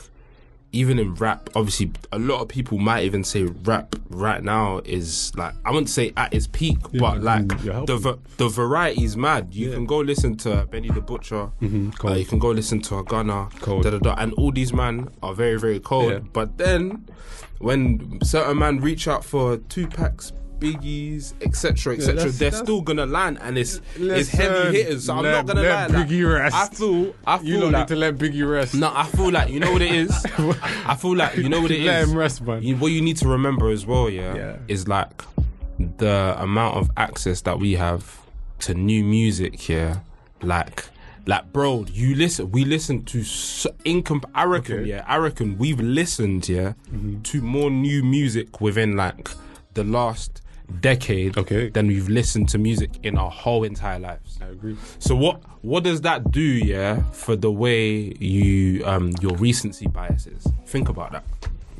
even 0.73 0.99
in 0.99 1.15
rap, 1.15 1.49
obviously, 1.55 1.91
a 2.11 2.19
lot 2.19 2.41
of 2.41 2.47
people 2.49 2.77
might 2.77 3.03
even 3.05 3.23
say 3.23 3.43
rap 3.43 3.95
right 4.09 4.43
now 4.43 4.81
is 4.85 5.31
like 5.35 5.53
I 5.65 5.71
wouldn't 5.71 5.89
say 5.89 6.13
at 6.17 6.33
its 6.33 6.47
peak, 6.47 6.77
Yeah, 6.91 6.99
but 6.99 7.21
like 7.23 7.47
the 7.47 8.17
the 8.37 8.49
variety 8.49 9.03
is 9.03 9.15
mad. 9.15 9.47
You 9.53 9.69
Yeah. 9.69 9.75
can 9.75 9.85
go 9.85 9.99
listen 9.99 10.35
to 10.37 10.67
Benny 10.69 10.89
the 10.89 11.01
Butcher. 11.01 11.49
Mhm, 11.61 11.93
Uh, 12.05 12.13
you 12.15 12.25
can 12.25 12.39
go 12.39 12.49
listen 12.51 12.81
to 12.81 12.97
a 12.99 13.03
Gunna. 13.03 13.49
Cold. 13.61 13.83
Da, 13.83 13.91
da, 13.91 13.99
da, 13.99 14.15
and 14.17 14.33
all 14.33 14.51
these 14.51 14.73
man 14.73 15.09
are 15.23 15.33
very 15.33 15.57
very 15.59 15.79
cold. 15.79 16.11
Yeah. 16.11 16.19
But 16.33 16.57
then 16.57 17.05
when 17.59 18.19
certain 18.23 18.57
man 18.59 18.79
reach 18.81 19.07
out 19.07 19.23
for 19.25 19.57
Tupacs. 19.57 20.31
Biggies, 20.59 21.33
etc., 21.41 21.93
etc. 21.95 22.15
that's- 22.15 22.37
they're 22.39 22.49
that's- 22.49 22.61
still 22.63 22.81
gonna 22.81 23.05
land, 23.05 23.37
and 23.41 23.57
it's 23.57 23.79
it's 23.95 24.29
heavy 24.29 24.77
hitters. 24.77 25.05
So 25.05 25.13
I'm 25.15 25.23
let- 25.23 25.31
not 25.31 25.45
gonna 25.45 25.61
let 25.61 25.91
lie. 25.91 25.99
like, 25.99 26.07
Biggie 26.09 26.33
rest. 26.33 26.55
I 26.55 26.67
feel, 26.69 27.15
I 27.25 27.37
feel 27.37 27.47
you 27.47 27.59
don't 27.59 27.71
like 27.71 27.81
need 27.89 27.95
to 27.95 27.99
let 27.99 28.17
Biggie 28.17 28.49
rest. 28.51 28.73
no, 28.75 28.91
I 28.93 29.05
feel 29.05 29.31
like 29.31 29.49
you 29.49 29.59
know 29.59 29.71
what 29.71 29.81
it 29.81 29.91
is. 29.91 30.25
I 30.85 30.95
feel 30.95 31.15
like 31.15 31.35
you 31.37 31.49
know 31.49 31.61
what 31.61 31.71
it 31.71 31.79
is. 31.79 31.85
Let 31.85 32.07
him 32.07 32.17
rest, 32.17 32.41
man. 32.41 32.63
You, 32.63 32.75
what 32.77 32.91
you 32.91 33.01
need 33.01 33.17
to 33.17 33.27
remember 33.27 33.69
as 33.69 33.85
well, 33.85 34.09
yeah, 34.09 34.35
Yeah. 34.35 34.55
is 34.67 34.87
like 34.87 35.23
the 35.97 36.35
amount 36.39 36.77
of 36.77 36.89
access 36.97 37.41
that 37.41 37.59
we 37.59 37.73
have 37.73 38.19
to 38.59 38.73
new 38.73 39.03
music 39.03 39.59
here. 39.59 40.01
Like, 40.41 40.85
like, 41.27 41.51
bro, 41.53 41.85
you 41.91 42.15
listen. 42.15 42.51
We 42.51 42.63
listen 42.65 43.03
to 43.05 43.23
so, 43.23 43.69
income. 43.85 44.21
I 44.33 44.45
reckon, 44.45 44.79
Okay. 44.79 44.89
yeah, 44.89 45.03
I 45.07 45.17
reckon 45.17 45.57
we've 45.57 45.79
listened, 45.79 46.47
yeah, 46.49 46.73
mm-hmm. 46.91 47.21
to 47.23 47.41
more 47.41 47.69
new 47.69 48.03
music 48.03 48.61
within 48.61 48.95
like 48.95 49.29
the 49.73 49.83
last 49.83 50.41
decade 50.81 51.37
Okay. 51.37 51.69
than 51.69 51.87
we've 51.87 52.09
listened 52.09 52.49
to 52.49 52.57
music 52.57 52.91
in 53.03 53.17
our 53.17 53.31
whole 53.31 53.63
entire 53.63 53.99
lives. 53.99 54.37
I 54.41 54.47
agree. 54.47 54.75
So 54.99 55.15
what 55.15 55.41
what 55.61 55.83
does 55.83 56.01
that 56.01 56.31
do, 56.31 56.41
yeah, 56.41 57.03
for 57.11 57.35
the 57.35 57.51
way 57.51 58.13
you 58.19 58.85
um 58.85 59.11
your 59.21 59.35
recency 59.37 59.87
biases? 59.87 60.47
Think 60.65 60.89
about 60.89 61.11
that. 61.13 61.23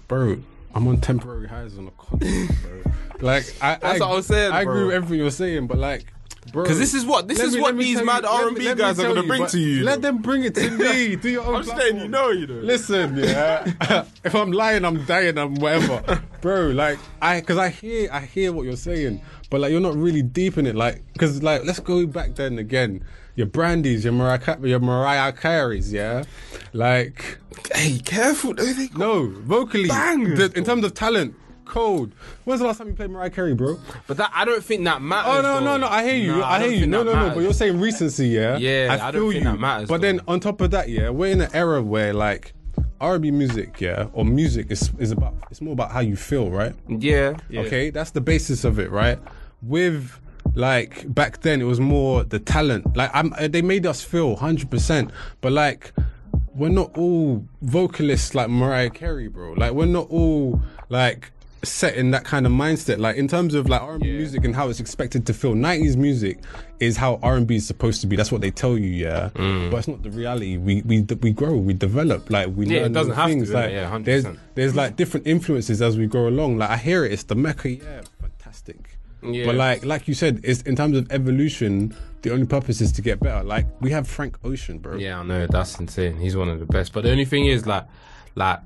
bro, 0.07 0.37
I'm 0.73 0.87
on 0.87 1.01
temporary 1.01 1.47
highs 1.47 1.77
on 1.77 1.87
a 1.87 1.91
continent, 1.91 2.51
bro. 2.61 2.91
Like 3.19 3.45
I, 3.61 3.75
That's 3.81 3.99
I, 4.01 4.05
what 4.05 4.11
I 4.11 4.15
was 4.15 4.27
saying, 4.27 4.51
I 4.53 4.61
agree 4.61 4.85
with 4.85 4.93
everything 4.95 5.17
you're 5.19 5.31
saying, 5.31 5.65
but 5.67 5.77
like 5.79 6.05
bro. 6.51 6.65
'Cause 6.65 6.79
this 6.79 6.93
is 6.93 7.05
what- 7.05 7.27
this 7.27 7.39
is 7.39 7.55
me- 7.55 7.61
what 7.61 7.77
these 7.77 8.01
mad 8.03 8.23
let 8.23 8.53
me- 8.53 8.67
R&B 8.67 8.73
guys 8.75 8.99
are 8.99 9.07
gonna 9.13 9.23
bring 9.23 9.45
to 9.47 9.59
you, 9.59 9.83
Let 9.83 10.01
them 10.01 10.17
bring 10.19 10.43
it 10.43 10.55
to 10.55 10.69
me. 10.83 11.15
Do 11.15 11.29
your 11.29 11.43
own. 11.45 11.55
I'm 11.55 11.63
just 11.63 11.75
letting 11.77 11.99
you 12.01 12.07
know, 12.07 12.29
you 12.29 12.47
know. 12.47 12.53
Listen, 12.55 13.17
yeah. 13.17 13.71
if 14.23 14.33
I'm 14.35 14.51
lying, 14.51 14.85
I'm 14.85 15.05
dying. 15.05 15.37
I'm 15.37 15.55
whatever, 15.55 16.21
bro. 16.41 16.67
Like 16.67 16.99
I, 17.21 17.39
because 17.39 17.57
I 17.57 17.69
hear, 17.69 18.09
I 18.11 18.21
hear 18.21 18.51
what 18.53 18.65
you're 18.65 18.75
saying, 18.75 19.21
but 19.49 19.61
like 19.61 19.71
you're 19.71 19.81
not 19.81 19.95
really 19.95 20.21
deep 20.21 20.57
in 20.57 20.65
it. 20.65 20.75
Like, 20.75 21.03
because 21.13 21.41
like 21.43 21.65
let's 21.65 21.79
go 21.79 22.05
back 22.05 22.35
then 22.35 22.57
again. 22.59 23.03
Your 23.35 23.45
Brandies, 23.45 24.03
your 24.03 24.13
Mariah, 24.13 24.57
your 24.63 24.79
Mariah 24.79 25.31
Careys, 25.31 25.91
yeah. 25.91 26.23
Like 26.73 27.37
Hey, 27.75 27.99
careful. 27.99 28.53
No, 28.95 29.27
vocally, 29.29 29.89
Bangers, 29.89 30.39
the- 30.51 30.57
in 30.57 30.63
terms 30.63 30.83
of 30.83 30.93
talent, 30.95 31.35
cold. 31.67 32.13
When's 32.45 32.61
the 32.61 32.67
last 32.67 32.77
time 32.77 32.87
you 32.87 32.93
played 32.93 33.09
Mariah 33.09 33.29
Carey, 33.29 33.53
bro? 33.53 33.79
But 34.07 34.17
that 34.17 34.31
I 34.33 34.45
don't 34.45 34.63
think 34.63 34.83
that 34.85 35.01
matters. 35.01 35.33
Oh 35.37 35.41
no, 35.41 35.53
though. 35.59 35.65
no, 35.65 35.77
no! 35.77 35.87
I 35.87 36.03
hear 36.03 36.15
you. 36.15 36.37
Nah, 36.37 36.47
I 36.49 36.59
don't 36.59 36.69
hear 36.69 36.73
you. 36.73 36.79
think 36.81 36.91
No, 36.91 37.03
that 37.03 37.13
no, 37.13 37.27
no. 37.29 37.35
But 37.35 37.41
you're 37.41 37.53
saying 37.53 37.79
recency, 37.79 38.27
yeah. 38.29 38.57
Yeah, 38.57 38.97
I 39.01 39.11
don't 39.11 39.21
feel 39.21 39.31
think 39.31 39.43
you. 39.43 39.49
that 39.51 39.59
matters, 39.59 39.89
But 39.89 40.01
though. 40.01 40.07
then 40.07 40.21
on 40.27 40.39
top 40.39 40.61
of 40.61 40.71
that, 40.71 40.89
yeah, 40.89 41.09
we're 41.09 41.31
in 41.31 41.41
an 41.41 41.49
era 41.53 41.81
where 41.81 42.13
like 42.13 42.53
R&B 42.99 43.29
music, 43.31 43.79
yeah, 43.81 44.07
or 44.13 44.25
music 44.25 44.71
is 44.71 44.91
is 44.97 45.11
about. 45.11 45.35
It's 45.51 45.61
more 45.61 45.73
about 45.73 45.91
how 45.91 45.99
you 45.99 46.15
feel, 46.15 46.49
right? 46.49 46.73
Yeah, 46.87 47.35
yeah. 47.49 47.61
Okay, 47.61 47.89
that's 47.91 48.11
the 48.11 48.21
basis 48.21 48.63
of 48.63 48.79
it, 48.79 48.89
right? 48.91 49.19
With 49.61 50.19
like 50.55 51.13
back 51.13 51.41
then, 51.41 51.61
it 51.61 51.65
was 51.65 51.79
more 51.79 52.23
the 52.23 52.39
talent. 52.39 52.95
Like 52.95 53.11
I'm, 53.13 53.33
uh, 53.33 53.47
they 53.47 53.61
made 53.61 53.85
us 53.85 54.01
feel 54.03 54.35
hundred 54.35 54.71
percent, 54.71 55.11
but 55.41 55.51
like 55.51 55.93
we're 56.55 56.69
not 56.69 56.97
all 56.97 57.45
vocalists 57.61 58.33
like 58.33 58.49
Mariah 58.49 58.89
Carey, 58.89 59.27
bro. 59.27 59.53
Like 59.53 59.73
we're 59.73 59.85
not 59.85 60.07
all 60.09 60.59
like 60.89 61.31
set 61.67 61.95
in 61.95 62.11
that 62.11 62.23
kind 62.23 62.45
of 62.45 62.51
mindset. 62.51 62.97
Like 62.99 63.15
in 63.17 63.27
terms 63.27 63.53
of 63.53 63.67
like 63.69 63.81
R&B 63.81 64.05
music 64.05 64.43
and 64.45 64.55
how 64.55 64.69
it's 64.69 64.79
expected 64.79 65.25
to 65.27 65.33
feel. 65.33 65.53
90s 65.53 65.95
music 65.95 66.39
is 66.79 66.97
how 66.97 67.19
R&B 67.23 67.55
is 67.57 67.65
supposed 67.67 68.01
to 68.01 68.07
be. 68.07 68.15
That's 68.15 68.31
what 68.31 68.41
they 68.41 68.51
tell 68.51 68.77
you, 68.77 68.89
yeah. 68.89 69.29
Mm. 69.35 69.71
But 69.71 69.77
it's 69.77 69.87
not 69.87 70.03
the 70.03 70.11
reality. 70.11 70.57
We 70.57 70.81
we 70.83 71.01
we 71.21 71.31
grow, 71.31 71.55
we 71.55 71.73
develop, 71.73 72.29
like 72.29 72.49
we 72.55 72.65
Yeah, 72.67 72.79
it 72.79 72.81
learn 72.83 72.93
doesn't 72.93 73.09
new 73.11 73.15
have 73.15 73.29
things. 73.29 73.49
innit? 73.49 73.53
like 73.53 73.71
Yeah, 73.71 73.91
100%. 73.91 74.03
there's 74.05 74.25
there's 74.55 74.75
like 74.75 74.95
different 74.95 75.27
influences 75.27 75.81
as 75.81 75.97
we 75.97 76.07
go 76.07 76.27
along. 76.27 76.57
Like 76.57 76.69
I 76.69 76.77
hear 76.77 77.03
it, 77.05 77.11
it's 77.13 77.23
the 77.23 77.35
Mecca, 77.35 77.69
yeah, 77.69 78.01
fantastic. 78.21 78.77
Yeah. 79.23 79.45
But 79.47 79.55
like 79.55 79.83
like 79.85 80.07
you 80.07 80.13
said, 80.13 80.41
it's 80.43 80.61
in 80.61 80.75
terms 80.75 80.95
of 80.97 81.11
evolution, 81.11 81.95
the 82.21 82.31
only 82.31 82.45
purpose 82.45 82.81
is 82.81 82.91
to 82.93 83.01
get 83.01 83.19
better. 83.19 83.43
Like 83.43 83.65
we 83.81 83.89
have 83.91 84.07
Frank 84.07 84.37
Ocean, 84.43 84.77
bro. 84.77 84.95
Yeah, 84.97 85.19
I 85.19 85.23
know 85.23 85.47
that's 85.47 85.79
insane. 85.79 86.17
He's 86.17 86.35
one 86.35 86.49
of 86.49 86.59
the 86.59 86.65
best. 86.67 86.93
But 86.93 87.03
the 87.03 87.11
only 87.11 87.25
thing 87.25 87.45
is, 87.47 87.65
like, 87.65 87.85
like 88.35 88.59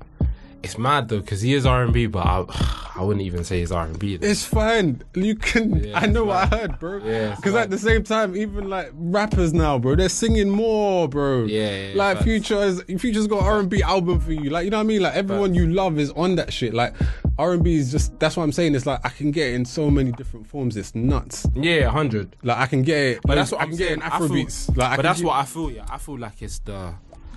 it's 0.62 0.78
mad 0.78 1.08
though 1.08 1.20
because 1.20 1.40
he 1.40 1.54
is 1.54 1.66
R 1.66 1.82
and 1.84 1.92
B, 1.92 2.06
but 2.06 2.24
I, 2.26 2.44
I 2.96 3.02
wouldn't 3.02 3.24
even 3.24 3.42
say 3.44 3.60
he's 3.60 3.72
R 3.72 3.86
and 3.86 3.98
B. 3.98 4.18
It's 4.20 4.44
fine. 4.44 5.02
You 5.14 5.34
can. 5.34 5.82
Yeah, 5.84 5.98
I 5.98 6.06
know 6.06 6.24
what 6.24 6.52
I 6.52 6.56
heard, 6.56 6.78
bro. 6.78 6.98
Yeah, 7.04 7.34
Because 7.36 7.54
at 7.54 7.70
the 7.70 7.78
same 7.78 8.02
time, 8.04 8.36
even 8.36 8.68
like 8.68 8.90
rappers 8.94 9.52
now, 9.54 9.78
bro, 9.78 9.96
they're 9.96 10.08
singing 10.08 10.50
more, 10.50 11.08
bro. 11.08 11.44
Yeah, 11.44 11.88
yeah, 11.88 11.92
Like. 11.96 12.22
Future 12.22 12.62
is 12.62 12.82
Future's 12.98 13.26
got 13.26 13.42
R 13.42 13.58
and 13.60 13.68
B 13.70 13.82
album 13.82 14.20
for 14.20 14.32
you. 14.32 14.50
Like 14.50 14.64
you 14.64 14.70
know 14.70 14.76
what 14.78 14.84
I 14.84 14.86
mean? 14.86 15.02
Like 15.02 15.14
everyone 15.14 15.54
you 15.54 15.66
love 15.68 15.98
is 15.98 16.10
on 16.12 16.36
that 16.36 16.52
shit. 16.52 16.72
Like 16.74 16.94
R 17.38 17.52
and 17.54 17.64
B 17.64 17.74
is 17.76 17.90
just. 17.90 18.18
That's 18.20 18.36
what 18.36 18.44
I'm 18.44 18.52
saying. 18.52 18.74
It's 18.74 18.86
like 18.86 19.00
I 19.04 19.08
can 19.08 19.30
get 19.30 19.48
it 19.48 19.54
in 19.54 19.64
so 19.64 19.90
many 19.90 20.12
different 20.12 20.46
forms. 20.46 20.76
It's 20.76 20.94
nuts. 20.94 21.46
Yeah, 21.54 21.88
hundred. 21.88 22.36
Like 22.42 22.58
I 22.58 22.66
can 22.66 22.82
get 22.82 22.98
it. 22.98 23.20
But 23.24 23.34
that's 23.36 23.50
what 23.52 23.60
I 23.60 23.64
I'm 23.64 23.68
can 23.70 23.78
saying. 23.78 23.98
get 23.98 24.06
in 24.06 24.12
I 24.12 24.18
feel- 24.18 24.28
Afrobeats. 24.28 24.76
like 24.76 24.90
I 24.90 24.96
but 24.96 25.02
that's 25.02 25.20
do- 25.20 25.26
what 25.26 25.36
I 25.36 25.44
feel. 25.44 25.70
Yeah, 25.70 25.86
I 25.90 25.98
feel 25.98 26.18
like 26.18 26.42
it's 26.42 26.58
the. 26.60 26.94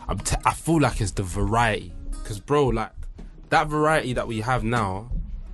I'm 0.07 0.19
t- 0.19 0.35
I 0.45 0.53
feel 0.53 0.79
like 0.81 1.01
it's 1.01 1.11
the 1.11 1.23
variety. 1.23 1.93
Cause 2.25 2.39
bro, 2.39 2.67
like 2.67 2.91
that 3.49 3.67
variety 3.67 4.13
that 4.13 4.27
we 4.27 4.41
have 4.41 4.63
now 4.63 5.09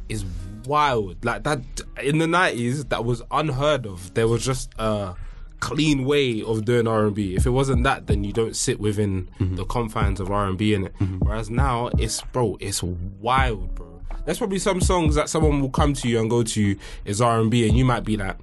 is 0.10 0.26
wild. 0.66 1.24
Like 1.26 1.44
that 1.44 1.60
in 2.02 2.18
the 2.20 2.28
nineties, 2.28 2.86
that 2.86 3.06
was 3.06 3.22
unheard 3.32 3.86
of. 3.86 4.14
There 4.14 4.28
was 4.28 4.44
just 4.46 4.72
a 4.80 5.16
clean 5.60 6.06
way 6.06 6.42
of 6.42 6.66
doing 6.66 6.88
R 6.88 7.06
and 7.08 7.16
B. 7.16 7.36
If 7.36 7.46
it 7.46 7.52
wasn't 7.52 7.84
that, 7.84 8.08
then 8.08 8.24
you 8.24 8.34
don't 8.34 8.56
sit 8.56 8.80
within 8.80 9.28
Mm-hmm. 9.39 9.56
the 9.56 9.66
confines 9.66 10.20
of 10.20 10.32
R 10.32 10.48
and 10.48 10.58
B 10.58 10.74
in 10.74 10.86
it. 10.86 10.94
Whereas 11.20 11.50
now, 11.50 11.89
it's 12.00 12.22
bro, 12.34 12.58
it's 12.60 12.82
wild, 12.84 13.76
bro. 13.76 14.02
There's 14.26 14.38
probably 14.38 14.60
some 14.60 14.82
songs 14.82 15.16
that 15.16 15.30
someone 15.30 15.62
will 15.62 15.70
come 15.72 15.94
to 15.94 16.08
you 16.08 16.20
and 16.20 16.30
go 16.30 16.44
to 16.44 16.62
you 16.62 16.78
is 17.06 17.22
R 17.22 17.39
and 17.39 17.50
B, 17.50 17.68
and 17.68 17.76
you 17.78 17.84
might 17.86 18.04
be 18.04 18.18
like, 18.18 18.38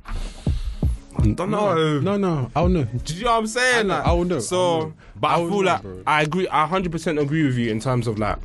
I 1.19 1.27
don't 1.33 1.51
know. 1.51 1.99
No, 2.01 2.17
no, 2.17 2.51
I 2.55 2.61
don't 2.63 2.73
know. 2.73 2.85
Do 2.85 3.15
you 3.15 3.25
know 3.25 3.33
what 3.33 3.39
I'm 3.39 3.47
saying? 3.49 3.91
I 3.91 3.97
Like, 3.99 4.07
I 4.07 4.13
will 4.13 4.25
know, 4.25 4.37
I 4.37 4.41
So, 4.41 4.77
will 4.79 4.87
know. 4.87 4.95
but 5.21 5.29
I 5.29 5.35
I, 5.35 5.37
feel 5.39 5.49
know, 5.51 5.57
like 5.59 5.83
bro. 5.83 6.03
I 6.07 6.23
agree. 6.23 6.49
I 6.49 6.61
100 6.63 6.93
percent 6.93 7.19
agree 7.19 7.45
with 7.45 7.57
you 7.59 7.71
in 7.71 7.81
terms 7.81 8.07
of 8.07 8.19
like 8.19 8.39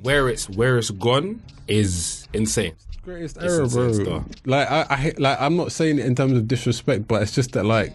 where 0.00 0.28
it's 0.28 0.48
where 0.48 0.78
it's 0.78 0.90
gone 0.90 1.42
is 1.68 2.26
insane. 2.32 2.74
greatest 3.02 3.36
It's 3.40 3.58
era, 3.58 3.68
bro. 3.68 3.92
stuff. 3.92 4.24
Like 4.46 4.70
I, 4.70 4.86
I, 4.88 5.12
like 5.18 5.40
I'm 5.40 5.56
not 5.56 5.72
saying 5.72 5.98
it 5.98 6.06
in 6.06 6.14
terms 6.14 6.32
of 6.32 6.48
disrespect, 6.48 7.06
but 7.08 7.22
it's 7.22 7.32
just 7.32 7.52
that 7.52 7.64
like, 7.64 7.92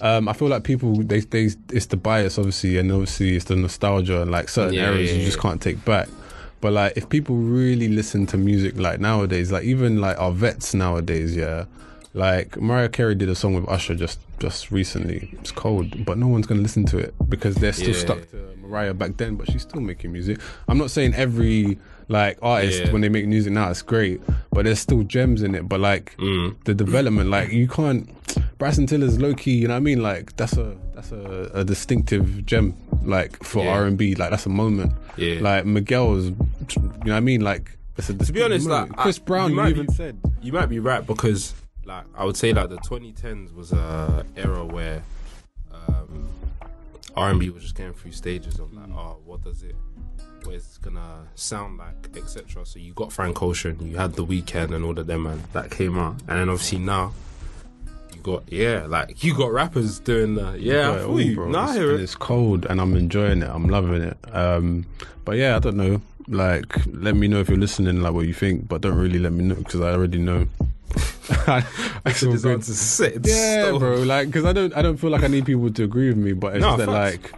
um, 0.00 0.28
I 0.28 0.32
feel 0.32 0.48
like 0.48 0.64
people 0.64 0.94
they 1.02 1.20
they 1.20 1.50
it's 1.70 1.86
the 1.86 1.96
bias 1.96 2.38
obviously, 2.38 2.78
and 2.78 2.90
obviously 2.90 3.36
it's 3.36 3.44
the 3.46 3.56
nostalgia 3.56 4.22
and 4.22 4.30
like 4.30 4.48
certain 4.48 4.74
Yeah, 4.74 4.90
eras 4.92 5.10
yeah, 5.12 5.18
you 5.18 5.24
just 5.24 5.36
yeah. 5.36 5.42
can't 5.42 5.60
take 5.60 5.84
back. 5.84 6.08
But 6.60 6.72
like, 6.74 6.96
if 6.96 7.08
people 7.08 7.36
really 7.36 7.88
listen 7.88 8.24
to 8.26 8.36
music 8.38 8.76
like 8.76 9.00
nowadays, 9.00 9.50
like 9.50 9.64
even 9.64 10.00
like 10.00 10.18
our 10.18 10.30
vets 10.30 10.74
nowadays, 10.74 11.34
yeah, 11.34 11.64
like 12.14 12.60
Mariah 12.60 12.88
Carey 12.88 13.14
did 13.14 13.28
a 13.28 13.34
song 13.34 13.54
with 13.54 13.68
Usher 13.68 13.94
just 13.94 14.20
just 14.38 14.70
recently. 14.70 15.30
It's 15.40 15.50
cold, 15.52 16.04
but 16.04 16.18
no 16.18 16.28
one's 16.28 16.46
gonna 16.46 16.60
listen 16.62 16.84
to 16.86 16.98
it 16.98 17.14
because 17.28 17.54
they're 17.56 17.72
still 17.72 17.90
Yeah. 17.90 17.98
stuck 18.00 18.30
to 18.32 18.54
Mariah 18.60 18.94
back 18.94 19.16
then. 19.16 19.36
But 19.36 19.50
she's 19.50 19.62
still 19.62 19.80
making 19.80 20.12
music. 20.12 20.38
I'm 20.68 20.78
not 20.78 20.90
saying 20.90 21.14
every 21.14 21.78
like 22.08 22.38
artist 22.42 22.80
Yeah. 22.84 22.92
when 22.92 23.00
they 23.00 23.08
make 23.08 23.26
music 23.26 23.52
now 23.52 23.70
it's 23.70 23.80
great, 23.82 24.20
but 24.52 24.64
there's 24.64 24.80
still 24.80 25.02
gems 25.04 25.42
in 25.42 25.54
it. 25.54 25.68
But 25.68 25.80
like 25.80 26.14
Mm. 26.18 26.56
the 26.64 26.74
development, 26.74 27.30
like 27.30 27.52
you 27.52 27.68
can't. 27.68 28.08
Bryson 28.58 28.86
Tiller's 28.86 29.18
low 29.18 29.34
key, 29.34 29.52
you 29.56 29.68
know 29.68 29.74
what 29.74 29.78
I 29.78 29.80
mean? 29.80 30.02
Like 30.02 30.36
that's 30.36 30.56
a 30.56 30.76
that's 30.94 31.12
a, 31.12 31.50
a 31.54 31.64
distinctive 31.64 32.44
gem, 32.46 32.74
like 33.04 33.42
for. 33.42 33.66
R 33.66 33.86
and 33.86 33.96
B. 33.96 34.14
Like 34.14 34.30
that's 34.30 34.46
a 34.46 34.50
moment. 34.50 34.92
Yeah. 35.16 35.38
Like 35.40 35.64
Miguel's, 35.66 36.26
you 36.26 36.34
know 36.82 36.90
what 37.04 37.12
I 37.12 37.20
mean? 37.20 37.40
Like 37.40 37.76
it's 37.96 38.08
a 38.10 38.14
To 38.14 38.32
be 38.32 38.42
honest, 38.42 38.68
like 38.68 38.94
Chris 38.96 39.18
I- 39.18 39.22
Brown, 39.24 39.50
you 39.50 39.56
you, 39.56 39.62
might 39.62 39.70
even 39.70 39.86
be- 39.86 39.92
said. 39.94 40.18
You 40.42 40.52
might 40.52 40.66
be 40.66 40.78
right 40.78 41.06
because 41.06 41.54
like 41.96 42.04
I 42.16 42.24
would 42.24 42.36
say 42.36 42.52
like 42.52 42.68
the 42.70 42.76
2010s 42.78 43.54
was 43.54 43.72
a 43.72 44.24
era 44.36 44.64
where 44.64 45.02
um, 45.72 46.28
R&B 47.16 47.50
was 47.50 47.62
just 47.62 47.74
going 47.74 47.92
through 47.92 48.12
stages 48.12 48.58
of 48.58 48.72
like, 48.72 48.88
oh, 48.90 49.18
what 49.24 49.42
does 49.44 49.62
it, 49.62 49.74
what 50.44 50.54
is 50.54 50.78
gonna 50.82 51.26
sound 51.34 51.78
like, 51.78 52.16
etc. 52.16 52.64
So 52.64 52.78
you 52.78 52.92
got 52.94 53.12
Frank 53.12 53.42
Ocean, 53.42 53.78
you 53.86 53.96
had 53.96 54.14
The 54.14 54.24
Weeknd 54.24 54.74
and 54.74 54.84
all 54.84 54.98
of 54.98 55.06
them, 55.06 55.24
man, 55.24 55.42
that 55.52 55.70
came 55.70 55.98
out, 55.98 56.16
and 56.28 56.38
then 56.38 56.48
obviously 56.48 56.78
now. 56.78 57.12
You 58.14 58.20
got 58.20 58.52
yeah, 58.52 58.84
like 58.86 59.24
you 59.24 59.34
got 59.34 59.52
rappers 59.52 59.98
doing 59.98 60.34
that. 60.36 60.60
yeah. 60.60 60.90
I 60.90 60.94
Got 60.94 60.96
it 60.96 61.06
feel 61.06 61.20
you. 61.22 61.34
bro. 61.34 61.48
Nah, 61.48 61.70
It's- 61.70 61.76
it. 61.78 62.00
It's 62.00 62.14
cold 62.14 62.66
and 62.66 62.80
I'm 62.80 62.94
enjoying 62.94 63.42
it. 63.42 63.48
I'm 63.50 63.68
loving 63.68 64.02
it. 64.02 64.16
Um, 64.32 64.84
but 65.24 65.36
yeah, 65.38 65.56
I 65.56 65.58
don't 65.60 65.76
know. 65.76 66.02
Like, 66.28 66.86
let 66.86 67.14
me 67.16 67.28
know 67.28 67.40
if 67.40 67.48
you're 67.48 67.58
listening, 67.58 68.00
like 68.00 68.12
what 68.12 68.26
you 68.26 68.34
think. 68.34 68.68
But 68.68 68.80
don't 68.80 68.96
really 68.96 69.18
let 69.18 69.32
me 69.32 69.44
know 69.44 69.56
because 69.56 69.80
I 69.80 69.92
already 69.92 70.18
know. 70.18 70.46
I, 71.30 71.64
I 72.04 72.10
This 72.10 72.20
good. 72.22 72.46
answer's 72.46 72.78
set 72.78 73.14
in 73.14 73.22
Yeah, 73.24 73.62
stone. 73.68 73.78
bro. 73.78 74.02
Like, 74.02 74.26
because 74.28 74.44
I 74.44 74.52
don't, 74.52 74.74
I 74.76 74.82
don't 74.82 74.96
feel 74.98 75.10
like 75.10 75.22
I 75.24 75.28
need 75.28 75.46
people 75.46 75.70
to 75.72 75.84
agree 75.84 76.08
with 76.08 76.16
me. 76.18 76.32
But 76.32 76.56
it's 76.56 76.60
No, 76.62 76.76
just 76.76 76.78
that, 76.78 76.88
like, 76.88 77.32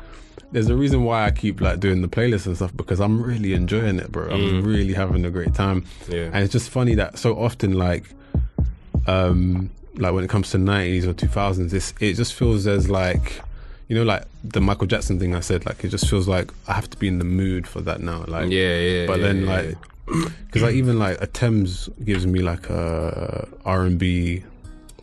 there's 0.53 0.69
a 0.69 0.77
reason 0.77 1.03
why 1.05 1.25
I 1.25 1.31
keep 1.31 1.61
like 1.61 1.81
doing 1.81 2.01
the 2.03 2.09
playlist 2.09 2.47
and 2.47 2.55
stuff 2.57 2.77
because 2.77 3.01
I'm 3.01 3.21
really 3.23 3.55
enjoying 3.55 3.99
it, 3.99 4.13
bro. 4.13 4.31
I'm 4.31 4.63
really 4.63 4.93
having 4.95 5.25
a 5.25 5.31
great 5.31 5.55
time. 5.55 5.83
Mm. 6.07 6.13
Yeah. 6.13 6.25
And 6.33 6.37
it's 6.45 6.53
just 6.53 6.71
funny 6.71 6.95
that 6.97 7.19
so 7.19 7.37
often, 7.39 7.73
like, 7.75 8.05
um, 9.07 9.71
like 9.97 10.13
when 10.13 10.25
it 10.25 10.31
comes 10.31 10.51
to 10.51 10.59
90s 10.59 11.05
or 11.05 11.15
2000s, 11.15 11.73
it's, 11.73 11.95
it 12.01 12.15
just 12.15 12.35
feels 12.35 12.67
as 12.67 12.89
like, 12.91 13.41
you 13.89 13.97
know, 13.97 14.03
like 14.03 14.25
the 14.43 14.61
Michael 14.61 14.87
Jackson 14.87 15.19
thing 15.19 15.35
I 15.35 15.41
said, 15.41 15.67
like, 15.67 15.85
it 15.85 15.89
just 15.89 16.09
feels 16.09 16.27
like 16.27 16.51
I 16.69 16.73
have 16.75 16.89
to 16.91 16.97
be 16.97 17.09
in 17.09 17.19
the 17.19 17.25
mood 17.25 17.67
for 17.67 17.81
that 17.83 18.01
now. 18.01 18.25
Like, 18.27 18.51
Yeah, 18.51 18.77
yeah, 18.79 19.07
But 19.07 19.21
yeah, 19.21 19.27
then, 19.27 19.41
yeah, 19.43 19.51
like, 19.53 19.77
because 20.47 20.63
like 20.63 20.75
even 20.75 20.99
like 20.99 21.21
a 21.23 21.27
Tems 21.27 21.89
gives 22.05 22.27
me 22.27 22.41
like 22.41 22.69
a 22.69 23.49
R 23.65 23.85
and 23.85 23.99
B, 23.99 24.43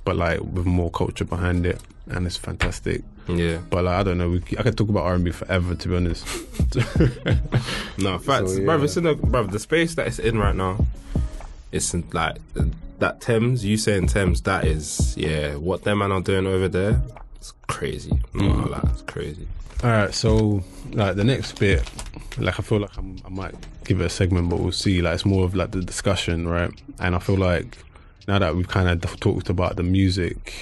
but 0.06 0.16
like 0.16 0.40
with 0.42 0.66
more 0.66 0.92
culture 0.92 1.26
behind 1.26 1.66
it, 1.66 1.82
and 2.08 2.26
it's 2.28 2.38
fantastic. 2.38 3.04
yeah. 3.28 3.58
But 3.72 3.86
like 3.86 3.96
I 4.00 4.04
don't 4.04 4.18
know, 4.20 4.30
we, 4.30 4.44
I 4.60 4.64
could 4.64 4.78
talk 4.78 4.90
about 4.90 5.06
R 5.06 5.16
and 5.16 5.24
B 5.26 5.32
forever, 5.32 5.74
to 5.76 5.88
be 5.90 5.96
honest. 5.96 6.26
No, 7.98 8.18
facts, 8.18 8.54
So, 8.54 8.60
yeah. 8.62 8.68
bruv. 8.68 8.84
It's 8.84 8.98
in 8.98 9.04
the 9.04 9.16
bruv, 9.16 9.52
the 9.52 9.60
space 9.60 9.96
that 9.96 10.08
it's 10.08 10.20
in 10.20 10.38
right 10.38 10.56
now. 10.56 10.86
It's 11.72 11.94
in, 11.94 12.04
like 12.14 12.38
that 13.00 13.22
Tems. 13.22 13.64
You 13.66 13.78
saying 13.78 14.08
Tems? 14.08 14.42
That 14.42 14.66
is, 14.66 15.16
yeah. 15.18 15.56
What 15.56 15.84
them 15.84 16.00
man 16.00 16.12
are 16.12 16.22
doing 16.22 16.48
over 16.48 16.68
there? 16.68 17.02
It's 17.42 17.54
crazy. 17.66 18.12
Mm. 18.34 18.70
like, 18.70 18.84
it's 18.84 19.02
crazy. 19.02 19.48
All 19.84 19.90
right, 19.90 20.14
so 20.14 20.64
like 20.92 21.16
the 21.16 21.24
next 21.24 21.58
bit, 21.58 21.90
like 22.38 22.60
I 22.60 22.62
feel 22.62 22.78
like 22.78 22.96
I'm, 23.00 23.18
I 23.26 23.30
might 23.30 23.56
give 23.84 24.00
it 24.00 24.06
a 24.06 24.10
segment, 24.10 24.48
but 24.48 24.60
we'll 24.60 24.72
see. 24.72 25.02
Like 25.02 25.16
it's 25.16 25.26
more 25.26 25.44
of 25.44 25.56
like 25.56 25.72
the 25.72 25.82
discussion, 25.82 26.48
right? 26.48 26.70
And 27.00 27.16
I 27.16 27.20
feel 27.20 27.38
like 27.38 27.80
now 28.28 28.38
that 28.38 28.56
we've 28.56 28.68
kind 28.68 28.88
of 28.88 29.20
talked 29.20 29.50
about 29.50 29.76
the 29.76 29.82
music, 29.82 30.54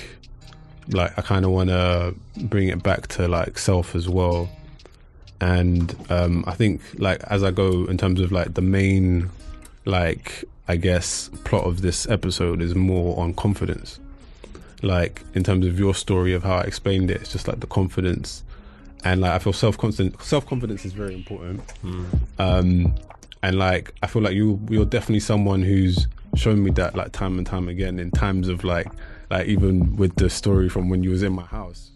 like 0.88 1.20
I 1.20 1.22
kind 1.22 1.44
of 1.44 1.52
want 1.52 1.70
to 1.70 2.16
bring 2.38 2.70
it 2.70 2.82
back 2.82 3.08
to 3.08 3.28
like 3.28 3.58
self 3.58 3.94
as 3.94 4.08
well. 4.08 4.50
And 5.42 5.94
um, 6.10 6.46
I 6.48 6.54
think 6.54 6.82
like 6.98 7.22
as 7.24 7.44
I 7.44 7.52
go 7.52 7.88
in 7.88 7.98
terms 7.98 8.22
of 8.22 8.32
like 8.32 8.54
the 8.54 8.62
main, 8.62 9.32
like 9.84 10.46
I 10.70 10.78
guess 10.78 11.30
plot 11.44 11.66
of 11.66 11.82
this 11.82 12.08
episode 12.08 12.62
is 12.62 12.74
more 12.74 13.20
on 13.20 13.34
confidence. 13.34 14.00
Like 14.84 15.24
in 15.34 15.44
terms 15.44 15.66
of 15.66 15.80
your 15.80 15.94
story 15.94 16.34
of 16.34 16.44
how 16.44 16.56
I 16.56 16.62
explained 16.62 17.12
it. 17.12 17.22
It's 17.22 17.32
just 17.32 17.48
like 17.48 17.60
the 17.60 17.68
confidence, 17.68 18.44
and 19.04 19.22
like 19.22 19.32
I 19.32 19.40
feel 19.40 19.54
self 19.54 19.78
confidence. 19.78 20.26
Self 20.26 20.46
confidence 20.46 20.86
is 20.86 20.94
very 20.94 21.14
important. 21.14 21.62
Um, 22.38 22.96
and 23.44 23.58
like 23.58 23.94
I 24.04 24.08
feel 24.08 24.22
like 24.22 24.34
you 24.34 24.60
you're 24.70 24.86
definitely 24.86 25.22
someone 25.22 25.62
who's 25.62 26.08
shown 26.36 26.64
me 26.64 26.72
that 26.72 26.96
like 26.96 27.12
time 27.12 27.38
and 27.38 27.48
time 27.48 27.68
again 27.68 28.00
in 28.00 28.12
times 28.12 28.48
of 28.48 28.64
like 28.64 28.88
like 29.30 29.48
even 29.48 29.96
with 29.96 30.16
the 30.16 30.30
story 30.30 30.70
from 30.70 30.90
when 30.90 31.04
you 31.04 31.10
was 31.10 31.24
in 31.24 31.34
my 31.34 31.44
house 31.44 31.92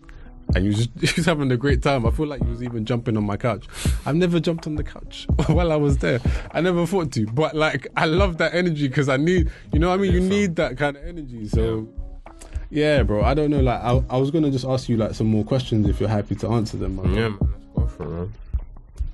and 0.56 0.66
you 0.66 0.72
was 0.72 0.88
just 0.88 0.90
you 1.02 1.14
was 1.18 1.26
having 1.26 1.52
a 1.52 1.58
great 1.58 1.82
time. 1.82 2.06
I 2.06 2.12
feel 2.12 2.28
like 2.28 2.42
you 2.42 2.50
was 2.50 2.64
even 2.64 2.86
jumping 2.86 3.18
on 3.18 3.24
my 3.24 3.38
couch. 3.38 3.66
I've 4.06 4.16
never 4.16 4.40
jumped 4.40 4.68
on 4.68 4.76
the 4.76 4.84
couch 4.84 5.28
while 5.48 5.72
I 5.72 5.76
was 5.76 5.98
there. 5.98 6.20
I 6.52 6.62
never 6.62 6.86
thought 6.86 7.12
to, 7.14 7.26
but 7.28 7.56
like 7.56 7.88
I 7.96 8.06
love 8.06 8.38
that 8.38 8.54
energy 8.54 8.88
because 8.88 9.10
I 9.10 9.18
need, 9.18 9.50
you 9.72 9.80
know, 9.80 9.90
what 9.90 10.00
I 10.00 10.02
mean, 10.02 10.14
you 10.14 10.20
fam. 10.20 10.30
need 10.30 10.56
that 10.58 10.78
kind 10.78 10.98
of 10.98 11.06
energy. 11.06 11.48
So. 11.48 11.88
Yeah, 11.90 12.03
bro. 13.04 13.24
I 13.24 13.34
don't 13.34 13.50
know. 13.52 13.62
Like, 13.62 13.80
I, 13.82 14.04
I 14.10 14.18
was 14.18 14.32
gonna 14.32 14.50
just 14.52 14.66
ask 14.66 14.90
you 14.90 14.98
like 14.98 15.14
some 15.14 15.28
more 15.28 15.44
questions 15.44 15.88
if 15.88 16.00
you're 16.00 16.10
happy 16.10 16.36
to 16.36 16.48
answer 16.50 16.78
them. 16.78 16.96
man. 16.96 17.14
Yeah, 17.14 17.30
man. 17.30 17.38
Let's 17.42 17.66
go 17.76 17.88
for 17.88 18.04
it, 18.04 18.10
man. 18.10 18.34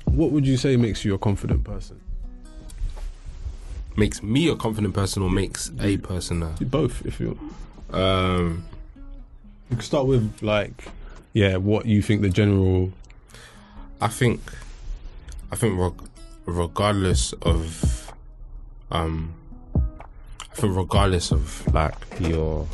What 0.05 0.31
would 0.31 0.47
you 0.47 0.57
say 0.57 0.75
makes 0.77 1.03
you 1.05 1.13
a 1.13 1.17
confident 1.19 1.63
person? 1.63 1.99
Makes 3.97 4.23
me 4.23 4.47
a 4.49 4.55
confident 4.55 4.93
person 4.93 5.23
or 5.23 5.29
makes 5.29 5.71
a 5.79 5.97
person 5.97 6.41
a. 6.43 6.51
Both, 6.61 7.05
if 7.05 7.19
you. 7.19 7.37
Um, 7.91 8.63
You 9.69 9.75
can 9.75 9.81
start 9.85 10.07
with 10.07 10.41
like, 10.41 10.85
yeah, 11.33 11.57
what 11.57 11.85
you 11.85 12.01
think 12.01 12.21
the 12.21 12.29
general. 12.29 12.91
I 14.01 14.07
think, 14.07 14.39
I 15.51 15.55
think 15.57 15.77
reg- 15.77 16.09
regardless 16.45 17.33
of, 17.41 18.13
um, 18.89 19.33
I 19.75 20.55
think 20.55 20.77
regardless 20.77 21.31
of 21.31 21.67
like 21.73 21.95
your 22.19 22.65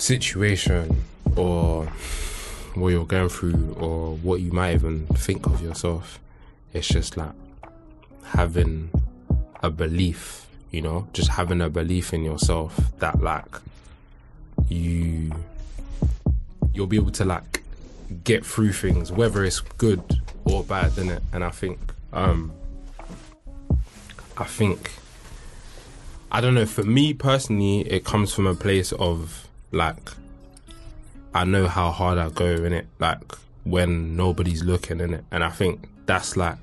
situation 0.00 1.04
or 1.36 1.86
what 2.74 2.88
you're 2.88 3.06
going 3.06 3.28
through 3.28 3.74
or 3.78 4.16
what 4.16 4.40
you 4.40 4.52
might 4.52 4.74
even 4.74 5.06
think 5.08 5.46
of 5.46 5.62
yourself, 5.62 6.18
it's 6.72 6.88
just 6.88 7.16
like 7.16 7.32
having 8.24 8.90
a 9.62 9.70
belief, 9.70 10.46
you 10.70 10.80
know, 10.80 11.08
just 11.12 11.30
having 11.30 11.60
a 11.60 11.68
belief 11.68 12.14
in 12.14 12.24
yourself 12.24 12.78
that 12.98 13.20
like 13.20 13.56
you 14.68 15.32
you'll 16.72 16.86
be 16.86 16.96
able 16.96 17.10
to 17.10 17.24
like 17.24 17.62
get 18.24 18.44
through 18.44 18.72
things, 18.72 19.12
whether 19.12 19.44
it's 19.44 19.60
good 19.60 20.20
or 20.44 20.64
bad, 20.64 20.92
innit? 20.92 21.20
And 21.32 21.44
I 21.44 21.50
think, 21.50 21.78
um, 22.12 22.52
I 24.36 24.44
think, 24.44 24.92
I 26.32 26.40
don't 26.40 26.54
know. 26.54 26.66
For 26.66 26.82
me 26.82 27.12
personally, 27.12 27.80
it 27.80 28.04
comes 28.04 28.32
from 28.32 28.46
a 28.46 28.54
place 28.54 28.92
of 28.92 29.48
like, 29.72 30.10
I 31.34 31.44
know 31.44 31.68
how 31.68 31.90
hard 31.90 32.18
I 32.18 32.28
go 32.30 32.46
in 32.46 32.72
it, 32.72 32.86
like 32.98 33.22
when 33.64 34.16
nobody's 34.16 34.62
looking 34.62 35.00
in 35.00 35.14
it, 35.14 35.24
and 35.30 35.44
I 35.44 35.50
think 35.50 35.88
that's 36.06 36.36
like, 36.36 36.58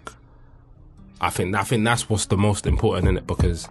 I 1.19 1.29
think 1.29 1.55
I 1.55 1.63
think 1.63 1.83
that's 1.83 2.09
what's 2.09 2.25
the 2.27 2.37
most 2.37 2.67
important 2.67 3.07
in 3.07 3.17
it 3.17 3.25
because 3.25 3.67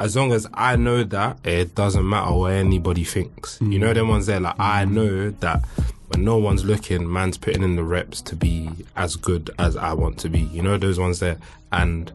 as 0.00 0.16
long 0.16 0.32
as 0.32 0.48
I 0.54 0.76
know 0.76 1.04
that, 1.04 1.38
it 1.44 1.74
doesn't 1.74 2.08
matter 2.08 2.32
what 2.32 2.52
anybody 2.52 3.04
thinks. 3.04 3.58
You 3.60 3.78
know, 3.78 3.90
mm. 3.90 3.94
them 3.94 4.08
ones 4.08 4.26
there, 4.26 4.40
like, 4.40 4.58
I 4.58 4.86
mm. 4.86 4.92
know 4.92 5.30
that 5.30 5.62
when 6.08 6.24
no 6.24 6.38
one's 6.38 6.64
looking, 6.64 7.10
man's 7.12 7.36
putting 7.36 7.62
in 7.62 7.76
the 7.76 7.84
reps 7.84 8.22
to 8.22 8.34
be 8.34 8.70
as 8.96 9.14
good 9.16 9.50
as 9.58 9.76
I 9.76 9.92
want 9.92 10.18
to 10.20 10.30
be. 10.30 10.40
You 10.40 10.62
know, 10.62 10.78
those 10.78 10.98
ones 10.98 11.20
there. 11.20 11.36
And 11.70 12.10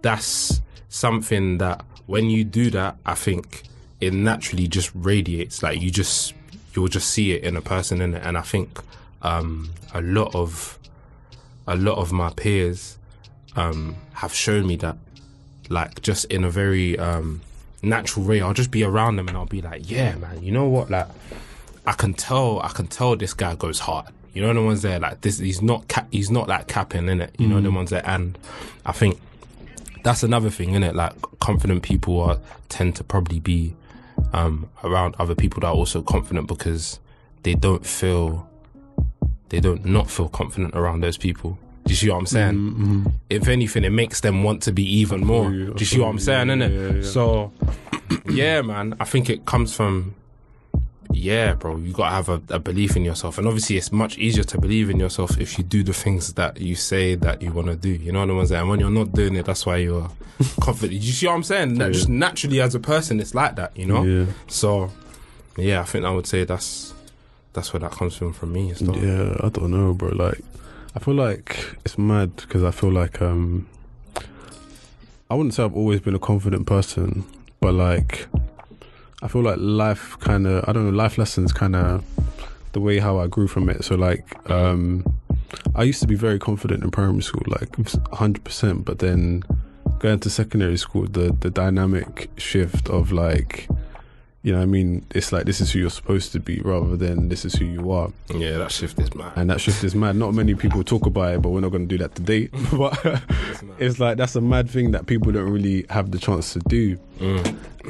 that's 0.00 0.62
something 0.88 1.58
that 1.58 1.84
when 2.06 2.30
you 2.30 2.44
do 2.44 2.70
that, 2.70 2.96
I 3.04 3.14
think 3.14 3.62
it 4.00 4.12
naturally 4.12 4.68
just 4.68 4.90
radiates. 4.94 5.62
Like, 5.62 5.80
you 5.80 5.90
just, 5.90 6.34
you'll 6.74 6.88
just 6.88 7.10
see 7.10 7.32
it 7.32 7.44
in 7.44 7.56
a 7.56 7.62
person 7.62 8.00
in 8.00 8.14
it. 8.14 8.22
And 8.24 8.38
I 8.38 8.42
think, 8.42 8.80
um, 9.22 9.70
a 9.94 10.00
lot 10.00 10.34
of, 10.34 10.78
a 11.66 11.76
lot 11.76 11.98
of 11.98 12.12
my 12.12 12.30
peers, 12.30 12.98
um, 13.56 13.96
have 14.14 14.34
shown 14.34 14.66
me 14.66 14.76
that 14.76 14.96
like 15.68 16.00
just 16.02 16.24
in 16.26 16.44
a 16.44 16.50
very 16.50 16.98
um 16.98 17.40
natural 17.82 18.24
way 18.24 18.40
i'll 18.40 18.54
just 18.54 18.70
be 18.70 18.82
around 18.82 19.16
them 19.16 19.28
and 19.28 19.36
i'll 19.36 19.46
be 19.46 19.60
like 19.60 19.88
yeah 19.88 20.14
man 20.16 20.42
you 20.42 20.50
know 20.50 20.66
what? 20.66 20.90
Like 20.90 21.06
i 21.86 21.92
can 21.92 22.14
tell 22.14 22.60
i 22.60 22.68
can 22.68 22.86
tell 22.86 23.16
this 23.16 23.34
guy 23.34 23.54
goes 23.54 23.80
hard. 23.80 24.06
You 24.34 24.42
know 24.42 24.54
the 24.54 24.62
ones 24.62 24.82
there 24.82 24.98
like 25.00 25.20
this 25.22 25.38
he's 25.38 25.62
not 25.62 25.88
cap 25.88 26.08
he's 26.10 26.30
not 26.30 26.48
like 26.48 26.68
capping 26.68 27.08
in 27.08 27.20
it 27.20 27.34
you 27.38 27.46
know 27.46 27.60
the 27.60 27.70
ones 27.70 27.90
there. 27.90 28.02
And 28.04 28.38
i 28.86 28.92
think 28.92 29.20
that's 30.04 30.22
another 30.22 30.50
thing 30.50 30.74
in 30.74 30.82
it 30.82 30.94
like 30.94 31.12
confident 31.40 31.82
people 31.82 32.20
are 32.20 32.38
tend 32.68 32.96
to 32.96 33.04
probably 33.04 33.40
be 33.40 33.74
um 34.32 34.68
around 34.84 35.14
other 35.18 35.34
people 35.34 35.60
that 35.60 35.68
are 35.68 35.74
also 35.74 36.02
confident 36.02 36.46
because 36.46 37.00
they 37.42 37.54
don't 37.54 37.86
feel 37.86 38.48
they 39.48 39.60
don't 39.60 39.84
not 39.84 40.10
feel 40.10 40.28
confident 40.28 40.74
around 40.74 41.00
those 41.00 41.16
people 41.16 41.58
do 41.88 41.92
you 41.92 41.96
see 41.96 42.10
what 42.10 42.18
I'm 42.18 42.26
saying? 42.26 42.54
Mm, 42.54 42.76
mm, 42.76 43.04
mm. 43.04 43.12
If 43.30 43.48
anything, 43.48 43.82
it 43.82 43.90
makes 43.90 44.20
them 44.20 44.42
want 44.42 44.62
to 44.64 44.72
be 44.72 44.84
even 44.98 45.24
more. 45.24 45.50
Do 45.50 45.74
you 45.78 45.86
see 45.86 45.98
what 45.98 46.08
I'm 46.08 46.18
saying? 46.18 46.48
Yeah, 46.48 46.54
innit? 46.54 46.70
yeah, 46.70 46.96
yeah. 46.98 47.02
So, 47.02 47.50
yeah, 48.28 48.60
man, 48.60 48.94
I 49.00 49.04
think 49.06 49.30
it 49.30 49.46
comes 49.46 49.74
from, 49.74 50.14
yeah, 51.12 51.54
bro, 51.54 51.76
you 51.78 51.92
gotta 51.92 52.14
have 52.14 52.28
a, 52.28 52.40
a 52.50 52.58
belief 52.58 52.96
in 52.96 53.04
yourself. 53.04 53.38
And 53.38 53.46
obviously, 53.46 53.76
it's 53.76 53.90
much 53.92 54.18
easier 54.18 54.44
to 54.44 54.60
believe 54.60 54.90
in 54.90 54.98
yourself 55.00 55.38
if 55.40 55.58
you 55.58 55.64
do 55.64 55.82
the 55.82 55.92
things 55.92 56.32
that 56.34 56.60
you 56.60 56.74
say 56.74 57.14
that 57.16 57.42
you 57.42 57.50
wanna 57.52 57.76
do. 57.76 57.90
You 57.90 58.12
know 58.12 58.20
what 58.20 58.30
I'm 58.30 58.46
saying? 58.46 58.60
And 58.60 58.70
when 58.70 58.80
you're 58.80 58.90
not 58.90 59.12
doing 59.12 59.34
it, 59.36 59.46
that's 59.46 59.64
why 59.66 59.76
you're 59.78 60.10
confident. 60.60 61.00
You 61.02 61.12
see 61.12 61.26
what 61.26 61.34
I'm 61.34 61.42
saying? 61.42 61.78
That 61.78 61.92
Just 61.92 62.08
naturally, 62.08 62.60
as 62.60 62.74
a 62.74 62.80
person, 62.80 63.20
it's 63.20 63.34
like 63.34 63.56
that, 63.56 63.76
you 63.76 63.86
know? 63.86 64.02
Yeah. 64.04 64.26
So, 64.46 64.90
yeah, 65.56 65.80
I 65.80 65.84
think 65.84 66.04
I 66.04 66.10
would 66.10 66.26
say 66.26 66.44
that's 66.44 66.94
that's 67.54 67.72
where 67.72 67.80
that 67.80 67.90
comes 67.92 68.14
from 68.16 68.32
from 68.32 68.52
me. 68.52 68.68
and 68.68 68.78
stuff. 68.78 68.96
Yeah, 68.96 69.34
I 69.42 69.48
don't 69.48 69.70
know, 69.70 69.94
bro. 69.94 70.10
Like, 70.10 70.40
I 70.94 71.00
feel 71.00 71.14
like 71.14 71.76
it's 71.84 71.98
mad 71.98 72.36
because 72.36 72.62
I 72.62 72.70
feel 72.70 72.92
like 72.92 73.20
um, 73.20 73.66
I 75.30 75.34
wouldn't 75.34 75.54
say 75.54 75.64
I've 75.64 75.74
always 75.74 76.00
been 76.00 76.14
a 76.14 76.18
confident 76.20 76.66
person, 76.66 77.24
but 77.60 77.74
like, 77.74 78.28
I 79.22 79.28
feel 79.28 79.42
like 79.42 79.56
life 79.58 80.16
kind 80.20 80.46
of, 80.46 80.64
I 80.68 80.72
don't 80.72 80.84
know, 80.84 80.96
life 80.96 81.18
lessons 81.18 81.52
kind 81.52 81.74
of 81.74 82.04
the 82.72 82.80
way 82.80 82.98
how 82.98 83.18
I 83.18 83.26
grew 83.26 83.48
from 83.48 83.68
it. 83.68 83.84
So 83.84 83.94
like, 83.96 84.24
um, 84.50 85.04
I 85.74 85.82
used 85.82 86.00
to 86.02 86.06
be 86.06 86.14
very 86.14 86.38
confident 86.38 86.84
in 86.84 86.90
primary 86.90 87.22
school, 87.22 87.42
like 87.48 87.74
hundred 88.12 88.44
percent, 88.44 88.84
but 88.84 88.98
then 89.00 89.42
going 89.98 90.20
to 90.20 90.30
secondary 90.30 90.76
school, 90.76 91.06
the 91.06 91.34
the 91.40 91.50
dynamic 91.50 92.30
shift 92.36 92.88
of 92.88 93.12
like. 93.12 93.68
You 94.44 94.52
know, 94.52 94.58
what 94.58 94.62
I 94.64 94.66
mean, 94.66 95.04
it's 95.16 95.32
like 95.32 95.46
this 95.46 95.60
is 95.60 95.72
who 95.72 95.80
you're 95.80 95.90
supposed 95.90 96.30
to 96.32 96.38
be, 96.38 96.60
rather 96.60 96.96
than 96.96 97.28
this 97.28 97.44
is 97.44 97.54
who 97.54 97.64
you 97.64 97.90
are 97.90 98.10
Yeah, 98.32 98.58
that 98.58 98.70
shift 98.70 98.98
is 99.00 99.12
mad. 99.12 99.32
and 99.34 99.50
that 99.50 99.60
shift 99.60 99.82
is 99.82 99.96
mad. 99.96 100.14
Not 100.14 100.32
many 100.32 100.54
people 100.54 100.84
talk 100.84 101.06
about 101.06 101.34
it, 101.34 101.42
but 101.42 101.48
we're 101.50 101.60
not 101.60 101.70
going 101.70 101.88
to 101.88 101.96
do 101.96 101.98
that 101.98 102.14
today. 102.14 102.46
but 102.72 102.96
it's 103.80 103.98
like 103.98 104.16
that's 104.16 104.36
a 104.36 104.40
mad 104.40 104.70
thing 104.70 104.92
that 104.92 105.06
people 105.06 105.32
don't 105.32 105.50
really 105.50 105.84
have 105.90 106.12
the 106.12 106.18
chance 106.18 106.52
to 106.52 106.60
do, 106.60 106.96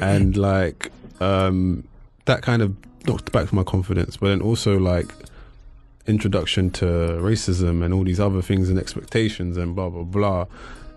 and 0.01 0.35
like 0.35 0.91
um, 1.19 1.87
that 2.25 2.41
kind 2.41 2.61
of 2.61 2.75
knocked 3.05 3.31
back 3.31 3.51
my 3.53 3.63
confidence. 3.63 4.17
But 4.17 4.29
then 4.29 4.41
also 4.41 4.77
like 4.77 5.13
introduction 6.07 6.71
to 6.71 6.85
racism 6.85 7.83
and 7.83 7.93
all 7.93 8.03
these 8.03 8.19
other 8.19 8.41
things 8.41 8.69
and 8.69 8.79
expectations 8.79 9.57
and 9.57 9.75
blah 9.75 9.89
blah 9.89 10.03
blah. 10.03 10.45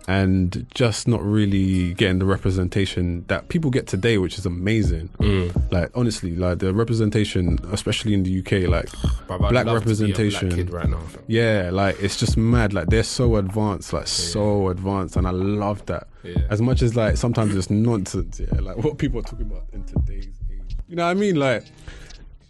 And 0.09 0.67
just 0.75 1.07
not 1.07 1.23
really 1.23 1.95
getting 1.95 2.19
the 2.19 2.25
representation 2.25 3.25
that 3.29 3.49
people 3.49 3.71
get 3.71 3.87
today, 3.87 4.19
which 4.19 4.39
is 4.39 4.47
amazing. 4.47 5.09
Mm. 5.19 5.73
Like 5.73 5.91
honestly, 5.95 6.35
like 6.35 6.59
the 6.59 6.75
representation, 6.75 7.59
especially 7.71 8.15
in 8.15 8.25
the 8.25 8.41
UK, 8.41 8.69
like 8.69 8.89
I'd 9.31 9.39
black 9.39 9.53
love 9.53 9.65
to 9.65 9.65
be 9.65 9.71
a 9.71 9.75
representation. 9.75 10.49
black 10.67 10.73
right 10.73 10.91
now. 10.91 11.03
Yeah, 11.29 11.71
like 11.73 12.01
it's 12.01 12.17
just 12.17 12.37
mad. 12.37 12.73
Like 12.73 12.89
they're 12.89 13.03
so 13.03 13.37
advanced, 13.37 13.93
like 13.93 14.09
so 14.09 14.69
advanced, 14.69 15.17
and 15.17 15.27
I 15.27 15.31
love 15.31 15.85
that. 15.87 16.09
Yeah. 16.23 16.39
As 16.51 16.61
much 16.61 16.83
as 16.83 16.97
like 16.97 17.17
sometimes 17.17 17.55
it's 17.55 17.71
nonsense, 17.71 18.41
yeah, 18.41 18.61
like 18.61 18.77
what 18.85 18.99
people 18.99 19.21
are 19.21 19.25
talking 19.25 19.47
about 19.47 19.65
in 19.73 19.85
today's 19.85 20.27
age. 20.51 20.77
You 20.89 20.97
know 20.97 21.05
what 21.05 21.11
I 21.11 21.15
mean? 21.15 21.37
Like 21.37 21.65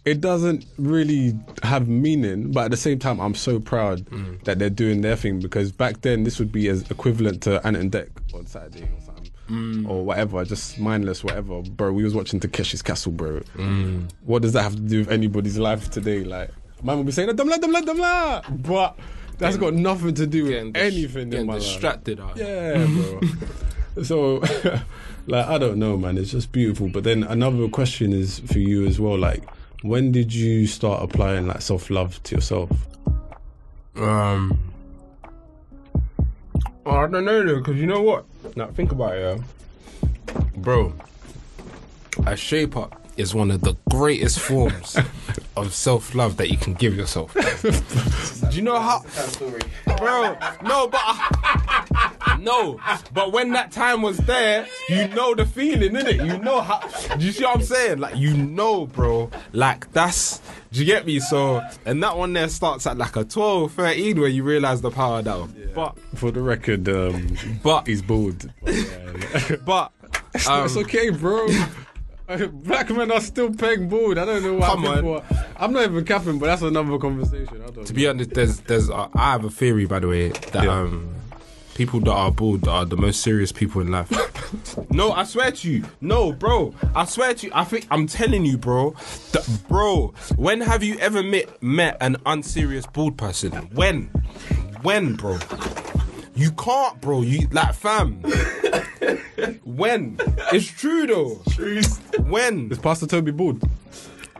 it 0.05 0.19
doesn't 0.21 0.65
really 0.77 1.33
have 1.63 1.87
meaning, 1.87 2.51
but 2.51 2.65
at 2.65 2.71
the 2.71 2.77
same 2.77 2.99
time, 2.99 3.19
I'm 3.21 3.35
so 3.35 3.59
proud 3.59 4.05
Mm. 4.09 4.43
that 4.43 4.59
they're 4.59 4.69
doing 4.69 5.01
their 5.01 5.15
thing 5.15 5.39
because 5.39 5.71
back 5.71 6.01
then 6.01 6.23
this 6.25 6.39
would 6.39 6.51
be 6.51 6.67
as 6.67 6.89
equivalent 6.91 7.41
to 7.43 7.65
Ant 7.65 7.77
and 7.77 7.91
Dec 7.91 8.09
on 8.33 8.45
Saturday 8.45 8.83
or 8.83 9.01
something. 9.05 9.31
Mm. 9.49 9.89
Or 9.89 10.03
whatever, 10.05 10.43
just 10.45 10.79
mindless, 10.79 11.23
whatever, 11.23 11.61
bro. 11.61 11.91
We 11.93 12.03
was 12.03 12.15
watching 12.15 12.39
Takeshi's 12.39 12.81
Castle, 12.81 13.11
bro. 13.11 13.41
Mm. 13.57 14.09
What 14.25 14.41
does 14.41 14.53
that 14.53 14.63
have 14.63 14.75
to 14.75 14.81
do 14.81 14.99
with 14.99 15.11
anybody's 15.11 15.57
life 15.57 15.89
today? 15.91 16.23
Like, 16.23 16.49
man 16.83 16.97
will 16.97 17.03
be 17.03 17.11
saying, 17.11 17.29
"Damla, 17.29 17.55
damla, 17.57 17.81
damla," 17.83 18.63
but 18.65 18.97
that's 19.37 19.57
got 19.57 19.73
nothing 19.73 20.13
to 20.15 20.27
do 20.27 20.43
with 20.43 20.51
Getting 20.51 20.71
dis- 20.73 20.93
anything 20.93 21.33
in 21.33 21.45
my 21.47 21.53
life. 21.53 21.61
distracted. 21.61 22.19
here. 22.35 22.77
Yeah, 22.77 22.85
bro. 22.87 24.03
so, 24.03 24.37
like, 25.27 25.45
I 25.47 25.57
don't 25.57 25.77
know, 25.77 25.97
man. 25.97 26.17
It's 26.17 26.31
just 26.31 26.51
beautiful. 26.51 26.87
But 26.89 27.03
then 27.03 27.23
another 27.23 27.67
question 27.67 28.13
is 28.13 28.39
for 28.39 28.59
you 28.59 28.85
as 28.85 28.99
well. 28.99 29.17
Like, 29.17 29.43
when 29.83 30.13
did 30.13 30.33
you 30.33 30.65
start 30.65 31.03
applying 31.03 31.45
like 31.45 31.61
self 31.61 31.89
love 31.89 32.23
to 32.23 32.35
yourself? 32.35 32.71
Um, 33.95 34.57
I 36.85 37.07
don't 37.07 37.25
know 37.25 37.45
though, 37.45 37.57
because 37.57 37.75
you 37.75 37.85
know 37.85 38.01
what? 38.01 38.25
Now 38.55 38.67
think 38.67 38.91
about 38.91 39.15
it, 39.15 39.39
yeah. 40.01 40.41
bro. 40.55 40.93
I 42.25 42.35
shape 42.35 42.77
up 42.77 43.02
is 43.17 43.33
one 43.35 43.51
of 43.51 43.61
the 43.61 43.75
greatest 43.89 44.39
forms 44.39 44.97
of 45.57 45.73
self 45.73 46.15
love 46.15 46.37
that 46.37 46.49
you 46.49 46.57
can 46.57 46.73
give 46.73 46.95
yourself. 46.95 47.33
Do 48.49 48.55
you 48.55 48.61
know 48.61 48.79
how, 48.79 49.01
bro? 49.97 50.37
No, 50.63 50.87
but 50.87 51.01
I- 51.03 52.37
no, 52.39 52.79
but 53.13 53.31
when 53.31 53.51
that 53.51 53.71
time 53.71 54.01
was 54.01 54.17
there, 54.17 54.67
you 54.89 55.07
know 55.09 55.35
the 55.35 55.45
feeling, 55.45 55.93
innit? 55.93 56.25
You 56.25 56.37
know 56.39 56.61
how. 56.61 56.79
Do 57.17 57.25
you 57.25 57.31
see 57.31 57.43
what 57.43 57.55
I'm 57.57 57.63
saying? 57.63 57.99
Like 57.99 58.15
you 58.17 58.35
know, 58.35 58.85
bro. 58.87 59.29
Like 59.51 59.91
that's. 59.93 60.41
Do 60.71 60.79
you 60.79 60.85
get 60.85 61.05
me? 61.05 61.19
So, 61.19 61.61
and 61.85 62.01
that 62.01 62.17
one 62.17 62.33
there 62.33 62.49
starts 62.49 62.87
at 62.87 62.97
like 62.97 63.15
a 63.15 63.23
12, 63.23 63.73
13 63.73 64.19
where 64.19 64.27
you 64.27 64.43
realize 64.43 64.81
the 64.81 64.89
power 64.89 65.19
of 65.19 65.25
that 65.25 65.39
one. 65.39 65.71
But, 65.75 65.95
For 66.15 66.31
the 66.31 66.41
record, 66.41 66.89
um, 66.89 67.37
but, 67.61 67.85
he's 67.87 68.01
bored. 68.01 68.51
But, 68.63 68.73
yeah. 68.73 69.55
but. 69.63 69.91
Um, 70.47 70.65
it's 70.65 70.75
okay, 70.77 71.09
bro. 71.11 71.47
Black 72.53 72.89
men 72.89 73.11
are 73.11 73.21
still 73.21 73.53
paying 73.53 73.89
bald. 73.89 74.17
I 74.17 74.25
don't 74.25 74.43
know 74.43 74.53
why 74.55 74.67
Come 74.67 74.81
people 74.83 75.15
on. 75.15 75.21
are- 75.21 75.45
I'm 75.57 75.73
not 75.73 75.83
even 75.83 76.05
capping, 76.05 76.39
but 76.39 76.47
that's 76.47 76.61
another 76.61 76.97
conversation. 76.97 77.61
I 77.65 77.69
don't 77.69 77.85
To 77.85 77.93
be 77.93 78.07
honest, 78.07 78.31
there's 78.31 78.59
there's 78.61 78.89
uh, 78.89 79.07
I 79.15 79.31
have 79.33 79.43
a 79.45 79.49
theory 79.49 79.85
by 79.85 79.99
the 79.99 80.07
way 80.07 80.29
that 80.29 80.63
Yeah. 80.63 80.71
um 80.79 81.09
people 81.75 81.99
that 82.01 82.11
are 82.11 82.31
bald 82.31 82.67
are 82.67 82.85
the 82.85 82.95
most 82.95 83.21
serious 83.21 83.51
people 83.51 83.81
in 83.81 83.89
life. 83.91 84.09
no, 84.91 85.11
I 85.11 85.23
swear 85.23 85.51
to 85.51 85.71
you. 85.71 85.83
No, 86.01 86.31
bro. 86.31 86.73
I 86.95 87.05
swear 87.05 87.33
to 87.33 87.47
you. 87.47 87.51
I 87.55 87.63
think 87.63 87.87
I'm 87.91 88.05
telling 88.07 88.45
you, 88.45 88.57
bro. 88.57 88.91
That, 89.31 89.47
bro, 89.67 90.13
when 90.35 90.61
have 90.61 90.83
you 90.83 90.97
ever 90.99 91.23
met 91.23 91.61
met 91.63 91.97
an 91.99 92.17
unserious 92.25 92.85
bald 92.85 93.17
person? 93.17 93.51
When? 93.73 94.03
When, 94.83 95.15
bro? 95.15 95.39
You 96.35 96.51
can't, 96.51 96.99
bro. 97.01 97.21
You 97.21 97.47
like 97.51 97.73
fam. 97.75 98.21
when? 99.65 100.17
It's 100.51 100.67
true 100.67 101.07
though. 101.07 101.35
When? 102.23 102.71
Is 102.71 102.79
Pastor 102.79 103.07
Toby 103.07 103.31
bald? 103.31 103.61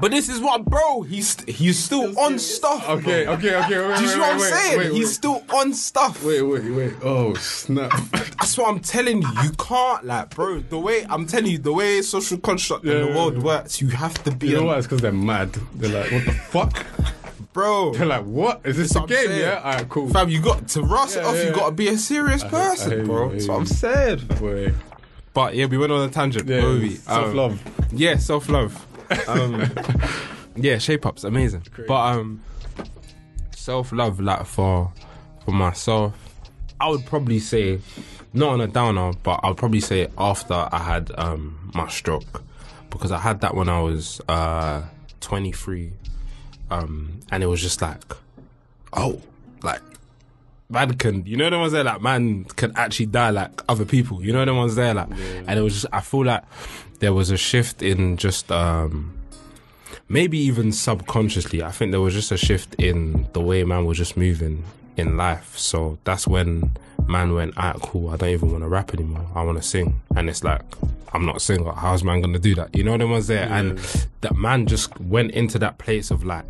But 0.01 0.09
this 0.11 0.27
is 0.27 0.39
what, 0.41 0.65
bro. 0.65 1.03
He's 1.03 1.39
he's 1.45 1.77
still 1.77 2.17
on 2.19 2.39
stuff. 2.39 2.85
bro. 2.85 2.95
Okay, 2.95 3.27
okay, 3.27 3.55
okay. 3.55 3.57
Wait, 3.57 3.69
Do 3.69 3.77
you 3.77 4.07
wait, 4.07 4.09
see 4.09 4.19
what 4.19 4.31
I'm 4.33 4.39
wait, 4.39 4.49
saying? 4.53 4.77
Wait, 4.79 4.91
wait, 4.91 4.95
He's 4.95 5.13
still 5.13 5.43
on 5.53 5.73
stuff. 5.73 6.23
Wait, 6.23 6.41
wait, 6.41 6.63
wait. 6.71 6.93
Oh, 7.03 7.35
snap. 7.35 7.91
That's 8.11 8.57
what 8.57 8.69
I'm 8.69 8.79
telling 8.79 9.21
you. 9.21 9.27
You 9.43 9.51
can't, 9.51 10.03
like, 10.03 10.31
bro. 10.31 10.59
The 10.59 10.79
way 10.79 11.05
I'm 11.09 11.27
telling 11.27 11.51
you, 11.51 11.57
the 11.59 11.71
way 11.73 12.01
social 12.01 12.39
construct 12.39 12.85
in 12.85 12.89
the 12.89 13.07
yeah, 13.07 13.15
world 13.15 13.35
yeah. 13.37 13.43
works, 13.43 13.81
you 13.81 13.89
have 13.89 14.15
to 14.23 14.31
be, 14.31 14.47
You 14.47 14.53
know 14.55 14.61
an- 14.61 14.65
what? 14.67 14.77
It's 14.79 14.87
because 14.87 15.01
they're 15.01 15.11
mad. 15.11 15.53
They're 15.75 15.91
like, 16.03 16.11
what 16.11 16.25
the 16.25 16.31
fuck? 16.33 16.85
Bro. 17.53 17.93
They're 17.93 18.05
like, 18.05 18.25
what? 18.25 18.61
Is 18.65 18.77
this 18.77 18.93
That's 18.93 19.05
a 19.05 19.07
game? 19.07 19.27
saying. 19.27 19.39
Yeah? 19.39 19.57
Alright, 19.59 19.89
cool. 19.89 20.09
Fam, 20.09 20.29
you 20.29 20.41
got 20.41 20.67
to 20.69 20.81
rust 20.81 21.15
it 21.17 21.23
off. 21.23 21.35
yeah, 21.35 21.43
You 21.49 21.53
got 21.53 21.67
to 21.69 21.75
be 21.75 21.87
a 21.87 21.97
serious 21.97 22.43
I 22.43 22.49
person, 22.49 23.05
bro. 23.05 23.29
That's 23.29 23.47
what 23.47 23.55
I'm 23.57 23.65
saying. 23.65 24.27
Boy. 24.39 24.73
But 25.33 25.55
yeah, 25.55 25.65
we 25.65 25.77
went 25.77 25.91
on 25.91 26.07
a 26.07 26.11
tangent. 26.11 26.47
Yeah, 26.47 26.65
we? 26.73 26.95
self 26.95 27.25
Um, 27.29 27.35
love. 27.35 27.61
Yeah, 27.91 28.17
self 28.17 28.49
love. 28.49 28.85
Um, 29.27 29.63
yeah, 30.55 30.77
shape 30.77 31.05
ups, 31.05 31.23
amazing. 31.23 31.63
But 31.87 31.95
um, 32.17 32.41
self 33.55 33.91
love, 33.91 34.19
like 34.19 34.45
for 34.45 34.91
for 35.45 35.51
myself, 35.51 36.13
I 36.79 36.89
would 36.89 37.05
probably 37.05 37.39
say 37.39 37.79
not 38.33 38.49
on 38.53 38.61
a 38.61 38.67
downer, 38.67 39.11
but 39.23 39.39
I'd 39.43 39.57
probably 39.57 39.79
say 39.79 40.07
after 40.17 40.53
I 40.71 40.79
had 40.79 41.11
um 41.17 41.71
my 41.73 41.87
stroke 41.89 42.43
because 42.91 43.11
I 43.11 43.17
had 43.17 43.41
that 43.41 43.55
when 43.55 43.69
I 43.69 43.79
was 43.81 44.21
uh 44.27 44.83
23, 45.21 45.93
um, 46.73 47.19
and 47.31 47.43
it 47.43 47.47
was 47.47 47.61
just 47.61 47.81
like, 47.81 48.01
oh, 48.93 49.21
like 49.61 49.81
man 50.69 50.93
can 50.95 51.25
you 51.25 51.37
know 51.37 51.49
the 51.49 51.59
ones 51.59 51.71
there 51.71 51.83
like 51.83 52.01
man 52.01 52.45
can 52.45 52.71
actually 52.75 53.05
die 53.05 53.29
like 53.29 53.61
other 53.69 53.85
people. 53.85 54.23
You 54.23 54.33
know 54.33 54.45
the 54.45 54.53
ones 54.53 54.75
there 54.75 54.93
like 54.93 55.09
and 55.11 55.51
it 55.51 55.61
was 55.61 55.73
just 55.73 55.85
i 55.93 56.01
feel 56.01 56.25
like 56.25 56.43
there 56.99 57.13
was 57.13 57.29
a 57.29 57.37
shift 57.37 57.83
in 57.83 58.17
just 58.17 58.51
um 58.51 59.13
maybe 60.09 60.37
even 60.37 60.71
subconsciously. 60.71 61.63
I 61.63 61.71
think 61.71 61.91
there 61.91 62.01
was 62.01 62.13
just 62.13 62.31
a 62.31 62.37
shift 62.37 62.75
in 62.75 63.27
the 63.33 63.41
way 63.41 63.63
man 63.63 63.85
was 63.85 63.97
just 63.97 64.17
moving 64.17 64.63
in 64.97 65.17
life. 65.17 65.57
So 65.57 65.97
that's 66.03 66.27
when 66.27 66.75
man 67.07 67.33
went 67.33 67.55
alright 67.57 67.81
cool 67.81 68.09
i 68.09 68.15
don't 68.15 68.29
even 68.29 68.51
want 68.51 68.63
to 68.63 68.67
rap 68.69 68.93
anymore. 68.93 69.25
I 69.35 69.43
want 69.43 69.57
to 69.57 69.63
sing. 69.63 70.01
And 70.15 70.29
it's 70.29 70.43
like 70.43 70.61
i'm 71.13 71.25
not 71.25 71.37
a 71.37 71.39
singer. 71.39 71.71
How's 71.73 72.03
man 72.03 72.21
gonna 72.21 72.39
do 72.39 72.55
that? 72.55 72.75
You 72.75 72.83
know 72.83 72.97
the 72.97 73.07
ones 73.07 73.27
there 73.27 73.47
and 73.49 73.77
that 74.21 74.35
man 74.35 74.65
just 74.65 74.99
went 74.99 75.31
into 75.31 75.59
that 75.59 75.77
place 75.77 76.11
of 76.11 76.23
like 76.23 76.45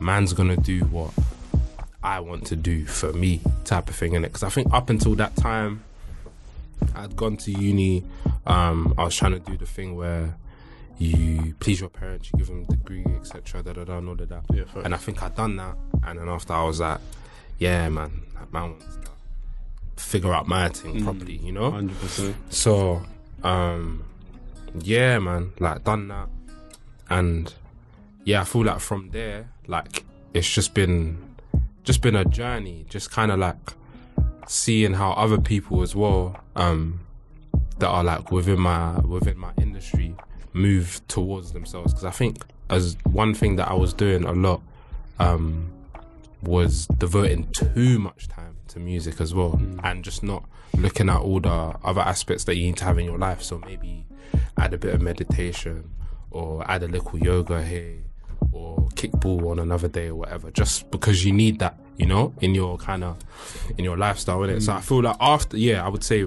man's 0.00 0.32
gonna 0.32 0.56
do 0.56 0.80
what 0.86 1.12
I 2.02 2.20
want 2.20 2.46
to 2.46 2.56
do 2.56 2.86
for 2.86 3.12
me 3.12 3.40
type 3.64 3.88
of 3.88 3.96
thing 3.96 4.12
in 4.14 4.24
it 4.24 4.28
because 4.28 4.42
I 4.42 4.48
think 4.48 4.72
up 4.72 4.90
until 4.90 5.14
that 5.16 5.34
time 5.36 5.82
I'd 6.94 7.16
gone 7.16 7.36
to 7.38 7.50
uni 7.50 8.04
um 8.46 8.94
I 8.96 9.04
was 9.04 9.16
trying 9.16 9.32
to 9.32 9.38
do 9.40 9.56
the 9.56 9.66
thing 9.66 9.96
where 9.96 10.36
you 10.98 11.54
please 11.60 11.80
your 11.80 11.90
parents 11.90 12.30
you 12.32 12.38
give 12.38 12.46
them 12.46 12.64
a 12.68 12.72
degree 12.72 13.04
etc 13.16 13.62
da 13.62 13.72
da 13.72 13.84
da 13.84 13.98
and 13.98 14.08
all 14.08 14.20
of 14.20 14.28
that. 14.28 14.44
Yeah, 14.54 14.64
and 14.84 14.94
I 14.94 14.98
think 14.98 15.22
I'd 15.22 15.34
done 15.34 15.56
that 15.56 15.76
and 16.04 16.18
then 16.18 16.28
after 16.28 16.52
I 16.52 16.62
was 16.64 16.80
like 16.80 17.00
yeah 17.58 17.88
man 17.88 18.22
that 18.34 18.52
man 18.52 18.70
wants 18.70 18.96
to 18.96 19.05
figure 19.96 20.32
out 20.32 20.46
my 20.46 20.68
thing 20.68 21.02
properly 21.02 21.36
you 21.36 21.52
know? 21.52 21.72
100%. 21.72 22.34
so, 22.50 23.02
um, 23.42 24.04
yeah, 24.80 25.18
man, 25.18 25.52
like 25.58 25.84
done 25.84 26.08
that, 26.08 26.28
and 27.08 27.52
yeah, 28.24 28.40
I 28.42 28.44
feel 28.44 28.64
like 28.64 28.80
from 28.80 29.10
there, 29.10 29.48
like 29.66 30.04
it's 30.34 30.50
just 30.50 30.74
been, 30.74 31.18
just 31.84 32.02
been 32.02 32.16
a 32.16 32.24
journey, 32.24 32.84
just 32.88 33.10
kind 33.10 33.30
of 33.30 33.38
like 33.38 33.56
seeing 34.46 34.94
how 34.94 35.12
other 35.12 35.40
people 35.40 35.82
as 35.82 35.94
well, 35.96 36.38
um, 36.56 37.00
that 37.78 37.88
are 37.88 38.04
like 38.04 38.30
within 38.30 38.60
my 38.60 38.98
within 39.00 39.38
my 39.38 39.52
industry 39.58 40.14
move 40.52 41.00
towards 41.08 41.52
themselves. 41.52 41.92
Because 41.92 42.04
I 42.04 42.10
think 42.10 42.44
as 42.70 42.96
one 43.04 43.34
thing 43.34 43.56
that 43.56 43.68
I 43.68 43.74
was 43.74 43.92
doing 43.92 44.24
a 44.24 44.32
lot, 44.32 44.60
um, 45.18 45.70
was 46.42 46.86
devoting 46.98 47.48
too 47.52 47.98
much 47.98 48.28
time 48.28 48.56
to 48.68 48.78
music 48.78 49.20
as 49.20 49.34
well 49.34 49.60
and 49.84 50.04
just 50.04 50.22
not 50.22 50.44
looking 50.76 51.08
at 51.08 51.20
all 51.20 51.40
the 51.40 51.48
other 51.50 52.00
aspects 52.00 52.44
that 52.44 52.56
you 52.56 52.66
need 52.66 52.76
to 52.76 52.84
have 52.84 52.98
in 52.98 53.04
your 53.04 53.18
life 53.18 53.42
so 53.42 53.58
maybe 53.58 54.06
add 54.58 54.74
a 54.74 54.78
bit 54.78 54.94
of 54.94 55.00
meditation 55.00 55.90
or 56.30 56.68
add 56.70 56.82
a 56.82 56.88
little 56.88 57.18
yoga 57.18 57.62
here 57.62 57.96
or 58.52 58.88
kickball 58.94 59.50
on 59.50 59.58
another 59.58 59.88
day 59.88 60.08
or 60.08 60.16
whatever 60.16 60.50
just 60.50 60.90
because 60.90 61.24
you 61.24 61.32
need 61.32 61.58
that 61.58 61.78
you 61.96 62.06
know 62.06 62.32
in 62.40 62.54
your 62.54 62.76
kind 62.76 63.02
of 63.02 63.16
in 63.78 63.84
your 63.84 63.96
lifestyle 63.96 64.38
innit? 64.40 64.62
so 64.62 64.72
i 64.72 64.80
feel 64.80 65.02
like 65.02 65.16
after 65.20 65.56
yeah 65.56 65.84
i 65.84 65.88
would 65.88 66.04
say 66.04 66.26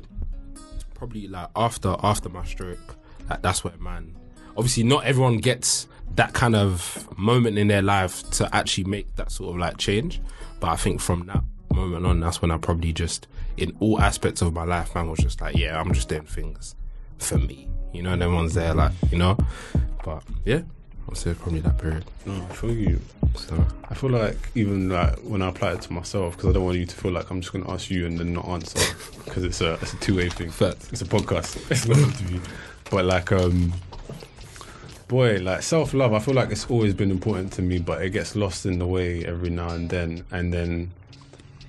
probably 0.94 1.28
like 1.28 1.48
after 1.56 1.96
after 2.04 2.30
my 2.30 2.44
stroke 2.44 2.96
like 3.30 3.42
that's 3.42 3.64
where 3.64 3.76
man 3.78 4.16
obviously 4.58 4.84
not 4.84 5.06
everyone 5.06 5.38
gets 5.38 5.88
that 6.16 6.34
kind 6.34 6.56
of 6.56 7.08
moment 7.18 7.58
in 7.58 7.68
their 7.68 7.82
life 7.82 8.30
to 8.32 8.54
actually 8.56 8.84
make 8.86 9.16
that 9.16 9.32
sort 9.32 9.52
of 9.52 9.58
like 9.58 9.78
change 9.78 10.20
but 10.60 10.68
i 10.70 10.76
think 10.76 11.00
from 11.00 11.26
that 11.28 11.42
moment 11.74 12.06
on 12.06 12.20
that's 12.20 12.42
when 12.42 12.52
i 12.52 12.58
probably 12.58 12.92
just 12.92 13.28
in 13.58 13.76
all 13.80 14.00
aspects 14.02 14.42
of 14.42 14.54
my 14.54 14.64
life 14.64 14.94
man 14.96 15.10
was 15.10 15.20
just 15.20 15.40
like 15.42 15.56
yeah 15.56 15.80
i'm 15.80 15.94
just 15.94 16.10
doing 16.10 16.24
things 16.24 16.76
for 17.18 17.38
me 17.38 17.68
you 17.94 18.02
know 18.04 18.16
them 18.18 18.34
ones 18.34 18.54
there 18.54 18.74
like 18.74 18.92
you 19.12 19.18
know 19.18 19.38
but 20.04 20.24
yeah 20.46 20.62
i'll 21.08 21.16
say 21.16 21.34
probably 21.34 21.60
that 21.62 21.78
period 21.78 22.04
No, 22.26 22.34
I 22.50 22.54
feel 22.54 22.72
you. 22.74 23.00
so 23.36 23.66
I 23.90 23.94
feel 23.96 24.10
like 24.12 24.38
even 24.56 24.90
like 24.90 25.18
when 25.20 25.42
I 25.42 25.50
apply 25.50 25.72
it 25.74 25.82
to 25.84 25.94
myself, 25.94 26.36
because 26.36 26.50
I 26.50 26.54
don't 26.54 26.66
want 26.66 26.78
you 26.78 26.86
to 26.86 26.96
feel 26.96 27.12
like 27.12 27.32
I'm 27.32 27.42
just 27.42 27.52
going 27.52 27.66
to 27.66 27.72
ask 27.72 27.90
you 27.90 28.06
and 28.06 28.20
then 28.20 28.34
not 28.34 28.46
answer, 28.48 28.80
because 29.26 29.44
it's 29.44 29.62
a 29.62 29.74
it's 29.82 29.94
a 29.94 29.98
two 29.98 30.16
way 30.18 30.30
thing. 30.30 30.52
Facts. 30.52 30.92
It's 30.92 31.02
a 31.02 31.06
podcast. 31.06 31.58
It's 31.72 31.88
not 31.88 31.98
an 31.98 32.04
interview. 32.04 32.40
But 32.92 33.06
like, 33.06 33.32
um, 33.32 33.74
boy, 35.10 35.40
like 35.40 35.64
self 35.64 35.94
love. 35.94 36.14
I 36.14 36.20
feel 36.20 36.34
like 36.36 36.52
it's 36.52 36.66
always 36.70 36.94
been 36.94 37.12
important 37.12 37.52
to 37.54 37.62
me, 37.62 37.80
but 37.80 38.02
it 38.02 38.12
gets 38.12 38.38
lost 38.38 38.66
in 38.66 38.80
the 38.80 38.88
way 38.88 39.26
every 39.26 39.50
now 39.50 39.70
and 39.72 39.90
then, 39.90 40.24
and 40.32 40.54
then. 40.54 40.92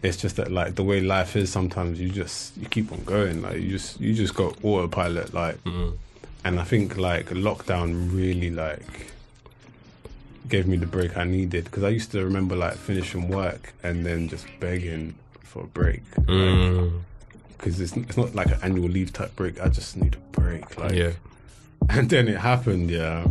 It's 0.03 0.17
just 0.17 0.37
that 0.37 0.51
like 0.51 0.77
the 0.77 0.83
way 0.83 1.03
life 1.03 1.37
is 1.37 1.53
sometimes 1.53 2.01
you 2.01 2.09
just 2.09 2.57
you 2.57 2.67
keep 2.67 2.91
on 2.91 3.05
going 3.05 3.43
like 3.43 3.57
you 3.57 3.69
just 3.69 4.01
you 4.01 4.15
just 4.15 4.35
got 4.35 4.57
autopilot 4.65 5.35
like 5.35 5.63
mm. 5.65 5.93
and 6.43 6.59
I 6.59 6.65
think 6.65 6.97
like 6.97 7.27
lockdown 7.27 8.11
really 8.11 8.49
like 8.49 9.13
gave 10.49 10.67
me 10.67 10.79
the 10.79 10.87
break 10.87 11.19
I 11.19 11.25
needed 11.25 11.65
because 11.65 11.83
I 11.83 11.91
used 11.91 12.13
to 12.13 12.25
remember 12.25 12.57
like 12.57 12.77
finishing 12.77 13.29
work 13.29 13.75
and 13.83 14.07
then 14.07 14.31
just 14.31 14.47
begging 14.59 15.17
for 15.41 15.65
a 15.65 15.67
break 15.67 16.03
because 16.13 16.27
mm. 16.29 17.81
it's, 17.81 17.95
it's 17.95 18.17
not 18.17 18.35
like 18.35 18.47
an 18.47 18.59
annual 18.63 18.89
leave 18.89 19.13
type 19.13 19.37
break 19.37 19.61
I 19.61 19.69
just 19.69 19.99
need 19.99 20.15
a 20.15 20.41
break 20.41 20.79
like 20.79 20.93
yeah 20.93 21.13
and 21.89 22.09
then 22.11 22.29
it 22.29 22.37
happened 22.39 22.91
yeah 22.91 23.27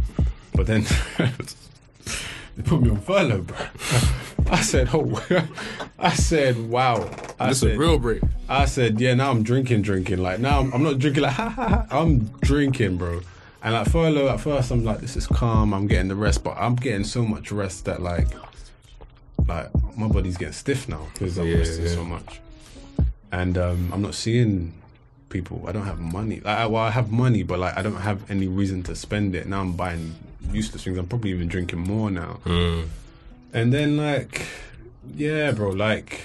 but 0.55 0.65
then 0.67 0.83
they 1.17 2.63
put 2.63 2.81
me 2.81 2.89
on 2.89 2.99
furlough 3.01 3.41
bro 3.41 3.57
I 4.51 4.61
said 4.61 4.89
oh 4.93 5.21
I 5.99 6.13
said 6.13 6.57
wow 6.69 7.09
I 7.39 7.49
this 7.49 7.57
is 7.63 7.75
a 7.75 7.77
real 7.77 7.99
break 7.99 8.21
I 8.51 8.65
said, 8.65 8.99
yeah, 8.99 9.13
now 9.13 9.29
I'm 9.29 9.43
drinking, 9.43 9.83
drinking. 9.83 10.23
Like 10.23 10.39
now 10.39 10.59
I'm, 10.59 10.73
I'm 10.73 10.81
not 10.81 10.97
drinking 10.97 11.21
like 11.21 11.33
ha 11.33 11.49
ha 11.49 11.67
ha. 11.67 11.85
I'm 11.91 12.25
drinking, 12.41 12.97
bro. 12.97 13.21
And 13.61 13.75
like 13.75 13.87
furlough, 13.89 14.27
at 14.27 14.39
first 14.39 14.71
I'm 14.71 14.83
like, 14.83 15.01
this 15.01 15.15
is 15.15 15.27
calm. 15.27 15.71
I'm 15.71 15.85
getting 15.85 16.07
the 16.07 16.15
rest, 16.15 16.43
but 16.43 16.57
I'm 16.57 16.75
getting 16.75 17.03
so 17.03 17.21
much 17.23 17.51
rest 17.51 17.85
that 17.85 18.01
like, 18.01 18.27
like 19.47 19.69
my 19.95 20.07
body's 20.07 20.35
getting 20.35 20.53
stiff 20.53 20.89
now 20.89 21.05
because 21.13 21.37
I'm 21.37 21.45
Yeah, 21.45 21.57
resting 21.57 21.85
yeah. 21.85 21.91
so 21.93 22.03
much. 22.03 22.39
And 23.31 23.55
um, 23.59 23.91
I'm 23.93 24.01
not 24.01 24.15
seeing 24.15 24.73
people. 25.29 25.63
I 25.67 25.71
don't 25.71 25.85
have 25.85 25.99
money. 25.99 26.39
Like, 26.39 26.57
I, 26.57 26.65
well, 26.65 26.83
I 26.83 26.89
have 26.89 27.11
money, 27.11 27.43
but 27.43 27.59
like 27.59 27.77
I 27.77 27.81
don't 27.81 27.95
have 27.95 28.29
any 28.29 28.47
reason 28.47 28.83
to 28.83 28.95
spend 28.95 29.35
it. 29.35 29.47
Now 29.47 29.61
I'm 29.61 29.73
buying 29.73 30.15
useless 30.51 30.83
things. 30.83 30.97
I'm 30.97 31.07
probably 31.07 31.31
even 31.31 31.47
drinking 31.47 31.79
more 31.79 32.09
now. 32.11 32.39
Mm. 32.45 32.87
And 33.53 33.73
then 33.73 33.97
like, 33.97 34.45
yeah, 35.15 35.51
bro, 35.51 35.69
like 35.69 36.21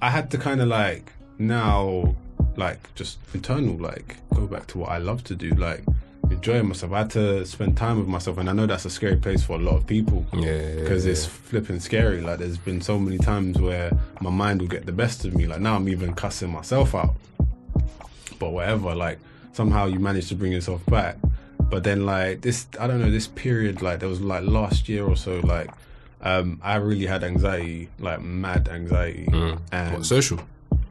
I 0.00 0.10
had 0.10 0.30
to 0.32 0.38
kind 0.38 0.60
of 0.60 0.68
like 0.68 1.12
now 1.38 2.14
like 2.56 2.92
just 2.94 3.18
internal 3.34 3.76
like 3.76 4.16
go 4.34 4.46
back 4.46 4.66
to 4.68 4.78
what 4.78 4.90
I 4.90 4.98
love 4.98 5.22
to 5.24 5.34
do, 5.34 5.50
like 5.50 5.84
enjoying 6.30 6.68
myself. 6.68 6.92
I 6.92 6.98
had 6.98 7.10
to 7.10 7.46
spend 7.46 7.76
time 7.76 7.98
with 7.98 8.08
myself, 8.08 8.38
and 8.38 8.48
I 8.48 8.52
know 8.52 8.66
that's 8.66 8.84
a 8.84 8.90
scary 8.90 9.16
place 9.16 9.42
for 9.42 9.54
a 9.56 9.62
lot 9.62 9.76
of 9.76 9.86
people 9.86 10.26
Yeah, 10.32 10.74
because 10.76 11.04
yeah, 11.04 11.12
it's 11.12 11.24
flipping 11.26 11.80
scary. 11.80 12.20
Like 12.20 12.38
there's 12.38 12.58
been 12.58 12.80
so 12.80 12.98
many 12.98 13.18
times 13.18 13.58
where 13.60 13.90
my 14.20 14.30
mind 14.30 14.60
will 14.60 14.68
get 14.68 14.86
the 14.86 14.92
best 14.92 15.24
of 15.24 15.34
me. 15.34 15.46
Like 15.46 15.60
now 15.60 15.76
I'm 15.76 15.88
even 15.88 16.14
cussing 16.14 16.50
myself 16.50 16.94
out. 16.94 17.14
But 18.38 18.50
whatever, 18.52 18.94
like 18.94 19.18
somehow 19.52 19.86
you 19.86 19.98
manage 19.98 20.28
to 20.28 20.34
bring 20.34 20.52
yourself 20.52 20.84
back. 20.86 21.16
But 21.70 21.84
then 21.84 22.06
like 22.06 22.40
this 22.40 22.66
I 22.80 22.86
don't 22.86 23.00
know, 23.00 23.10
this 23.10 23.26
period 23.28 23.82
like 23.82 24.00
there 24.00 24.08
was 24.08 24.20
like 24.20 24.44
last 24.44 24.88
year 24.88 25.04
or 25.04 25.16
so, 25.16 25.40
like 25.40 25.70
um 26.22 26.60
I 26.62 26.76
really 26.76 27.06
had 27.06 27.22
anxiety, 27.24 27.88
like 27.98 28.20
mad 28.22 28.68
anxiety. 28.68 29.26
Mm. 29.26 29.60
And 29.72 29.94
What, 29.94 30.06
social 30.06 30.40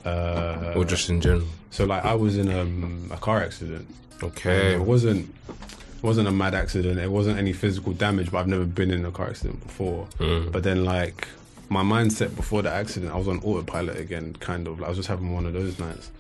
uh 0.06 0.74
or 0.76 0.86
just 0.86 1.10
in 1.10 1.20
general? 1.22 1.48
so 1.72 1.86
like 1.86 2.06
I 2.06 2.14
was 2.14 2.38
in 2.38 2.52
um, 2.52 3.10
a 3.12 3.18
car 3.18 3.42
accident. 3.42 3.88
Okay. 4.24 4.74
It 4.76 4.82
wasn't 4.82 5.34
it 5.50 6.04
wasn't 6.04 6.28
a 6.28 6.32
mad 6.32 6.54
accident. 6.54 7.00
It 7.00 7.12
wasn't 7.12 7.40
any 7.40 7.54
physical 7.54 7.94
damage, 7.94 8.32
but 8.32 8.38
I've 8.40 8.48
never 8.48 8.66
been 8.66 8.92
in 8.92 9.04
a 9.06 9.12
car 9.12 9.30
accident 9.30 9.66
before. 9.66 10.08
Mm. 10.20 10.52
But 10.52 10.64
then 10.64 10.86
like 10.86 11.28
my 11.70 11.82
mindset 11.84 12.36
before 12.36 12.62
the 12.62 12.72
accident, 12.72 13.12
I 13.12 13.18
was 13.18 13.28
on 13.28 13.40
autopilot 13.40 13.98
again, 13.98 14.34
kind 14.40 14.68
of. 14.68 14.80
Like, 14.80 14.86
I 14.86 14.90
was 14.90 14.98
just 14.98 15.10
having 15.10 15.34
one 15.34 15.46
of 15.46 15.54
those 15.54 15.78
nights. 15.80 16.12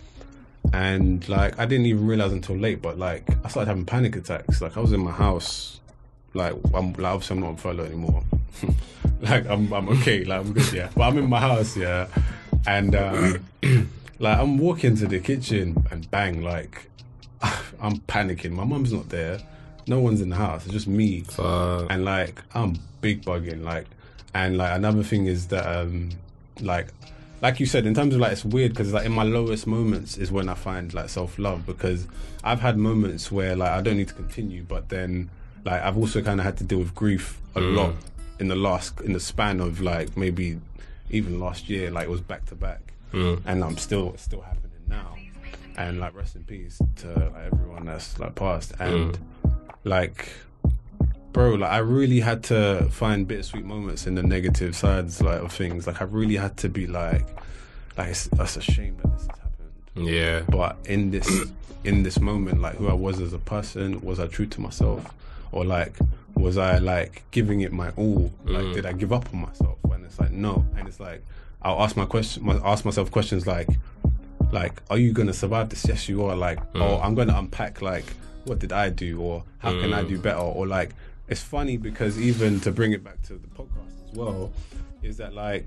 And 0.73 1.27
like 1.29 1.57
I 1.59 1.65
didn't 1.65 1.85
even 1.85 2.05
realize 2.05 2.31
until 2.31 2.57
late, 2.57 2.81
but 2.81 2.97
like 2.97 3.29
I 3.43 3.47
started 3.47 3.69
having 3.69 3.85
panic 3.85 4.15
attacks. 4.15 4.61
Like 4.61 4.77
I 4.77 4.79
was 4.81 4.91
in 4.91 4.99
my 4.99 5.11
house, 5.11 5.79
like 6.33 6.53
I'm 6.73 6.93
like 6.93 7.13
obviously 7.13 7.35
I'm 7.35 7.41
not 7.41 7.49
on 7.49 7.57
furlough 7.57 7.85
anymore. 7.85 8.23
like 9.21 9.47
I'm 9.47 9.71
I'm 9.73 9.89
okay, 9.89 10.23
like 10.23 10.41
I'm 10.41 10.53
good, 10.53 10.73
yeah. 10.73 10.89
But 10.95 11.03
I'm 11.03 11.17
in 11.17 11.29
my 11.29 11.39
house, 11.39 11.77
yeah. 11.77 12.07
And 12.65 12.95
um, 12.95 13.45
like 14.19 14.37
I'm 14.37 14.57
walking 14.57 14.95
to 14.97 15.07
the 15.07 15.19
kitchen 15.19 15.85
and 15.89 16.09
bang, 16.11 16.41
like 16.41 16.89
I'm 17.41 17.99
panicking. 18.01 18.51
My 18.51 18.65
mum's 18.65 18.91
not 18.91 19.09
there. 19.09 19.39
No 19.87 19.99
one's 19.99 20.19
in 20.19 20.29
the 20.29 20.35
house. 20.35 20.65
It's 20.65 20.73
just 20.73 20.87
me. 20.87 21.21
Fuck. 21.21 21.87
And 21.89 22.03
like 22.03 22.41
I'm 22.53 22.77
big 23.01 23.23
bugging. 23.23 23.63
Like 23.63 23.87
and 24.33 24.57
like 24.57 24.75
another 24.75 25.03
thing 25.03 25.27
is 25.27 25.47
that 25.47 25.65
um 25.65 26.09
like 26.61 26.87
like 27.41 27.59
you 27.59 27.65
said, 27.65 27.85
in 27.85 27.93
terms 27.93 28.13
of 28.15 28.19
like 28.19 28.31
it's 28.31 28.45
weird 28.45 28.71
because 28.71 28.93
like 28.93 29.05
in 29.05 29.11
my 29.11 29.23
lowest 29.23 29.67
moments 29.67 30.17
is 30.17 30.31
when 30.31 30.49
I 30.49 30.55
find 30.55 30.93
like 30.93 31.09
self 31.09 31.38
love 31.38 31.65
because 31.65 32.07
I've 32.43 32.59
had 32.59 32.77
moments 32.77 33.31
where 33.31 33.55
like 33.55 33.71
I 33.71 33.81
don't 33.81 33.97
need 33.97 34.07
to 34.07 34.13
continue, 34.13 34.63
but 34.63 34.89
then 34.89 35.29
like 35.63 35.81
I've 35.81 35.97
also 35.97 36.21
kind 36.21 36.39
of 36.39 36.45
had 36.45 36.57
to 36.57 36.63
deal 36.63 36.79
with 36.79 36.95
grief 36.95 37.39
a 37.55 37.59
mm. 37.59 37.75
lot 37.75 37.93
in 38.39 38.47
the 38.47 38.55
last 38.55 38.99
in 39.01 39.13
the 39.13 39.19
span 39.19 39.59
of 39.59 39.81
like 39.81 40.17
maybe 40.17 40.59
even 41.09 41.39
last 41.39 41.69
year, 41.69 41.91
like 41.91 42.07
it 42.07 42.09
was 42.09 42.21
back 42.21 42.45
to 42.47 42.55
back, 42.55 42.93
mm. 43.13 43.41
and 43.45 43.63
I'm 43.63 43.77
still 43.77 44.13
it's 44.13 44.23
still 44.23 44.41
happening 44.41 44.71
now, 44.88 45.15
and 45.77 45.99
like 45.99 46.15
rest 46.15 46.35
in 46.35 46.43
peace 46.43 46.81
to 46.97 47.07
like, 47.07 47.53
everyone 47.53 47.85
that's 47.85 48.19
like 48.19 48.33
passed, 48.33 48.73
and 48.79 49.13
mm. 49.13 49.53
like 49.83 50.29
bro, 51.38 51.53
like 51.53 51.69
I 51.69 51.77
really 51.77 52.19
had 52.19 52.43
to 52.45 52.88
find 52.89 53.27
bittersweet 53.27 53.63
moments 53.63 54.07
in 54.07 54.15
the 54.15 54.23
negative 54.23 54.75
sides 54.75 55.21
like 55.21 55.39
of 55.39 55.51
things. 55.51 55.85
Like 55.85 56.01
I 56.01 56.05
really 56.05 56.35
had 56.35 56.57
to 56.57 56.69
be 56.69 56.88
like, 56.88 57.27
like 57.95 58.09
it's, 58.09 58.27
it's 58.33 58.57
a 58.57 58.61
shame 58.61 58.97
that 59.03 59.13
this 59.13 59.27
has 59.27 59.38
happened. 59.38 60.07
Yeah. 60.07 60.41
But 60.49 60.77
in 60.85 61.11
this 61.11 61.29
in 61.83 62.01
this 62.01 62.19
moment, 62.19 62.59
like 62.59 62.75
who 62.75 62.88
I 62.88 62.93
was 62.93 63.21
as 63.21 63.33
a 63.33 63.38
person, 63.38 64.01
was 64.01 64.19
I 64.19 64.25
true 64.25 64.47
to 64.47 64.61
myself, 64.61 65.13
or 65.51 65.63
like 65.63 65.95
was 66.33 66.57
I 66.57 66.79
like 66.79 67.23
giving 67.29 67.61
it 67.61 67.71
my 67.71 67.91
all? 67.91 68.33
Like 68.43 68.73
did 68.73 68.85
mm. 68.85 68.89
I 68.89 68.93
give 68.93 69.13
up 69.13 69.31
on 69.31 69.41
myself? 69.41 69.77
And 69.91 70.05
it's 70.05 70.19
like 70.19 70.31
no. 70.31 70.65
And 70.75 70.88
it's 70.88 70.99
like 70.99 71.23
I'll 71.61 71.81
ask 71.83 71.95
my 71.95 72.05
question, 72.05 72.45
my, 72.45 72.55
ask 72.63 72.83
myself 72.83 73.11
questions 73.11 73.45
like, 73.45 73.69
like 74.51 74.81
are 74.89 74.97
you 74.97 75.13
gonna 75.13 75.33
survive 75.33 75.69
this? 75.69 75.88
Yes, 75.88 76.09
you 76.09 76.25
are. 76.25 76.35
Like 76.35 76.57
oh, 76.73 76.79
mm. 76.79 77.05
I'm 77.05 77.13
gonna 77.13 77.38
unpack 77.38 77.83
like 77.83 78.05
what 78.45 78.57
did 78.57 78.71
I 78.71 78.89
do, 78.89 79.21
or 79.21 79.43
how 79.59 79.71
can 79.71 79.93
I 79.93 80.03
mm. 80.03 80.09
do 80.09 80.17
better, 80.17 80.39
or 80.39 80.65
like 80.65 80.95
it's 81.28 81.41
funny 81.43 81.78
because 81.78 82.19
even 82.19 82.59
to 82.61 82.71
bring 82.71 82.91
it 82.93 83.03
back 83.03 83.21
to 83.23 83.34
the 83.34 83.47
podcast 83.47 84.09
as 84.09 84.15
well, 84.17 84.51
is 85.03 85.17
that 85.17 85.34
like 85.34 85.65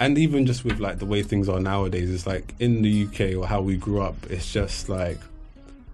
and 0.00 0.18
even 0.18 0.46
just 0.46 0.64
with 0.64 0.80
like 0.80 0.98
the 0.98 1.06
way 1.06 1.22
things 1.22 1.48
are 1.48 1.60
nowadays, 1.60 2.10
it's 2.10 2.26
like 2.26 2.54
in 2.58 2.82
the 2.82 3.04
UK 3.06 3.36
or 3.36 3.46
how 3.46 3.60
we 3.60 3.76
grew 3.76 4.00
up, 4.02 4.16
it's 4.30 4.52
just 4.52 4.88
like 4.88 5.18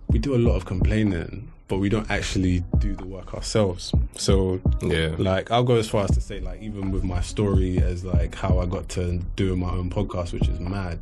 we 0.08 0.18
do 0.18 0.34
a 0.34 0.38
lot 0.38 0.54
of 0.54 0.64
complaining, 0.64 1.50
but 1.68 1.76
we 1.76 1.90
don't 1.90 2.10
actually 2.10 2.64
do 2.78 2.94
the 2.94 3.04
work 3.04 3.34
ourselves. 3.34 3.92
So 4.16 4.60
Yeah. 4.80 5.14
like 5.18 5.50
I'll 5.50 5.64
go 5.64 5.76
as 5.76 5.88
far 5.90 6.04
as 6.04 6.10
to 6.12 6.20
say 6.22 6.40
like 6.40 6.62
even 6.62 6.90
with 6.90 7.04
my 7.04 7.20
story 7.20 7.78
as 7.78 8.04
like 8.04 8.34
how 8.34 8.58
I 8.60 8.64
got 8.66 8.88
to 8.90 9.18
doing 9.36 9.58
my 9.60 9.70
own 9.70 9.90
podcast, 9.90 10.32
which 10.32 10.48
is 10.48 10.58
mad. 10.58 10.98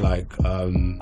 Like 0.00 0.32
um 0.44 1.00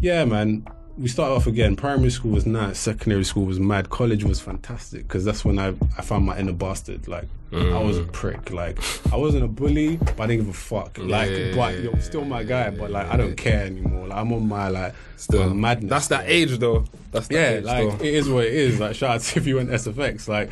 yeah, 0.00 0.24
man. 0.24 0.66
We 0.96 1.08
started 1.08 1.34
off 1.34 1.46
again. 1.48 1.74
Primary 1.74 2.10
school 2.10 2.30
was 2.30 2.46
nice. 2.46 2.78
Secondary 2.78 3.24
school 3.24 3.44
was 3.46 3.58
mad. 3.58 3.90
College 3.90 4.22
was 4.22 4.40
fantastic 4.40 5.02
because 5.02 5.24
that's 5.24 5.44
when 5.44 5.58
I, 5.58 5.74
I 5.98 6.02
found 6.02 6.24
my 6.24 6.38
inner 6.38 6.52
bastard. 6.52 7.08
Like 7.08 7.26
I 7.52 7.82
was 7.82 7.98
a 7.98 8.04
mm. 8.04 8.12
prick. 8.12 8.52
Like 8.52 8.78
I 9.12 9.16
wasn't 9.16 9.44
a 9.44 9.48
bully, 9.48 9.96
but 9.96 10.20
I 10.20 10.26
didn't 10.26 10.46
give 10.46 10.48
a 10.48 10.52
fuck. 10.52 10.98
Like, 10.98 11.30
Yeah, 11.30 11.54
but 11.54 11.78
you're 11.80 12.00
still 12.00 12.24
my 12.24 12.42
guy. 12.42 12.70
But 12.70 12.90
like 12.90 13.08
I 13.08 13.16
don't 13.16 13.36
care 13.36 13.64
anymore. 13.64 14.08
Like 14.08 14.18
I'm 14.18 14.32
on 14.32 14.46
my 14.46 14.68
like 14.68 14.94
Still. 15.16 15.48
my 15.48 15.54
madness. 15.54 15.90
That's 15.90 16.08
that 16.08 16.24
age 16.26 16.58
though. 16.58 16.84
That's 17.10 17.28
that 17.28 17.34
Yeah, 17.34 17.58
age 17.58 17.64
like 17.64 17.98
though. 17.98 18.04
it 18.04 18.14
is 18.14 18.28
what 18.28 18.44
it 18.44 18.54
is. 18.54 18.80
Like 18.80 18.94
shout 18.94 19.16
out 19.16 19.20
to 19.22 19.38
if 19.38 19.46
you 19.46 19.56
went 19.56 19.70
SFX. 19.70 20.28
Like 20.28 20.50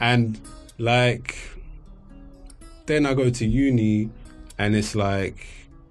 and 0.00 0.40
like 0.78 1.36
then 2.86 3.06
I 3.06 3.14
go 3.14 3.30
to 3.30 3.46
uni 3.46 4.10
and 4.58 4.76
it's 4.76 4.94
like 4.94 5.46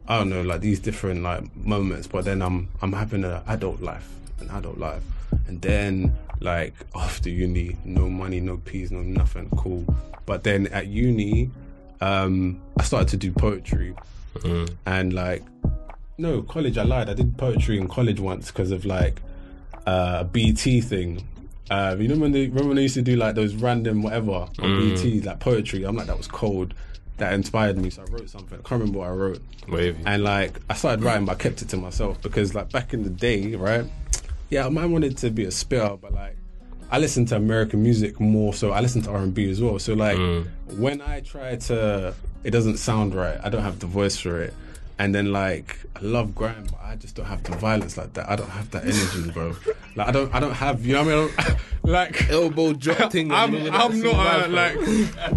I 0.07 0.17
don't 0.17 0.29
know, 0.29 0.41
like 0.41 0.61
these 0.61 0.79
different 0.79 1.23
like 1.23 1.55
moments, 1.55 2.07
but 2.07 2.25
then 2.25 2.41
I'm 2.41 2.67
I'm 2.81 2.91
having 2.93 3.23
an 3.23 3.41
adult 3.47 3.81
life, 3.81 4.09
an 4.39 4.49
adult 4.49 4.77
life. 4.77 5.03
And 5.47 5.61
then 5.61 6.15
like 6.41 6.73
after 6.95 7.29
uni, 7.29 7.77
no 7.85 8.09
money, 8.09 8.39
no 8.39 8.57
peas, 8.57 8.91
no 8.91 9.01
nothing, 9.01 9.49
cool. 9.57 9.85
But 10.25 10.43
then 10.43 10.67
at 10.67 10.87
uni, 10.87 11.49
um, 12.01 12.61
I 12.77 12.83
started 12.83 13.09
to 13.09 13.17
do 13.17 13.31
poetry. 13.31 13.95
And 14.85 15.13
like 15.13 15.43
no 16.17 16.41
college 16.41 16.77
i 16.77 16.83
lied. 16.83 17.09
I 17.09 17.13
did 17.13 17.37
poetry 17.37 17.77
in 17.77 17.87
college 17.87 18.19
once 18.19 18.47
because 18.51 18.71
of 18.71 18.85
like 18.85 19.21
uh, 19.87 20.19
a 20.21 20.23
bt 20.25 20.81
thing. 20.81 21.25
Uh, 21.71 21.95
you 21.97 22.09
know 22.09 22.17
when 22.17 22.33
they 22.33 22.47
remember 22.47 22.67
when 22.67 22.75
they 22.75 22.83
used 22.83 22.95
to 22.95 23.01
do 23.01 23.15
like 23.15 23.35
those 23.35 23.55
random 23.55 24.03
whatever 24.03 24.31
on 24.59 24.79
bt 24.79 25.21
like 25.21 25.39
poetry? 25.39 25.85
I'm 25.85 25.95
like 25.95 26.07
that 26.07 26.17
was 26.17 26.27
cold 26.27 26.73
that 27.17 27.33
inspired 27.33 27.77
me 27.77 27.89
so 27.89 28.01
i 28.01 28.05
wrote 28.11 28.29
something 28.29 28.57
i 28.59 28.67
can't 28.67 28.81
remember 28.81 28.99
what 28.99 29.07
i 29.07 29.11
wrote 29.11 29.41
Wavy. 29.67 30.01
and 30.05 30.23
like 30.23 30.59
I 30.69 30.73
started 30.73 31.03
writing, 31.03 31.25
but 31.25 31.33
I 31.33 31.35
kept 31.35 31.61
it 31.61 31.69
to 31.69 31.77
myself 31.77 32.21
because 32.21 32.55
like 32.55 32.71
back 32.71 32.93
in 32.93 33.03
the 33.03 33.09
day, 33.09 33.55
right? 33.55 33.85
Yeah, 34.49 34.65
I 34.65 34.69
might 34.69 34.85
wanted 34.85 35.17
to 35.19 35.29
be 35.29 35.45
a 35.45 35.51
spitter, 35.51 35.97
but 35.99 36.13
like 36.13 36.37
I 36.91 36.99
listened 36.99 37.29
to 37.29 37.35
American 37.35 37.81
music 37.81 38.19
more, 38.19 38.53
so 38.53 38.71
I 38.71 38.81
listened 38.81 39.05
to 39.05 39.11
R 39.11 39.17
and 39.17 39.33
B 39.33 39.49
as 39.49 39.61
well. 39.61 39.79
So 39.79 39.93
like 39.93 40.17
mm. 40.17 40.47
when 40.77 41.01
I 41.01 41.21
try 41.21 41.55
to, 41.55 42.13
it 42.43 42.51
doesn't 42.51 42.77
sound 42.77 43.15
right. 43.15 43.39
I 43.43 43.49
don't 43.49 43.63
have 43.63 43.79
the 43.79 43.87
voice 43.87 44.17
for 44.17 44.41
it. 44.41 44.53
And 45.03 45.13
then 45.13 45.33
like 45.33 45.79
I 45.97 45.99
love 45.99 46.33
grime, 46.33 46.65
but 46.71 46.79
I 46.81 46.95
just 46.95 47.15
don't 47.15 47.25
have 47.25 47.43
the 47.43 47.51
violence 47.57 47.97
like 47.97 48.13
that. 48.13 48.29
I 48.29 48.37
don't 48.37 48.49
have 48.49 48.71
that 48.71 48.83
energy, 48.85 49.31
bro. 49.31 49.53
Like 49.97 50.07
I 50.07 50.11
don't, 50.11 50.33
I 50.33 50.39
don't 50.39 50.53
have. 50.53 50.85
You 50.85 50.93
know 50.93 51.03
what 51.03 51.33
I 51.37 51.49
mean? 51.49 51.57
like 51.83 52.29
Elbow 52.29 52.71
drop 52.71 53.11
thing. 53.11 53.29
I'm, 53.29 53.53
I'm 53.53 53.99
not 54.01 54.45
uh, 54.45 54.47
like, 54.47 54.77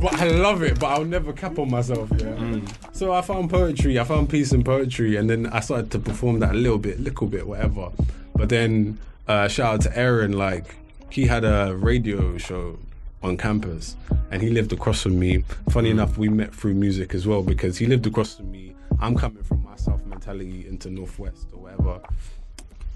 but 0.01 0.15
I 0.21 0.29
love 0.29 0.63
it. 0.63 0.79
But 0.79 0.87
I'll 0.87 1.05
never 1.05 1.33
cap 1.33 1.59
on 1.59 1.69
myself. 1.69 2.09
Yeah. 2.17 2.61
So 2.93 3.13
I 3.13 3.23
found 3.23 3.51
poetry. 3.51 3.99
I 3.99 4.05
found 4.05 4.31
peace 4.31 4.53
in 4.53 4.63
poetry, 4.63 5.17
and 5.17 5.29
then 5.29 5.49
I 5.49 5.59
started 5.59 5.91
to 5.91 5.99
perform 5.99 6.39
that 6.39 6.53
a 6.53 6.59
little 6.59 6.79
bit, 6.79 7.01
little 7.01 7.27
bit, 7.27 7.45
whatever. 7.45 7.91
But 8.37 8.51
then 8.51 9.01
uh, 9.27 9.49
shout 9.49 9.75
out 9.75 9.81
to 9.81 9.99
Aaron. 9.99 10.35
Like 10.35 10.77
he 11.11 11.27
had 11.27 11.45
a 11.45 11.75
radio 11.77 12.39
show 12.39 12.79
on 13.21 13.37
campus, 13.37 13.97
and 14.31 14.41
he 14.43 14.51
lived 14.51 14.73
across 14.73 15.03
from 15.03 15.19
me. 15.19 15.43
Funny 15.71 15.91
enough, 15.91 16.19
we 16.19 16.29
met 16.29 16.55
through 16.55 16.75
music 16.75 17.17
as 17.17 17.27
well 17.27 17.43
because 17.43 17.79
he 17.79 17.87
lived 17.87 18.07
across 18.07 18.37
from 18.37 18.53
me. 18.53 18.76
I'm 19.01 19.17
coming 19.17 19.43
from 19.43 19.63
my 19.65 19.77
South 19.77 20.05
mentality 20.07 20.67
into 20.67 20.91
Northwest 20.91 21.49
or 21.53 21.61
whatever. 21.61 22.01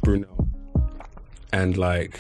Brunel 0.03 0.48
and 1.53 1.76
like 1.76 2.18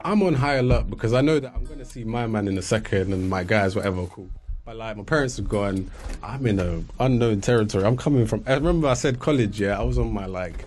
I'm 0.00 0.22
on 0.22 0.34
high 0.34 0.54
alert 0.54 0.88
because 0.88 1.12
I 1.12 1.20
know 1.20 1.40
that 1.40 1.52
I'm 1.54 1.64
gonna 1.64 1.84
see 1.84 2.04
my 2.04 2.26
man 2.26 2.48
in 2.48 2.56
a 2.56 2.62
second 2.62 3.12
and 3.12 3.28
my 3.28 3.42
guys, 3.42 3.74
whatever, 3.74 4.06
cool. 4.06 4.28
But 4.64 4.76
like 4.76 4.96
my 4.96 5.02
parents 5.02 5.38
are 5.38 5.42
gone, 5.42 5.90
I'm 6.22 6.46
in 6.46 6.60
a 6.60 6.82
unknown 7.00 7.40
territory. 7.40 7.84
I'm 7.84 7.96
coming 7.96 8.26
from. 8.26 8.44
I 8.46 8.54
remember 8.54 8.88
I 8.88 8.94
said 8.94 9.18
college, 9.18 9.60
yeah. 9.60 9.78
I 9.78 9.82
was 9.82 9.98
on 9.98 10.12
my 10.12 10.26
like, 10.26 10.66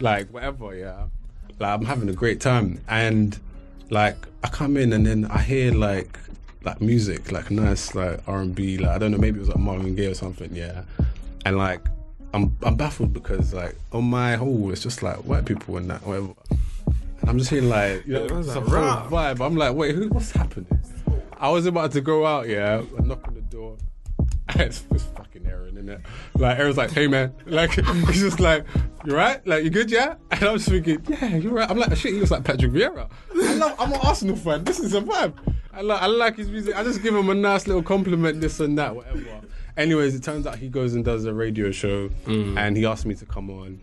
like 0.00 0.28
whatever, 0.30 0.74
yeah. 0.74 1.06
Like 1.58 1.78
I'm 1.78 1.84
having 1.84 2.08
a 2.08 2.12
great 2.12 2.40
time, 2.40 2.80
and 2.88 3.38
like 3.90 4.16
I 4.42 4.48
come 4.48 4.76
in 4.76 4.92
and 4.92 5.06
then 5.06 5.26
I 5.26 5.42
hear 5.42 5.72
like 5.72 6.18
like 6.64 6.80
music, 6.80 7.30
like 7.30 7.50
nice 7.50 7.94
like 7.94 8.20
R 8.26 8.40
and 8.40 8.54
B, 8.54 8.78
like 8.78 8.90
I 8.90 8.98
don't 8.98 9.12
know, 9.12 9.18
maybe 9.18 9.36
it 9.38 9.40
was 9.40 9.48
like 9.48 9.58
Marvin 9.58 9.94
Gaye 9.94 10.06
or 10.06 10.14
something, 10.14 10.54
yeah. 10.54 10.82
And 11.46 11.56
like 11.58 11.80
I'm 12.34 12.56
I'm 12.64 12.74
baffled 12.74 13.12
because 13.12 13.54
like 13.54 13.76
on 13.92 14.02
my 14.02 14.34
whole, 14.34 14.72
it's 14.72 14.82
just 14.82 15.00
like 15.00 15.18
white 15.18 15.44
people 15.44 15.76
and 15.76 15.88
that 15.88 16.04
whatever. 16.04 16.34
and 17.20 17.30
I'm 17.30 17.38
just 17.38 17.50
hearing 17.50 17.68
like, 17.68 18.04
you 18.04 18.14
know, 18.14 18.26
was 18.34 18.48
some 18.52 18.64
like, 18.64 19.04
vibe. 19.04 19.46
I'm 19.46 19.54
like, 19.54 19.72
wait, 19.76 19.94
who? 19.94 20.08
What's 20.08 20.32
happening? 20.32 20.66
I 21.38 21.48
was 21.50 21.66
about 21.66 21.92
to 21.92 22.00
go 22.00 22.26
out, 22.26 22.48
yeah, 22.48 22.82
I 22.98 23.02
knock 23.02 23.28
on 23.28 23.34
the 23.34 23.42
door. 23.42 23.76
it's, 24.56 24.82
it's 24.90 25.04
fucking 25.04 25.46
Aaron, 25.46 25.78
in 25.78 25.88
it? 25.88 26.00
Like 26.34 26.58
Aaron's 26.58 26.78
like, 26.78 26.90
hey 26.90 27.06
man, 27.06 27.32
like 27.46 27.74
he's 27.74 28.22
just 28.22 28.40
like, 28.40 28.66
you 29.04 29.14
right? 29.14 29.46
Like 29.46 29.62
you 29.62 29.70
good, 29.70 29.88
yeah? 29.88 30.16
And 30.32 30.42
I'm 30.42 30.56
just 30.56 30.68
thinking, 30.68 31.00
yeah, 31.08 31.36
you're 31.36 31.52
right. 31.52 31.70
I'm 31.70 31.78
like, 31.78 31.94
shit, 31.96 32.12
he 32.12 32.18
was 32.18 32.32
like 32.32 32.42
Patrick 32.42 32.72
Vieira. 32.72 33.08
I 33.36 33.54
love, 33.54 33.76
I'm 33.78 33.92
an 33.92 34.00
Arsenal 34.02 34.34
fan. 34.34 34.64
This 34.64 34.80
is 34.80 34.94
a 34.94 35.00
vibe. 35.00 35.34
I 35.72 35.82
like, 35.82 36.02
I 36.02 36.06
like 36.06 36.36
his 36.38 36.50
music. 36.50 36.74
I 36.74 36.82
just 36.82 37.04
give 37.04 37.14
him 37.14 37.30
a 37.30 37.34
nice 37.34 37.68
little 37.68 37.84
compliment, 37.84 38.40
this 38.40 38.58
and 38.58 38.76
that, 38.78 38.96
whatever. 38.96 39.22
Anyways, 39.76 40.14
it 40.14 40.22
turns 40.22 40.46
out 40.46 40.58
he 40.58 40.68
goes 40.68 40.94
and 40.94 41.04
does 41.04 41.26
a 41.26 41.34
radio 41.34 41.70
show, 41.70 42.08
mm. 42.24 42.56
and 42.56 42.76
he 42.76 42.86
asked 42.86 43.04
me 43.04 43.14
to 43.14 43.26
come 43.26 43.50
on 43.50 43.80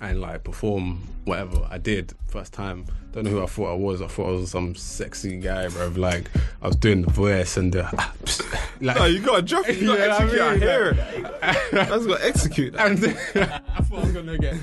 and 0.00 0.20
like 0.20 0.44
perform 0.44 1.02
whatever 1.24 1.66
I 1.70 1.78
did 1.78 2.12
first 2.28 2.52
time. 2.52 2.86
Don't 3.12 3.24
know 3.24 3.30
who 3.30 3.42
I 3.42 3.46
thought 3.46 3.70
I 3.70 3.76
was. 3.76 4.02
I 4.02 4.08
thought 4.08 4.28
I 4.28 4.32
was 4.32 4.50
some 4.50 4.74
sexy 4.74 5.38
guy, 5.38 5.68
bro. 5.68 5.88
Like 5.88 6.30
I 6.60 6.66
was 6.66 6.76
doing 6.76 7.02
the 7.02 7.10
voice 7.12 7.56
and 7.56 7.72
the 7.72 7.82
like. 8.80 9.00
Oh, 9.00 9.04
you 9.04 9.20
got 9.20 9.38
a 9.38 9.42
drop 9.42 9.68
it. 9.68 9.78
You 9.78 9.94
Yeah, 9.98 10.16
I 10.16 10.24
execute. 10.24 10.40
I, 10.40 10.50
mean, 10.50 10.60
hear 10.60 10.88
it. 10.90 11.40
That's 11.70 12.06
got 12.06 12.18
to 12.18 12.26
execute 12.26 12.72
that. 12.72 12.86
and 12.86 13.04
I 13.76 13.80
thought 13.82 13.98
I 13.98 14.02
was 14.02 14.12
gonna 14.12 14.38
get. 14.38 14.56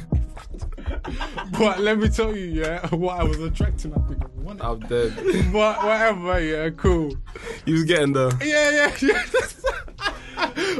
but 1.57 1.79
let 1.79 1.97
me 1.97 2.09
tell 2.09 2.35
you, 2.35 2.45
yeah, 2.61 2.85
what 2.87 3.19
I 3.19 3.23
was 3.23 3.39
attracting, 3.39 3.93
I 3.93 3.99
think 4.07 4.21
I 4.21 4.27
wanted. 4.41 4.63
I'm 4.63 4.79
dead. 4.81 5.15
But 5.53 5.83
whatever, 5.83 6.39
yeah, 6.41 6.69
cool. 6.71 7.15
You 7.65 7.75
was 7.75 7.83
getting 7.85 8.13
the. 8.13 8.37
Yeah, 8.43 8.69
yeah, 8.71 8.95
yeah. 9.01 9.23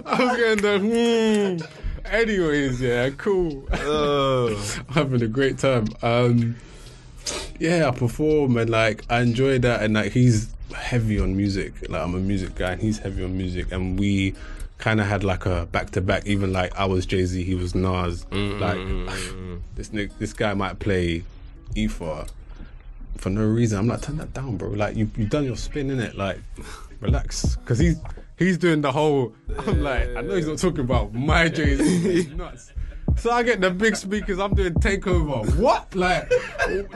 I 0.05 0.23
was 0.25 0.37
getting 0.37 0.61
the. 0.61 1.57
Hmm. 1.57 1.90
Anyways, 2.05 2.81
yeah, 2.81 3.09
cool. 3.11 3.65
I'm 3.71 4.93
having 4.93 5.21
a 5.23 5.27
great 5.27 5.57
time. 5.57 5.87
Um, 6.01 6.55
yeah, 7.59 7.87
I 7.87 7.91
perform 7.91 8.57
and 8.57 8.69
like 8.69 9.03
I 9.09 9.21
enjoy 9.21 9.59
that, 9.59 9.83
and 9.83 9.93
like 9.93 10.11
he's 10.11 10.53
heavy 10.75 11.19
on 11.19 11.35
music. 11.37 11.89
Like 11.89 12.01
I'm 12.01 12.15
a 12.15 12.19
music 12.19 12.55
guy, 12.55 12.73
and 12.73 12.81
he's 12.81 12.99
heavy 12.99 13.23
on 13.23 13.37
music, 13.37 13.71
and 13.71 13.99
we 13.99 14.35
kind 14.77 14.99
of 14.99 15.07
had 15.07 15.23
like 15.23 15.45
a 15.45 15.67
back 15.67 15.91
to 15.91 16.01
back. 16.01 16.25
Even 16.25 16.51
like 16.51 16.75
I 16.77 16.85
was 16.85 17.05
Jay 17.05 17.25
Z, 17.25 17.43
he 17.43 17.55
was 17.55 17.75
Nas. 17.75 18.25
Like 18.31 18.79
this 19.75 19.93
Nick, 19.93 20.17
this 20.19 20.33
guy 20.33 20.53
might 20.53 20.79
play 20.79 21.23
Ether 21.75 22.25
for 23.17 23.29
no 23.29 23.45
reason. 23.45 23.77
I'm 23.77 23.87
like, 23.87 24.01
turn 24.01 24.17
that 24.17 24.33
down, 24.33 24.57
bro. 24.57 24.69
Like 24.69 24.95
you 24.95 25.09
you've 25.15 25.29
done 25.29 25.45
your 25.45 25.55
spin 25.55 25.89
in 25.91 25.99
it. 25.99 26.15
Like 26.15 26.39
relax, 26.99 27.55
because 27.57 27.79
he's 27.79 27.97
he's 28.41 28.57
doing 28.57 28.81
the 28.81 28.91
whole. 28.91 29.33
I'm 29.59 29.81
like, 29.81 30.15
I 30.15 30.21
know 30.21 30.35
he's 30.35 30.47
not 30.47 30.57
talking 30.57 30.81
about 30.81 31.13
my 31.13 31.47
Jay 31.47 31.75
Z. 31.75 31.83
He's 32.11 32.29
nuts. 32.29 32.73
So 33.17 33.29
I 33.29 33.43
get 33.43 33.61
the 33.61 33.69
big 33.69 33.95
speakers. 33.95 34.39
I'm 34.39 34.53
doing 34.53 34.73
takeover. 34.75 35.55
What? 35.57 35.93
Like 35.95 36.31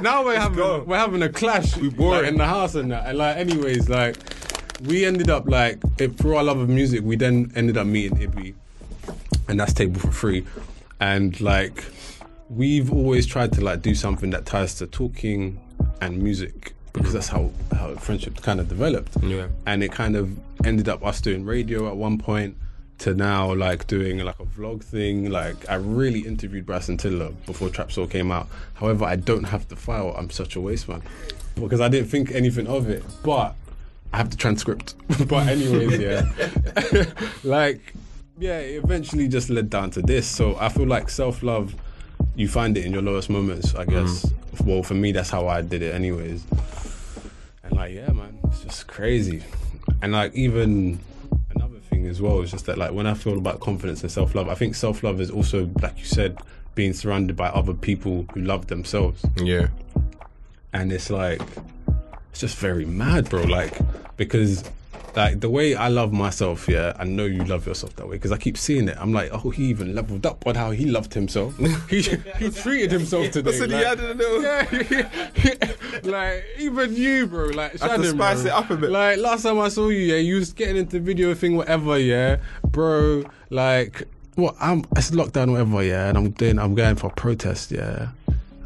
now 0.02 0.24
we're 0.24 0.40
having 0.40 0.58
go. 0.58 0.84
we're 0.84 0.98
having 0.98 1.22
a 1.22 1.30
clash. 1.30 1.78
We 1.78 1.90
bore 1.90 2.22
like, 2.22 2.26
in 2.26 2.38
the 2.38 2.46
house 2.46 2.76
and 2.76 2.92
that. 2.92 3.08
And 3.08 3.18
like, 3.18 3.38
anyways, 3.38 3.90
like 3.90 4.18
we 4.86 5.06
ended 5.06 5.30
up 5.30 5.48
like 5.48 5.80
if, 6.00 6.16
through 6.16 6.38
our 6.38 6.44
love 6.44 6.58
of 6.58 6.70
music, 6.70 7.04
we 7.04 7.16
then 7.16 7.52
ended 7.56 7.78
up 7.78 7.86
meeting 7.86 8.18
Ibby, 8.18 8.54
and 9.48 9.60
that's 9.60 9.74
table 9.74 10.00
for 10.00 10.12
free. 10.12 10.46
And 11.00 11.40
like 11.42 11.84
we've 12.50 12.92
always 12.92 13.26
tried 13.26 13.52
to 13.54 13.62
like 13.62 13.82
do 13.82 13.94
something 13.94 14.30
that 14.32 14.46
ties 14.46 14.76
to 14.76 14.88
talking 14.88 15.60
and 16.02 16.22
music 16.22 16.74
because 16.94 17.14
that's 17.14 17.28
how 17.28 17.52
how 17.76 17.94
friendship 17.96 18.42
kind 18.42 18.60
of 18.60 18.70
developed. 18.70 19.18
Yeah. 19.22 19.48
And 19.66 19.84
it 19.84 19.92
kind 19.92 20.16
of 20.16 20.38
ended 20.66 20.90
up 20.90 21.06
us 21.06 21.22
doing 21.22 21.46
radio 21.46 21.88
at 21.88 21.96
one 21.96 22.18
point 22.18 22.58
to 22.98 23.14
now 23.14 23.54
like 23.54 23.88
doing 23.88 24.20
like 24.20 24.40
a 24.40 24.46
vlog 24.46 24.84
thing. 24.84 25.30
Like 25.30 25.70
I 25.70 25.76
really 25.76 26.22
interviewed 26.22 26.66
Bryson 26.66 26.98
Tiller 26.98 27.32
before 27.46 27.70
Trap 27.70 27.92
Soul 27.92 28.08
came 28.08 28.32
out. 28.32 28.48
However, 28.76 29.06
I 29.06 29.16
don't 29.16 29.44
have 29.46 29.68
the 29.68 29.76
file. 29.76 30.14
I'm 30.18 30.30
such 30.30 30.56
a 30.56 30.62
waste 30.62 30.88
man 30.88 31.02
because 31.56 31.82
I 31.82 31.88
didn't 31.88 32.10
think 32.10 32.32
anything 32.32 32.68
of 32.68 32.90
it. 32.90 33.04
But 33.24 33.56
I 34.14 34.18
have 34.18 34.30
the 34.30 34.38
transcript. 34.38 34.96
but 35.28 35.48
anyways, 35.48 36.00
yeah. 36.00 36.26
like 37.44 37.94
yeah, 38.38 38.60
it 38.60 38.84
eventually 38.84 39.28
just 39.28 39.50
led 39.50 39.70
down 39.70 39.92
to 39.92 40.02
this. 40.02 40.28
So 40.28 40.58
I 40.58 40.70
feel 40.70 40.88
like 40.88 41.10
self 41.10 41.44
love, 41.44 41.76
you 42.36 42.48
find 42.48 42.78
it 42.78 42.86
in 42.86 42.92
your 42.92 43.02
lowest 43.02 43.30
moments, 43.30 43.76
I 43.76 43.86
guess. 43.86 44.26
Mm. 44.26 44.66
Well, 44.66 44.84
for 44.84 44.94
me, 44.94 45.12
that's 45.12 45.30
how 45.30 45.48
I 45.48 45.62
did 45.62 45.82
it, 45.82 45.94
anyways. 45.94 46.46
And 47.64 47.74
like, 47.74 47.94
yeah, 47.94 48.12
man, 48.12 48.40
it's 48.46 48.62
just 48.62 48.88
crazy. 48.88 49.44
And 50.02 50.12
like, 50.14 50.34
even 50.36 51.00
another 51.56 51.80
thing 51.90 52.06
as 52.08 52.22
well 52.22 52.42
is 52.42 52.52
just 52.52 52.66
that, 52.68 52.78
like, 52.78 52.92
when 52.92 53.08
I 53.08 53.14
feel 53.14 53.38
about 53.38 53.60
confidence 53.60 54.02
and 54.04 54.12
self 54.12 54.36
love, 54.36 54.48
I 54.50 54.56
think 54.56 54.76
self 54.76 55.04
love 55.04 55.20
is 55.22 55.32
also, 55.32 55.70
like 55.82 55.98
you 55.98 56.06
said, 56.06 56.38
being 56.76 56.94
surrounded 56.94 57.36
by 57.36 57.48
other 57.48 57.74
people 57.74 58.26
who 58.34 58.42
love 58.42 58.68
themselves 58.68 59.26
Yeah. 59.38 59.68
and 60.74 60.92
it's 60.92 61.10
like 61.10 61.42
it's 62.32 62.42
just 62.42 62.58
very 62.58 62.84
mad 62.86 63.30
bro 63.30 63.44
like 63.44 63.80
because 64.18 64.62
like 65.16 65.40
the 65.40 65.50
way 65.50 65.76
I 65.76 65.88
love 65.88 66.12
myself, 66.12 66.68
yeah, 66.68 66.94
I 67.00 67.04
know 67.06 67.26
you 67.26 67.44
love 67.46 67.66
yourself 67.66 67.96
that 67.96 68.08
way 68.08 68.16
because 68.16 68.32
I 68.32 68.38
keep 68.38 68.58
seeing 68.58 68.88
it. 68.90 68.98
I'm 69.00 69.14
like, 69.14 69.30
oh, 69.34 69.50
he 69.50 69.66
even 69.66 69.96
leveled 69.96 70.26
up 70.26 70.46
on 70.46 70.56
how 70.56 70.72
he 70.72 70.86
loved 70.86 71.14
himself. 71.14 71.58
he 71.90 72.02
he 72.02 72.50
treated 72.52 72.92
himself 72.92 73.32
today. 73.32 73.54
He 73.54 73.66
like, 73.68 73.86
added 73.86 74.12
a 74.12 74.14
little- 74.14 74.42
Yeah, 74.44 75.70
like 76.04 76.46
even 76.60 76.96
you, 76.96 77.28
bro. 77.28 77.46
Like, 77.48 77.72
Had 77.74 77.80
to 77.82 77.88
Shannon, 77.88 78.16
spice 78.16 78.42
bro. 78.42 78.52
it 78.52 78.54
up 78.54 78.70
a 78.70 78.78
bit. 78.78 78.90
Like 78.92 79.18
last 79.20 79.44
time 79.44 79.60
I 79.60 79.70
saw 79.70 79.90
you, 79.90 80.00
yeah, 80.00 80.18
you 80.18 80.36
was 80.36 80.54
getting 80.54 80.78
into 80.78 81.00
video 81.00 81.34
thing, 81.34 81.56
whatever, 81.56 81.98
yeah, 81.98 82.38
bro. 82.64 83.24
Like, 83.50 84.04
what? 84.36 84.56
I'm 84.60 84.84
it's 84.98 85.12
lockdown, 85.12 85.52
whatever, 85.52 85.84
yeah, 85.84 86.10
and 86.10 86.18
I'm 86.18 86.32
doing, 86.32 86.60
I'm 86.60 86.76
going 86.76 86.96
for 86.98 87.08
a 87.08 87.12
protest, 87.14 87.72
yeah. 87.72 88.10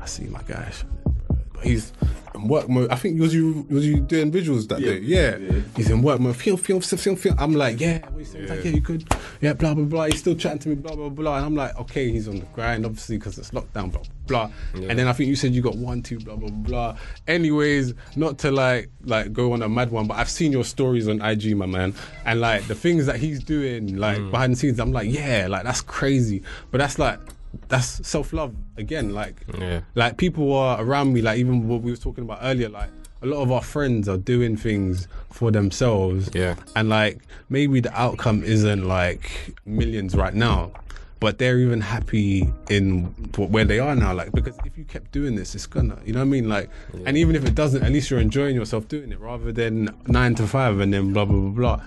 I 0.02 0.06
see 0.06 0.26
my 0.26 0.41
guy, 0.47 0.70
Shannon, 0.72 1.14
bro. 1.28 1.38
but 1.54 1.64
he's 1.64 1.93
in 2.42 2.48
work 2.48 2.70
mode. 2.70 2.90
I 2.90 2.96
think 2.96 3.20
was 3.20 3.34
you 3.34 3.66
was 3.70 3.86
you 3.86 4.00
doing 4.00 4.32
visuals 4.32 4.68
that 4.70 4.80
day? 4.80 5.00
Yeah. 5.00 5.38
He's 5.76 5.90
in 5.90 6.02
work 6.02 6.20
mode. 6.20 6.36
Feel, 6.36 6.58
feel, 6.58 6.80
feel, 6.82 7.16
feel. 7.16 7.36
I'm 7.38 7.54
like, 7.54 7.80
yeah. 7.80 8.08
What 8.10 8.20
you 8.20 8.26
saying? 8.26 8.42
He's 8.44 8.50
Like, 8.50 8.64
yeah, 8.66 8.72
you 8.72 8.82
could. 8.82 9.08
Yeah, 9.42 9.54
blah 9.54 9.74
blah 9.74 9.86
blah. 9.86 10.06
He's 10.06 10.20
still 10.20 10.36
chatting 10.36 10.60
to 10.60 10.70
me, 10.70 10.76
blah 10.76 10.96
blah 10.96 11.10
blah. 11.10 11.38
And 11.38 11.46
I'm 11.46 11.56
like, 11.56 11.78
okay, 11.80 12.12
he's 12.12 12.28
on 12.28 12.40
the 12.40 12.46
grind, 12.48 12.86
obviously, 12.86 13.18
because 13.18 13.38
it's 13.38 13.52
lockdown, 13.52 13.92
blah 13.92 14.02
blah. 14.28 14.52
And 14.74 14.98
then 14.98 15.08
I 15.08 15.14
think 15.14 15.30
you 15.30 15.36
said 15.36 15.54
you 15.54 15.62
got 15.62 15.76
one, 15.76 16.02
two, 16.02 16.20
blah 16.20 16.36
blah 16.36 16.50
blah. 16.50 16.98
Anyways, 17.28 17.94
not 18.16 18.38
to 18.40 18.52
like 18.52 18.90
like 19.04 19.34
go 19.34 19.54
on 19.54 19.62
a 19.62 19.70
mad 19.70 19.92
one, 19.92 20.08
but 20.08 20.18
I've 20.18 20.30
seen 20.30 20.52
your 20.52 20.64
stories 20.64 21.08
on 21.08 21.22
IG, 21.22 21.56
my 21.56 21.66
man, 21.66 21.94
and 22.26 22.42
like 22.42 22.68
the 22.68 22.76
things 22.76 23.06
that 23.06 23.18
he's 23.18 23.44
doing, 23.44 23.98
like 23.98 24.18
mm. 24.18 24.32
behind 24.32 24.54
the 24.54 24.58
scenes. 24.58 24.80
I'm 24.80 24.92
like, 24.92 25.10
yeah, 25.10 25.48
like 25.50 25.64
that's 25.64 25.82
crazy. 25.82 26.44
But 26.72 26.80
that's 26.80 27.00
like. 27.00 27.20
That's 27.68 28.08
self 28.08 28.34
love 28.34 28.54
again. 28.78 29.14
Like, 29.14 29.43
Yeah. 29.60 29.82
like 29.95 30.18
people 30.18 30.54
are 30.54 30.82
around 30.84 31.14
me 31.14 31.22
like 31.22 31.39
even 31.39 31.68
what 31.68 31.82
we 31.82 31.91
were 31.91 31.97
talking 31.97 32.24
about 32.24 32.39
earlier 32.41 32.70
like 32.70 32.89
a 33.22 33.26
lot 33.26 33.41
of 33.41 33.52
our 33.52 33.62
friends 33.62 34.08
are 34.08 34.18
doing 34.18 34.56
things 34.56 35.08
for 35.30 35.52
themselves 35.52 36.30
Yeah. 36.34 36.56
and 36.76 36.88
like 36.89 37.20
maybe 37.50 37.80
the 37.82 37.91
outcome 38.00 38.43
isn't 38.43 38.88
like 38.88 39.56
millions 39.66 40.16
right 40.16 40.34
now 40.34 40.72
but 41.20 41.38
they're 41.38 41.60
even 41.60 41.82
happy 41.82 42.50
in 42.70 43.04
wh- 43.36 43.52
where 43.52 43.66
they 43.66 43.78
are 43.80 43.93
now 43.93 44.14
like 44.14 44.32
because 44.32 44.56
if 44.66 44.78
you 44.78 44.86
kept 44.86 45.12
doing 45.12 45.36
this 45.36 45.54
it's 45.54 45.66
gonna 45.66 45.97
you 46.06 46.14
know 46.14 46.20
what 46.20 46.26
i 46.26 46.30
mean 46.30 46.47
like 46.47 46.70
and 47.06 47.18
even 47.18 47.36
if 47.36 47.43
it 47.45 47.56
doesn't 47.56 47.84
at 47.84 47.91
least 47.91 48.10
you're 48.10 48.22
enjoying 48.22 48.56
yourself 48.56 48.88
doing 48.88 49.12
it 49.12 49.20
rather 49.20 49.52
than 49.52 49.89
nine 50.08 50.34
to 50.34 50.47
five 50.47 50.80
and 50.80 50.93
then 50.93 51.12
blah 51.12 51.26
blah 51.26 51.38
blah 51.50 51.76
blah 51.78 51.82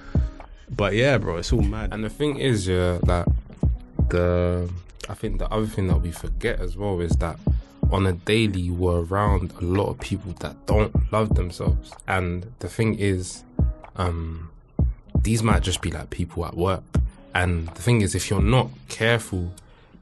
but 0.76 0.92
yeah 0.94 1.16
bro 1.16 1.38
it's 1.38 1.50
all 1.52 1.62
mad 1.62 1.94
And 1.94 2.04
the 2.04 2.10
thing 2.10 2.36
is, 2.36 2.68
yeah, 2.68 2.98
that 3.04 3.26
the 4.10 4.68
I 5.08 5.14
think 5.14 5.38
the 5.38 5.52
other 5.52 5.66
thing 5.66 5.88
that 5.88 6.00
we 6.00 6.10
forget 6.10 6.60
as 6.60 6.76
well 6.76 7.00
is 7.00 7.12
that 7.16 7.38
on 7.90 8.06
a 8.06 8.12
daily 8.12 8.70
we're 8.70 9.02
around 9.04 9.52
a 9.60 9.64
lot 9.64 9.88
of 9.88 9.98
people 10.00 10.32
that 10.40 10.66
don't 10.66 11.12
love 11.12 11.34
themselves. 11.34 11.92
And 12.08 12.50
the 12.60 12.68
thing 12.68 12.98
is, 12.98 13.42
um, 13.96 14.50
these 15.14 15.42
might 15.42 15.62
just 15.62 15.82
be 15.82 15.90
like 15.90 16.10
people 16.10 16.46
at 16.46 16.56
work. 16.56 16.82
And 17.34 17.68
the 17.68 17.82
thing 17.82 18.00
is, 18.00 18.14
if 18.14 18.30
you're 18.30 18.42
not 18.42 18.70
careful 18.88 19.52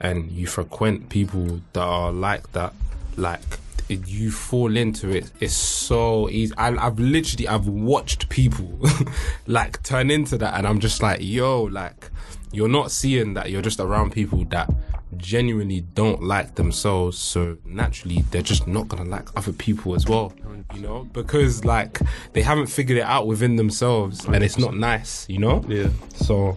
and 0.01 0.31
you 0.31 0.47
frequent 0.47 1.09
people 1.09 1.61
that 1.73 1.83
are 1.83 2.13
like 2.13 2.53
that, 2.53 2.73
like 3.17 3.41
you 3.89 4.31
fall 4.31 4.77
into 4.77 5.11
it. 5.11 5.31
It's 5.41 5.53
so 5.53 6.29
easy. 6.29 6.55
I, 6.57 6.69
I've 6.87 6.99
literally 6.99 7.49
I've 7.49 7.67
watched 7.67 8.29
people 8.29 8.79
like 9.47 9.83
turn 9.83 10.11
into 10.11 10.39
that, 10.39 10.55
and 10.55 10.67
I'm 10.67 10.79
just 10.81 11.03
like, 11.03 11.19
yo, 11.21 11.65
like 11.65 12.11
you're 12.53 12.69
not 12.69 12.91
seeing 12.91 13.35
that 13.35 13.51
you're 13.51 13.63
just 13.63 13.81
around 13.81 14.13
people 14.13 14.45
that 14.47 14.71
genuinely 15.17 15.81
don't 15.81 16.23
like 16.23 16.55
themselves. 16.55 17.19
So 17.19 17.57
naturally, 17.65 18.23
they're 18.31 18.43
just 18.43 18.67
not 18.67 18.89
gonna 18.89 19.09
like 19.09 19.29
other 19.37 19.53
people 19.53 19.95
as 19.95 20.07
well. 20.07 20.33
You 20.75 20.81
know, 20.83 21.05
because 21.13 21.65
like 21.65 21.99
they 22.33 22.43
haven't 22.43 22.67
figured 22.69 22.99
it 22.99 23.03
out 23.05 23.27
within 23.27 23.57
themselves, 23.57 24.25
and 24.25 24.43
it's 24.45 24.59
not 24.59 24.75
nice. 24.75 25.27
You 25.29 25.39
know. 25.39 25.65
yeah 25.69 25.89
So. 26.15 26.57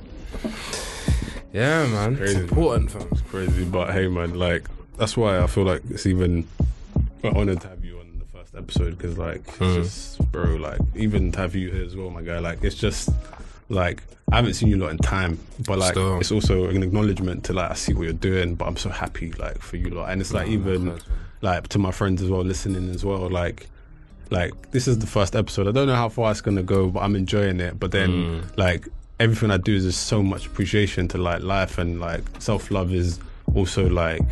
Yeah, 1.51 1.85
man. 1.87 2.17
Crazy. 2.17 2.39
It's 2.41 2.49
important, 2.51 2.91
fam. 2.91 3.07
It's 3.11 3.21
crazy, 3.21 3.63
but 3.65 3.91
hey, 3.93 4.07
man, 4.07 4.37
like 4.39 4.65
that's 4.97 5.15
why 5.15 5.39
I 5.39 5.47
feel 5.47 5.63
like 5.65 5.81
it's 5.89 6.05
even 6.05 6.47
an 7.23 7.37
honor 7.37 7.55
to 7.55 7.67
have 7.67 7.83
you 7.85 7.99
on 7.99 8.19
the 8.19 8.25
first 8.25 8.55
episode 8.55 8.97
because, 8.97 9.17
like, 9.17 9.41
it's 9.47 9.57
Mm. 9.57 9.75
just, 9.75 10.31
bro, 10.31 10.55
like, 10.55 10.79
even 10.95 11.31
to 11.31 11.39
have 11.39 11.55
you 11.55 11.71
here 11.71 11.83
as 11.83 11.95
well, 11.95 12.09
my 12.09 12.21
guy, 12.21 12.39
like, 12.39 12.63
it's 12.63 12.75
just 12.75 13.09
like 13.69 14.03
I 14.33 14.37
haven't 14.37 14.53
seen 14.55 14.69
you 14.69 14.77
a 14.77 14.81
lot 14.83 14.91
in 14.91 14.97
time, 14.97 15.39
but 15.67 15.77
like, 15.79 15.91
Still. 15.93 16.19
it's 16.19 16.31
also 16.31 16.65
an 16.69 16.81
acknowledgement 16.83 17.43
to 17.45 17.53
like 17.53 17.71
I 17.71 17.73
see 17.75 17.93
what 17.93 18.03
you're 18.03 18.13
doing, 18.13 18.55
but 18.55 18.65
I'm 18.67 18.77
so 18.77 18.89
happy, 18.89 19.31
like, 19.33 19.61
for 19.61 19.77
you 19.77 19.89
lot, 19.89 20.09
and 20.09 20.19
it's 20.21 20.33
like 20.33 20.47
even. 20.47 20.87
close, 20.91 21.03
like 21.41 21.67
to 21.67 21.77
my 21.79 21.91
friends 21.91 22.21
as 22.21 22.29
well, 22.29 22.41
listening 22.41 22.89
as 22.89 23.03
well. 23.03 23.29
Like, 23.29 23.67
like 24.31 24.71
this 24.71 24.87
is 24.87 24.99
the 24.99 25.07
first 25.07 25.35
episode. 25.35 25.67
I 25.67 25.71
don't 25.71 25.87
know 25.87 25.95
how 25.95 26.07
far 26.09 26.31
it's 26.31 26.39
gonna 26.41 26.63
go, 26.63 26.89
but 26.89 27.01
I'm 27.01 27.15
enjoying 27.17 27.59
it. 27.59 27.77
But 27.79 27.91
then, 27.91 28.09
Mm. 28.11 28.57
like 28.57 28.87
everything 29.19 29.51
I 29.51 29.57
do 29.57 29.75
is 29.75 29.83
just 29.83 30.07
so 30.07 30.23
much 30.23 30.45
appreciation 30.47 31.07
to 31.09 31.17
like 31.17 31.43
life 31.43 31.77
and 31.77 31.99
like 31.99 32.23
self 32.39 32.71
love 32.71 32.93
is 32.93 33.19
also 33.55 33.87
like 33.89 34.23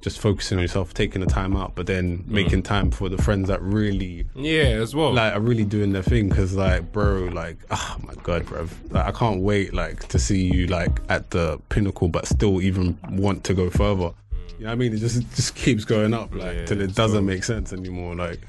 just 0.00 0.20
focusing 0.20 0.58
on 0.58 0.62
yourself, 0.62 0.94
taking 0.94 1.20
the 1.20 1.26
time 1.26 1.56
out, 1.56 1.74
but 1.74 1.86
then 1.86 2.18
Mm. 2.18 2.28
making 2.28 2.62
time 2.62 2.90
for 2.90 3.08
the 3.08 3.18
friends 3.18 3.48
that 3.48 3.60
really 3.60 4.26
Yeah, 4.36 4.78
as 4.82 4.94
well. 4.94 5.12
like 5.12 5.34
are 5.34 5.40
really 5.40 5.64
doing 5.64 5.92
their 5.92 6.02
thing 6.04 6.28
because 6.28 6.54
like 6.54 6.92
bro 6.92 7.28
like 7.32 7.56
oh 7.70 7.96
my 8.06 8.14
god 8.22 8.46
bro 8.46 8.68
like 8.90 9.06
i 9.06 9.10
can't 9.10 9.40
wait 9.40 9.74
like 9.74 10.06
to 10.08 10.18
see 10.18 10.42
you 10.44 10.66
like 10.68 11.00
at 11.08 11.30
the 11.30 11.58
pinnacle 11.68 12.08
but 12.08 12.26
still 12.26 12.62
even 12.62 12.96
want 13.10 13.42
to 13.44 13.54
go 13.54 13.68
further 13.70 14.12
you 14.58 14.64
know 14.64 14.66
what 14.66 14.72
i 14.72 14.74
mean 14.76 14.92
it 14.94 14.98
just 14.98 15.16
it 15.16 15.26
just 15.34 15.54
keeps 15.56 15.84
going 15.84 16.14
up 16.14 16.32
like 16.34 16.54
Yeah, 16.54 16.64
till 16.66 16.80
it 16.80 16.94
doesn't 16.94 17.26
make 17.26 17.42
sense 17.44 17.72
anymore 17.72 18.14
like 18.14 18.40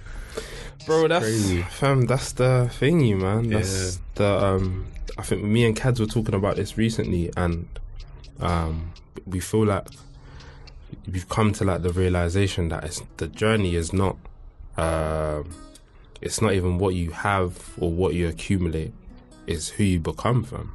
bro 0.85 1.07
that's 1.07 1.25
crazy. 1.25 1.61
fam 1.63 2.05
that's 2.05 2.33
the 2.33 2.69
thing 2.73 2.99
you 3.01 3.17
man 3.17 3.49
that's 3.49 3.99
the 4.15 4.25
um 4.45 4.85
i 5.17 5.23
think 5.23 5.43
me 5.43 5.65
and 5.65 5.75
cads 5.75 5.99
were 5.99 6.05
talking 6.05 6.35
about 6.35 6.55
this 6.57 6.77
recently 6.77 7.31
and 7.35 7.67
um 8.39 8.91
we 9.25 9.39
feel 9.39 9.65
like 9.65 9.87
we've 11.11 11.29
come 11.29 11.53
to 11.53 11.63
like 11.63 11.81
the 11.81 11.91
realization 11.91 12.69
that 12.69 12.83
it's 12.83 13.01
the 13.17 13.27
journey 13.27 13.75
is 13.75 13.93
not 13.93 14.17
um 14.77 15.49
it's 16.21 16.41
not 16.41 16.53
even 16.53 16.77
what 16.77 16.93
you 16.95 17.11
have 17.11 17.73
or 17.79 17.91
what 17.91 18.13
you 18.13 18.27
accumulate 18.27 18.93
it's 19.47 19.69
who 19.69 19.83
you 19.83 19.99
become 19.99 20.43
from. 20.43 20.71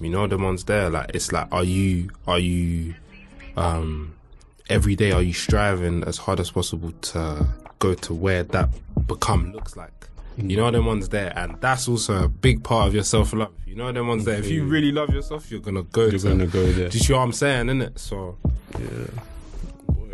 You 0.00 0.10
know 0.10 0.26
the 0.26 0.36
ones 0.36 0.64
there 0.64 0.90
like 0.90 1.12
it's 1.14 1.32
like 1.32 1.48
are 1.50 1.64
you 1.64 2.10
are 2.26 2.38
you 2.38 2.94
um 3.56 4.14
every 4.68 4.94
day 4.94 5.12
are 5.12 5.22
you 5.22 5.32
striving 5.32 6.04
as 6.04 6.18
hard 6.18 6.38
as 6.38 6.50
possible 6.50 6.92
to 6.92 7.46
go 7.78 7.94
to 7.94 8.12
where 8.12 8.42
that 8.42 8.68
become 9.06 9.52
looks 9.52 9.74
like 9.76 10.08
you 10.36 10.56
know 10.56 10.70
them 10.70 10.86
ones 10.86 11.08
there 11.08 11.32
and 11.36 11.60
that's 11.60 11.88
also 11.88 12.24
a 12.24 12.28
big 12.28 12.62
part 12.62 12.88
of 12.88 12.94
your 12.94 13.04
self-love. 13.04 13.52
You 13.66 13.74
know 13.74 13.92
them 13.92 14.08
ones 14.08 14.24
there. 14.24 14.38
If 14.38 14.48
you 14.48 14.64
really 14.64 14.92
love 14.92 15.10
yourself 15.10 15.50
you're 15.50 15.60
gonna 15.60 15.82
go 15.82 16.02
there. 16.02 16.10
you're 16.10 16.20
to 16.20 16.28
gonna 16.28 16.46
go 16.46 16.72
there. 16.72 16.88
Do 16.88 16.98
you 16.98 17.04
see 17.04 17.12
what 17.12 17.20
i'm 17.20 17.32
saying 17.32 17.66
innit? 17.66 17.98
So 17.98 18.36
yeah. 18.78 18.88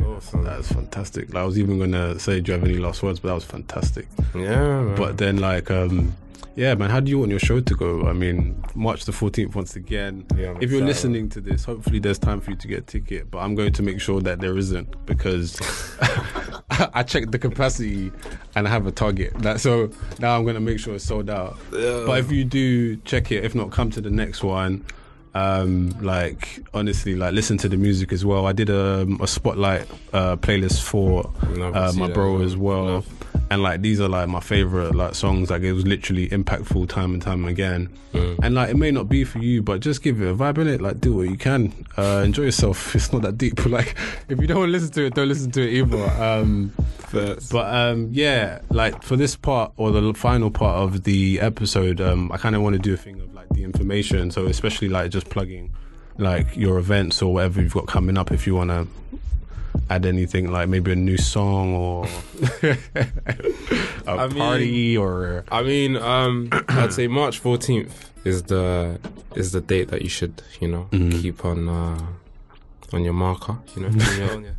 oh, 0.05 0.21
fam. 0.21 0.45
that's 0.45 0.73
fantastic. 0.73 1.33
Like, 1.33 1.43
i 1.43 1.45
was 1.45 1.59
even 1.59 1.79
gonna 1.79 2.19
say 2.19 2.41
do 2.41 2.53
you 2.53 2.59
have 2.59 2.67
any 2.67 2.79
last 2.79 3.03
words? 3.03 3.21
But 3.21 3.29
that 3.29 3.35
was 3.35 3.45
fantastic. 3.45 4.07
Yeah 4.35 4.83
man. 4.83 4.95
but 4.97 5.19
then 5.19 5.39
like 5.39 5.71
um 5.71 6.15
yeah 6.55 6.75
man 6.75 6.91
how 6.91 7.01
do 7.01 7.11
you 7.11 7.19
want 7.19 7.31
your 7.31 7.41
show 7.41 7.61
to 7.61 7.75
go? 7.75 8.07
I 8.07 8.13
mean 8.13 8.63
march 8.75 9.05
the 9.05 9.13
14th 9.13 9.55
once 9.55 9.77
again. 9.77 10.27
Yeah, 10.37 10.55
if 10.61 10.71
you're 10.71 10.81
excited. 10.81 10.87
listening 10.87 11.29
to 11.31 11.41
this 11.41 11.65
hopefully 11.65 11.99
there's 11.99 12.19
time 12.19 12.41
for 12.41 12.51
you 12.51 12.57
to 12.57 12.69
get 12.69 12.79
a 12.79 12.83
ticket 12.83 13.31
but 13.31 13.39
i'm 13.39 13.55
going 13.55 13.73
to 13.73 13.83
make 13.83 14.01
sure 14.01 14.21
that 14.21 14.41
there 14.41 14.57
isn't 14.57 15.07
because 15.07 15.61
i 16.95 17.03
checked 17.03 17.33
the 17.33 17.39
capacity 17.39 18.11
and 18.55 18.67
i 18.67 18.71
have 18.71 18.87
a 18.87 18.93
target. 18.93 19.33
That 19.39 19.61
so 19.61 19.91
now 20.19 20.37
i'm 20.37 20.43
going 20.45 20.55
to 20.55 20.61
make 20.61 20.79
sure 20.79 20.95
it's 20.95 21.05
sold 21.05 21.31
out. 21.31 21.59
But 21.71 22.19
if 22.19 22.31
you 22.31 22.45
do 22.45 22.97
check 22.99 23.33
it 23.33 23.45
if 23.45 23.55
not 23.55 23.71
come 23.71 23.91
to 23.91 24.01
the 24.01 24.11
next 24.11 24.43
one. 24.43 24.85
Um 25.35 25.97
like 26.03 26.61
honestly 26.75 27.17
like 27.17 27.33
listen 27.33 27.57
to 27.59 27.69
the 27.69 27.79
music 27.79 28.13
as 28.13 28.23
well. 28.23 28.47
I 28.47 28.53
did 28.53 28.69
a, 28.69 29.07
a 29.19 29.27
spotlight 29.27 29.89
uh 30.13 30.37
playlist 30.37 30.83
for 30.83 31.33
uh, 31.75 31.93
my 31.97 32.09
bro 32.09 32.43
as 32.43 32.55
well. 32.55 33.03
And 33.53 33.63
like 33.63 33.83
these 33.83 34.01
are 34.01 34.09
like 34.09 34.29
my 34.29 34.41
favorite 34.41 34.95
like 34.95 35.15
songs. 35.15 35.51
Like 35.51 35.63
it 35.63 35.73
was 35.73 35.87
literally 35.87 36.29
impactful 36.29 36.89
time 36.89 37.13
and 37.13 37.21
time 37.23 37.45
again. 37.45 37.89
Mm. 38.13 38.39
and 38.43 38.55
like 38.55 38.69
it 38.69 38.77
may 38.77 38.91
not 38.91 39.09
be 39.09 39.25
for 39.25 39.39
you 39.39 39.63
but 39.63 39.81
just 39.81 40.03
give 40.03 40.21
it 40.21 40.29
a 40.29 40.35
vibe 40.35 40.59
in 40.59 40.69
it 40.69 40.83
like 40.83 41.01
do 41.01 41.15
what 41.17 41.29
you 41.29 41.37
can. 41.37 41.73
Uh 41.97 42.23
enjoy 42.25 42.45
yourself. 42.45 42.95
It's 42.95 43.13
not 43.13 43.23
that 43.23 43.39
deep. 43.39 43.65
Like 43.67 43.95
if 44.29 44.41
you 44.41 44.47
don't 44.47 44.59
want 44.59 44.69
to 44.69 44.73
listen 44.73 44.91
to 44.93 45.05
it 45.07 45.15
don't 45.15 45.29
listen 45.29 45.51
to 45.53 45.63
it 45.63 45.73
either. 45.75 46.05
Um 46.23 46.73
But, 47.13 47.47
but 47.51 47.75
um 47.75 48.09
yeah 48.13 48.61
like 48.71 49.03
for 49.03 49.17
this 49.17 49.37
part 49.37 49.73
or 49.77 49.91
the 49.93 50.15
final 50.15 50.51
part 50.51 50.77
of 50.79 51.05
the 51.05 51.41
episode 51.41 52.01
um 52.01 52.33
i 52.33 52.39
kind 52.39 52.57
of 52.57 52.63
want 52.63 52.73
to 52.75 52.79
do 52.79 52.95
a 52.95 52.97
thing 52.97 53.21
of 53.21 53.35
like 53.35 53.49
the 53.51 53.65
information. 53.65 54.31
So 54.31 54.47
especially 54.47 54.89
like 54.89 55.11
just 55.11 55.29
plugging 55.29 55.75
like 56.19 56.57
your 56.57 56.79
events 56.79 57.23
or 57.23 57.33
whatever 57.35 57.61
you've 57.63 57.75
got 57.75 57.87
coming 57.87 58.17
up 58.19 58.31
if 58.31 58.47
you 58.47 58.55
want 58.55 58.71
to 58.71 58.87
add 59.91 60.07
anything 60.07 60.51
like 60.51 60.69
maybe 60.69 60.93
a 60.93 60.97
new 60.97 61.17
song 61.19 61.75
or 61.75 62.07
a 62.63 62.77
I 64.07 64.27
mean- 64.29 64.39
party 64.39 64.97
or 64.97 65.45
I 65.51 65.63
mean, 65.63 65.97
um, 65.97 66.49
I'd 66.69 66.93
say 66.93 67.07
March 67.09 67.43
14th 67.43 67.93
is 68.25 68.45
the 68.45 68.99
is 69.35 69.53
the 69.53 69.61
date 69.61 69.89
that 69.89 70.03
you 70.03 70.09
should, 70.09 70.43
you 70.61 70.69
know, 70.69 70.89
Mm-hmm. 70.93 71.21
keep 71.21 71.45
on 71.45 71.69
uh, 71.69 71.99
on 72.93 73.05
your 73.05 73.15
marker, 73.15 73.57
you 73.75 73.83
know, 73.83 73.89
on 73.89 74.19
your, 74.19 74.33
on 74.37 74.43
your, 74.45 74.57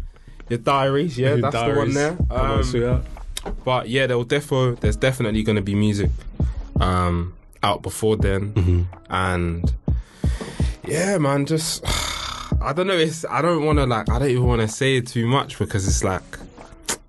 your 0.49 0.59
diaries. 0.59 1.17
Yeah, 1.17 1.35
that's 1.35 1.55
the 1.55 1.73
one 1.75 1.93
there. 1.93 2.17
Um, 2.31 3.03
but 3.65 3.89
yeah, 3.89 4.07
there 4.07 4.17
will 4.17 4.25
defo 4.25 4.79
there's 4.79 4.95
definitely 4.95 5.43
going 5.43 5.57
to 5.57 5.61
be 5.61 5.75
music 5.75 6.09
um, 6.79 7.33
out 7.61 7.81
before 7.81 8.15
then, 8.17 8.53
Mm-hmm. 8.53 8.81
and 9.09 9.73
yeah, 10.87 11.17
man, 11.17 11.45
just 11.45 11.83
I 12.63 12.73
don't 12.73 12.87
know. 12.87 12.97
It's 12.97 13.25
I 13.25 13.41
don't 13.41 13.65
want 13.65 13.79
to 13.79 13.85
like 13.85 14.09
I 14.09 14.19
don't 14.19 14.29
even 14.29 14.45
want 14.45 14.61
to 14.61 14.67
say 14.67 14.97
it 14.97 15.07
too 15.07 15.27
much 15.27 15.57
because 15.59 15.87
it's 15.87 16.03
like, 16.03 16.23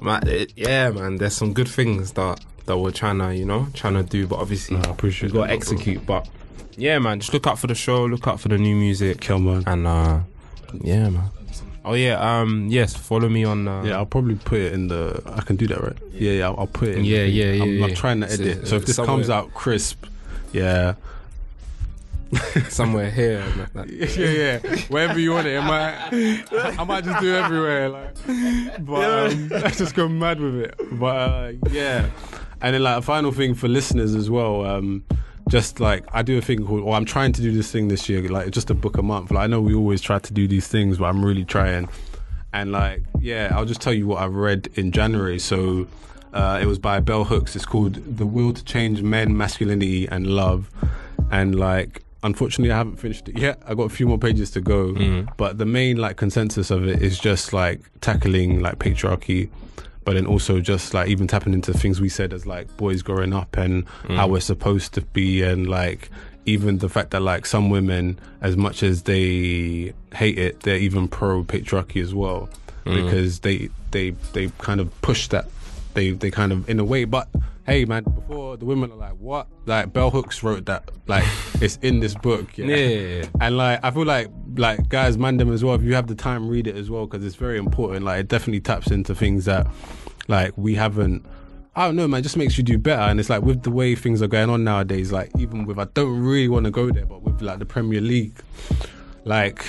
man, 0.00 0.26
it, 0.26 0.52
yeah, 0.56 0.90
man. 0.90 1.16
There's 1.16 1.34
some 1.34 1.52
good 1.52 1.68
things 1.68 2.12
that 2.12 2.40
that 2.66 2.78
we're 2.78 2.90
trying 2.92 3.18
to 3.18 3.34
you 3.34 3.44
know 3.44 3.68
trying 3.74 3.94
to 3.94 4.02
do, 4.02 4.26
but 4.26 4.38
obviously 4.38 4.76
I 4.76 4.90
appreciate 4.90 5.32
we 5.32 5.38
got 5.38 5.46
to 5.46 5.52
execute. 5.52 6.04
But 6.06 6.28
yeah, 6.76 6.98
man, 6.98 7.20
just 7.20 7.32
look 7.32 7.46
out 7.46 7.58
for 7.58 7.66
the 7.68 7.74
show, 7.74 8.04
look 8.06 8.26
out 8.26 8.40
for 8.40 8.48
the 8.48 8.58
new 8.58 8.74
music, 8.74 9.20
Kill 9.20 9.38
man. 9.38 9.62
and 9.66 9.86
uh, 9.86 10.20
yeah, 10.80 11.08
man. 11.08 11.24
Oh 11.86 11.92
yeah, 11.92 12.14
um, 12.40 12.68
yes, 12.70 12.96
follow 12.96 13.28
me 13.28 13.44
on. 13.44 13.68
Uh, 13.68 13.82
Yeah, 13.84 13.96
I'll 13.98 14.06
probably 14.06 14.36
put 14.36 14.58
it 14.58 14.72
in 14.72 14.88
the. 14.88 15.22
I 15.26 15.42
can 15.42 15.56
do 15.56 15.66
that, 15.66 15.82
right? 15.82 15.96
Yeah, 16.12 16.32
yeah. 16.32 16.44
I'll, 16.46 16.60
I'll 16.60 16.66
put 16.66 16.88
it. 16.88 16.96
in 16.98 17.04
Yeah, 17.04 17.24
yeah, 17.24 17.52
yeah, 17.52 17.62
I'm, 17.62 17.82
I'm 17.84 17.88
yeah. 17.90 17.94
trying 17.94 18.20
to 18.22 18.28
So, 18.30 18.42
edit. 18.42 18.66
So 18.68 18.76
if 18.76 18.86
this 18.86 18.96
somewhere- 18.96 19.16
comes 19.16 19.28
out 19.28 19.52
crisp, 19.52 20.06
yeah, 20.54 20.94
somewhere 22.68 23.10
here. 23.10 23.40
and 23.40 23.60
that- 23.74 23.90
yeah, 23.90 24.58
yeah. 24.68 24.76
Wherever 24.88 25.18
you 25.18 25.32
want 25.32 25.46
it, 25.46 25.54
it 25.54 25.62
might. 25.62 26.78
I 26.78 26.84
might 26.84 27.04
just 27.04 27.20
do 27.20 27.34
it 27.34 27.38
everywhere, 27.44 27.88
like. 27.88 28.14
But 28.84 29.32
um, 29.32 29.48
let's 29.48 29.78
just 29.78 29.94
go 29.94 30.08
mad 30.08 30.40
with 30.40 30.56
it. 30.56 30.74
But 30.92 31.06
uh, 31.16 31.52
yeah, 31.70 32.08
and 32.60 32.74
then 32.74 32.82
like 32.82 32.98
a 32.98 33.02
final 33.02 33.32
thing 33.32 33.54
for 33.54 33.68
listeners 33.68 34.14
as 34.14 34.28
well. 34.30 34.64
Um, 34.64 35.04
just 35.50 35.78
like 35.78 36.04
I 36.12 36.22
do 36.22 36.38
a 36.38 36.40
thing 36.40 36.64
called, 36.66 36.80
or 36.82 36.94
I'm 36.94 37.04
trying 37.04 37.32
to 37.32 37.42
do 37.42 37.52
this 37.52 37.70
thing 37.70 37.88
this 37.88 38.08
year, 38.08 38.26
like 38.28 38.50
just 38.50 38.70
a 38.70 38.74
book 38.74 38.96
a 38.96 39.02
month. 39.02 39.30
Like 39.30 39.44
I 39.44 39.46
know 39.46 39.60
we 39.60 39.74
always 39.74 40.00
try 40.00 40.18
to 40.18 40.32
do 40.32 40.48
these 40.48 40.66
things, 40.68 40.98
but 40.98 41.04
I'm 41.04 41.24
really 41.24 41.44
trying. 41.44 41.88
And 42.52 42.70
like, 42.72 43.02
yeah, 43.20 43.52
I'll 43.54 43.64
just 43.64 43.80
tell 43.80 43.92
you 43.92 44.06
what 44.06 44.22
I 44.22 44.26
read 44.26 44.68
in 44.74 44.92
January. 44.92 45.38
So 45.40 45.86
uh, 46.32 46.58
it 46.62 46.66
was 46.66 46.78
by 46.78 47.00
Bell 47.00 47.24
Hooks. 47.24 47.54
It's 47.56 47.66
called 47.66 47.94
"The 48.16 48.24
Will 48.26 48.52
to 48.52 48.64
Change 48.64 49.02
Men, 49.02 49.36
Masculinity, 49.36 50.06
and 50.08 50.26
Love." 50.28 50.70
And 51.30 51.54
like, 51.58 52.02
unfortunately, 52.24 52.72
I 52.72 52.78
haven't 52.78 52.96
finished 52.96 53.28
it 53.28 53.38
yet. 53.38 53.62
I 53.66 53.74
got 53.74 53.84
a 53.84 53.88
few 53.90 54.08
more 54.08 54.18
pages 54.18 54.50
to 54.52 54.60
go. 54.60 54.92
Mm. 54.94 55.28
But 55.36 55.58
the 55.58 55.66
main 55.66 55.98
like 55.98 56.16
consensus 56.16 56.70
of 56.70 56.88
it 56.88 57.00
is 57.02 57.18
just 57.18 57.52
like 57.52 57.80
tackling 58.00 58.60
like 58.60 58.78
patriarchy, 58.80 59.50
but 60.04 60.14
then 60.14 60.26
also 60.26 60.60
just 60.60 60.94
like 60.94 61.08
even 61.08 61.26
tapping 61.28 61.52
into 61.52 61.72
things 61.72 62.00
we 62.00 62.08
said 62.08 62.32
as 62.32 62.46
like 62.46 62.74
boys 62.76 63.02
growing 63.02 63.32
up 63.32 63.56
and 63.56 63.86
mm. 64.02 64.16
how 64.16 64.26
we're 64.26 64.40
supposed 64.40 64.94
to 64.94 65.02
be, 65.02 65.42
and 65.42 65.68
like 65.68 66.10
even 66.46 66.78
the 66.78 66.88
fact 66.88 67.10
that 67.12 67.20
like 67.20 67.46
some 67.46 67.70
women, 67.70 68.18
as 68.40 68.56
much 68.56 68.82
as 68.82 69.02
they 69.02 69.92
hate 70.14 70.38
it, 70.38 70.60
they're 70.60 70.78
even 70.78 71.06
pro 71.06 71.44
patriarchy 71.44 72.02
as 72.02 72.14
well 72.14 72.48
mm. 72.84 73.04
because 73.04 73.40
they 73.40 73.68
they 73.90 74.10
they 74.32 74.48
kind 74.58 74.80
of 74.80 75.00
push 75.02 75.28
that 75.28 75.46
they 75.94 76.10
they 76.10 76.30
kind 76.30 76.52
of 76.52 76.68
in 76.68 76.78
a 76.80 76.84
way 76.84 77.04
but 77.04 77.28
hey 77.66 77.84
man 77.84 78.02
before 78.04 78.56
the 78.56 78.64
women 78.64 78.90
are 78.92 78.96
like 78.96 79.12
what 79.14 79.46
like 79.66 79.92
bell 79.92 80.10
hooks 80.10 80.42
wrote 80.42 80.66
that 80.66 80.90
like 81.06 81.24
it's 81.60 81.76
in 81.82 82.00
this 82.00 82.14
book 82.14 82.58
yeah, 82.58 82.66
Yeah. 82.76 83.24
and 83.40 83.56
like 83.56 83.80
i 83.82 83.90
feel 83.90 84.04
like 84.04 84.28
like 84.56 84.88
guys 84.88 85.16
man 85.16 85.38
them 85.38 85.50
as 85.52 85.64
well 85.64 85.74
if 85.74 85.82
you 85.82 85.94
have 85.94 86.06
the 86.06 86.14
time 86.14 86.48
read 86.48 86.66
it 86.66 86.76
as 86.76 86.90
well 86.90 87.06
because 87.06 87.24
it's 87.24 87.36
very 87.36 87.56
important 87.58 88.04
like 88.04 88.20
it 88.20 88.28
definitely 88.28 88.60
taps 88.60 88.88
into 88.90 89.14
things 89.14 89.46
that 89.46 89.66
like 90.28 90.52
we 90.58 90.74
haven't 90.74 91.24
I 91.76 91.86
don't 91.86 91.96
know, 91.96 92.06
man. 92.06 92.20
It 92.20 92.22
just 92.22 92.36
makes 92.36 92.56
you 92.56 92.62
do 92.62 92.78
better, 92.78 93.02
and 93.02 93.18
it's 93.18 93.28
like 93.28 93.42
with 93.42 93.64
the 93.64 93.70
way 93.72 93.96
things 93.96 94.22
are 94.22 94.28
going 94.28 94.48
on 94.48 94.62
nowadays. 94.62 95.10
Like 95.10 95.32
even 95.36 95.64
with, 95.64 95.76
I 95.76 95.86
don't 95.86 96.20
really 96.20 96.46
want 96.46 96.66
to 96.66 96.70
go 96.70 96.88
there, 96.92 97.04
but 97.04 97.22
with 97.22 97.42
like 97.42 97.58
the 97.58 97.64
Premier 97.66 98.00
League, 98.00 98.36
like 99.24 99.66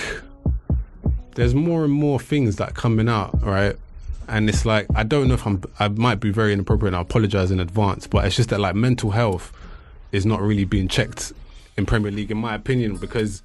there's 1.33 1.55
more 1.55 1.83
and 1.83 1.91
more 1.91 2.19
things 2.19 2.57
that 2.57 2.69
are 2.69 2.73
coming 2.73 3.09
out, 3.09 3.41
right? 3.41 3.75
And 4.27 4.49
it's 4.49 4.65
like 4.65 4.87
I 4.95 5.03
don't 5.03 5.27
know 5.27 5.35
if 5.35 5.45
I'm 5.45 5.63
I 5.79 5.87
might 5.87 6.19
be 6.19 6.31
very 6.31 6.53
inappropriate 6.53 6.89
and 6.93 6.97
I 6.97 7.01
apologize 7.01 7.51
in 7.51 7.59
advance, 7.59 8.07
but 8.07 8.25
it's 8.25 8.35
just 8.35 8.49
that 8.49 8.59
like 8.59 8.75
mental 8.75 9.11
health 9.11 9.51
is 10.11 10.25
not 10.25 10.41
really 10.41 10.65
being 10.65 10.87
checked 10.87 11.33
in 11.77 11.85
Premier 11.85 12.11
League 12.11 12.31
in 12.31 12.37
my 12.37 12.55
opinion 12.55 12.97
because 12.97 13.41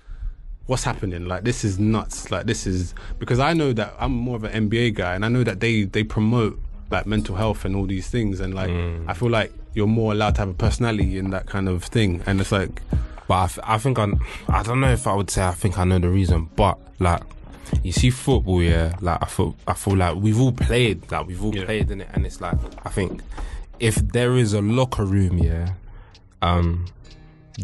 what's 0.66 0.84
happening? 0.84 1.26
Like 1.26 1.44
this 1.44 1.64
is 1.64 1.78
nuts. 1.78 2.30
Like 2.30 2.46
this 2.46 2.66
is 2.66 2.94
because 3.18 3.38
I 3.38 3.52
know 3.52 3.72
that 3.72 3.94
I'm 3.98 4.12
more 4.12 4.36
of 4.36 4.44
an 4.44 4.70
NBA 4.70 4.94
guy 4.94 5.14
and 5.14 5.24
I 5.24 5.28
know 5.28 5.44
that 5.44 5.60
they 5.60 5.84
they 5.84 6.04
promote 6.04 6.58
like 6.90 7.06
mental 7.06 7.36
health 7.36 7.64
and 7.64 7.74
all 7.76 7.86
these 7.86 8.08
things. 8.08 8.40
And 8.40 8.54
like 8.54 8.70
mm. 8.70 9.04
I 9.08 9.14
feel 9.14 9.30
like 9.30 9.52
you're 9.74 9.86
more 9.86 10.12
allowed 10.12 10.34
to 10.36 10.42
have 10.42 10.48
a 10.48 10.54
personality 10.54 11.18
in 11.18 11.30
that 11.30 11.46
kind 11.46 11.68
of 11.68 11.84
thing. 11.84 12.22
And 12.26 12.40
it's 12.40 12.52
like 12.52 12.82
But 13.30 13.34
I, 13.36 13.46
th- 13.46 13.58
I 13.62 13.78
think 13.78 13.98
I, 13.98 14.08
I 14.48 14.62
don't 14.64 14.80
know 14.80 14.90
if 14.90 15.06
I 15.06 15.14
would 15.14 15.30
say 15.30 15.44
I 15.44 15.52
think 15.52 15.78
I 15.78 15.84
know 15.84 16.00
the 16.00 16.08
reason, 16.08 16.50
but 16.56 16.78
like 16.98 17.22
you 17.82 17.92
see 17.92 18.10
football, 18.10 18.62
yeah. 18.62 18.96
Like 19.00 19.18
I 19.22 19.26
feel, 19.26 19.54
I 19.66 19.74
feel 19.74 19.96
like 19.96 20.16
we've 20.16 20.40
all 20.40 20.52
played, 20.52 21.10
like 21.10 21.26
we've 21.26 21.42
all 21.44 21.54
Yeah. 21.54 21.64
played 21.64 21.90
in 21.90 22.00
it, 22.00 22.08
and 22.12 22.26
it's 22.26 22.40
like 22.40 22.56
I 22.84 22.90
think 22.90 23.22
if 23.78 23.94
there 23.96 24.36
is 24.36 24.52
a 24.52 24.60
locker 24.60 25.04
room, 25.04 25.38
yeah, 25.38 25.70
um, 26.42 26.86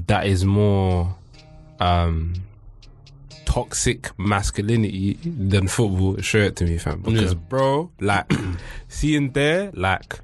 that 0.07 0.27
is 0.27 0.45
more, 0.45 1.15
um, 1.81 2.35
toxic 3.45 4.11
masculinity 4.19 5.15
than 5.25 5.69
football. 5.69 6.17
Show 6.21 6.39
it 6.39 6.57
to 6.57 6.65
me, 6.65 6.79
fam. 6.79 7.01
Because 7.01 7.33
Yeah. 7.33 7.39
bro, 7.49 7.91
like 8.01 8.31
seeing 8.89 9.33
there, 9.33 9.71
like, 9.75 10.19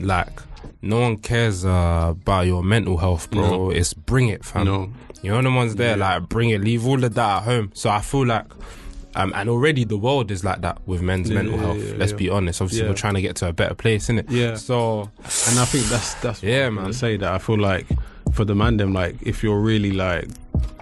like. 0.00 0.40
No 0.82 1.00
one 1.00 1.16
cares 1.16 1.64
uh, 1.64 2.08
about 2.10 2.46
your 2.46 2.62
mental 2.62 2.96
health, 2.98 3.30
bro. 3.30 3.40
No. 3.50 3.70
It's 3.70 3.92
bring 3.94 4.28
it, 4.28 4.44
fam. 4.44 4.66
No. 4.66 4.90
You 5.22 5.30
know 5.32 5.42
the 5.42 5.50
ones 5.50 5.74
there, 5.76 5.96
Yeah. 5.96 6.14
like 6.20 6.28
bring 6.28 6.50
it, 6.50 6.60
leave 6.60 6.86
all 6.86 7.02
of 7.02 7.14
that 7.14 7.36
at 7.38 7.42
home. 7.44 7.70
So 7.74 7.88
I 7.90 8.00
feel 8.00 8.26
like, 8.26 8.46
um, 9.16 9.32
and 9.34 9.48
already 9.48 9.84
the 9.84 9.96
world 9.96 10.30
is 10.30 10.44
like 10.44 10.60
that 10.60 10.78
with 10.86 11.02
men's 11.02 11.28
Yeah, 11.30 11.36
mental 11.36 11.56
yeah, 11.56 11.62
health. 11.62 11.82
yeah, 11.84 11.94
Let's 11.96 12.12
be 12.12 12.28
honest. 12.30 12.60
Obviously, 12.62 12.86
we're 12.88 12.94
trying 12.94 13.14
to 13.14 13.22
get 13.22 13.36
to 13.36 13.48
a 13.48 13.52
better 13.52 13.74
place, 13.74 14.04
isn't 14.04 14.18
it? 14.20 14.30
Yeah. 14.30 14.54
So 14.56 15.10
And 15.48 15.58
I 15.58 15.64
think 15.64 15.86
that's 15.86 16.14
that's 16.14 16.42
what 16.42 16.48
Yeah, 16.50 16.70
man. 16.70 16.92
say 16.92 17.16
that 17.16 17.32
I 17.32 17.38
feel 17.38 17.58
like 17.58 17.86
for 18.32 18.44
the 18.44 18.54
man 18.54 18.76
them 18.76 18.92
like 18.92 19.16
if 19.22 19.42
you're 19.42 19.60
really 19.60 19.92
like 19.92 20.28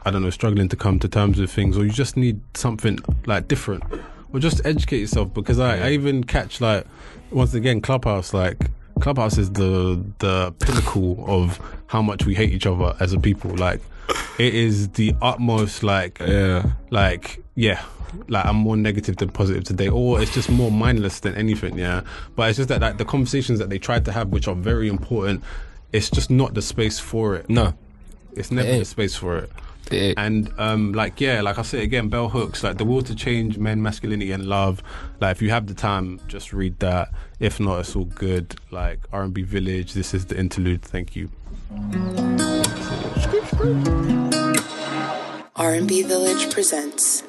I 0.06 0.10
don't 0.10 0.22
know 0.22 0.30
struggling 0.30 0.68
to 0.68 0.76
come 0.76 0.98
to 1.00 1.08
terms 1.08 1.38
with 1.40 1.50
things 1.50 1.76
or 1.78 1.84
you 1.84 1.90
just 1.90 2.16
need 2.16 2.40
something 2.54 2.98
like 3.26 3.48
different 3.48 3.82
or 4.32 4.40
just 4.40 4.60
educate 4.66 4.98
yourself 4.98 5.32
because 5.32 5.58
I, 5.60 5.88
I 5.88 5.90
even 5.92 6.24
catch 6.24 6.60
like 6.60 6.84
once 7.30 7.54
again 7.54 7.80
Clubhouse 7.80 8.34
like 8.34 8.70
Clubhouse 9.00 9.38
is 9.38 9.50
the 9.52 10.02
the 10.18 10.52
pinnacle 10.60 11.24
of 11.26 11.60
how 11.86 12.02
much 12.02 12.26
we 12.26 12.34
hate 12.34 12.50
each 12.52 12.66
other 12.66 12.94
as 13.00 13.12
a 13.12 13.18
people 13.20 13.54
like 13.56 13.80
it 14.38 14.54
is 14.54 14.88
the 14.90 15.14
utmost 15.22 15.82
like 15.82 16.18
yeah, 16.20 16.72
like 16.90 17.42
yeah 17.54 17.82
like 18.28 18.44
i'm 18.44 18.56
more 18.56 18.76
negative 18.76 19.16
than 19.16 19.28
positive 19.28 19.64
today. 19.64 19.88
Or 19.88 20.20
it's 20.20 20.32
just 20.32 20.50
more 20.50 20.70
mindless 20.70 21.20
than 21.20 21.34
anything 21.34 21.78
yeah? 21.78 22.02
But 22.36 22.50
it's 22.50 22.56
just 22.56 22.68
that 22.68 22.80
like 22.80 22.98
the 22.98 23.04
conversations 23.04 23.58
that 23.58 23.70
they 23.70 23.78
tried 23.78 24.04
to 24.06 24.12
have 24.12 24.28
which 24.28 24.48
are 24.48 24.54
very 24.54 24.88
important 24.88 25.42
it's 25.92 26.10
just 26.10 26.28
not 26.28 26.54
the 26.54 26.62
space 26.62 26.98
for 26.98 27.36
it. 27.36 27.48
No, 27.48 27.72
it's 28.32 28.50
never 28.50 28.68
It 28.68 28.78
the 28.80 28.84
space 28.84 29.14
for 29.14 29.38
it. 29.38 29.50
It, 29.92 30.14
and 30.16 30.50
um 30.58 30.92
like 30.92 31.20
yeah 31.20 31.42
like 31.42 31.58
i 31.58 31.62
say 31.62 31.82
again 31.82 32.08
bell 32.08 32.30
hooks 32.30 32.64
like 32.64 32.78
the 32.78 32.86
will 32.86 33.02
to 33.02 33.14
change 33.14 33.58
men 33.58 33.82
masculinity 33.82 34.32
and 34.32 34.46
love. 34.46 34.82
Like 35.20 35.32
if 35.36 35.42
you 35.42 35.50
have 35.50 35.66
the 35.66 35.74
time 35.74 36.20
just 36.26 36.52
read 36.52 36.78
that. 36.80 37.10
If 37.38 37.60
not 37.60 37.80
it's 37.80 37.94
all 37.94 38.06
good. 38.06 38.56
Like 38.70 39.00
r&b 39.12 39.42
village 39.42 39.92
this 39.92 40.14
is 40.14 40.26
the 40.26 40.38
interlude. 40.38 40.82
Thank 40.82 41.16
you 41.16 41.30
R&B 45.56 46.02
Village 46.02 46.52
presents 46.52 47.22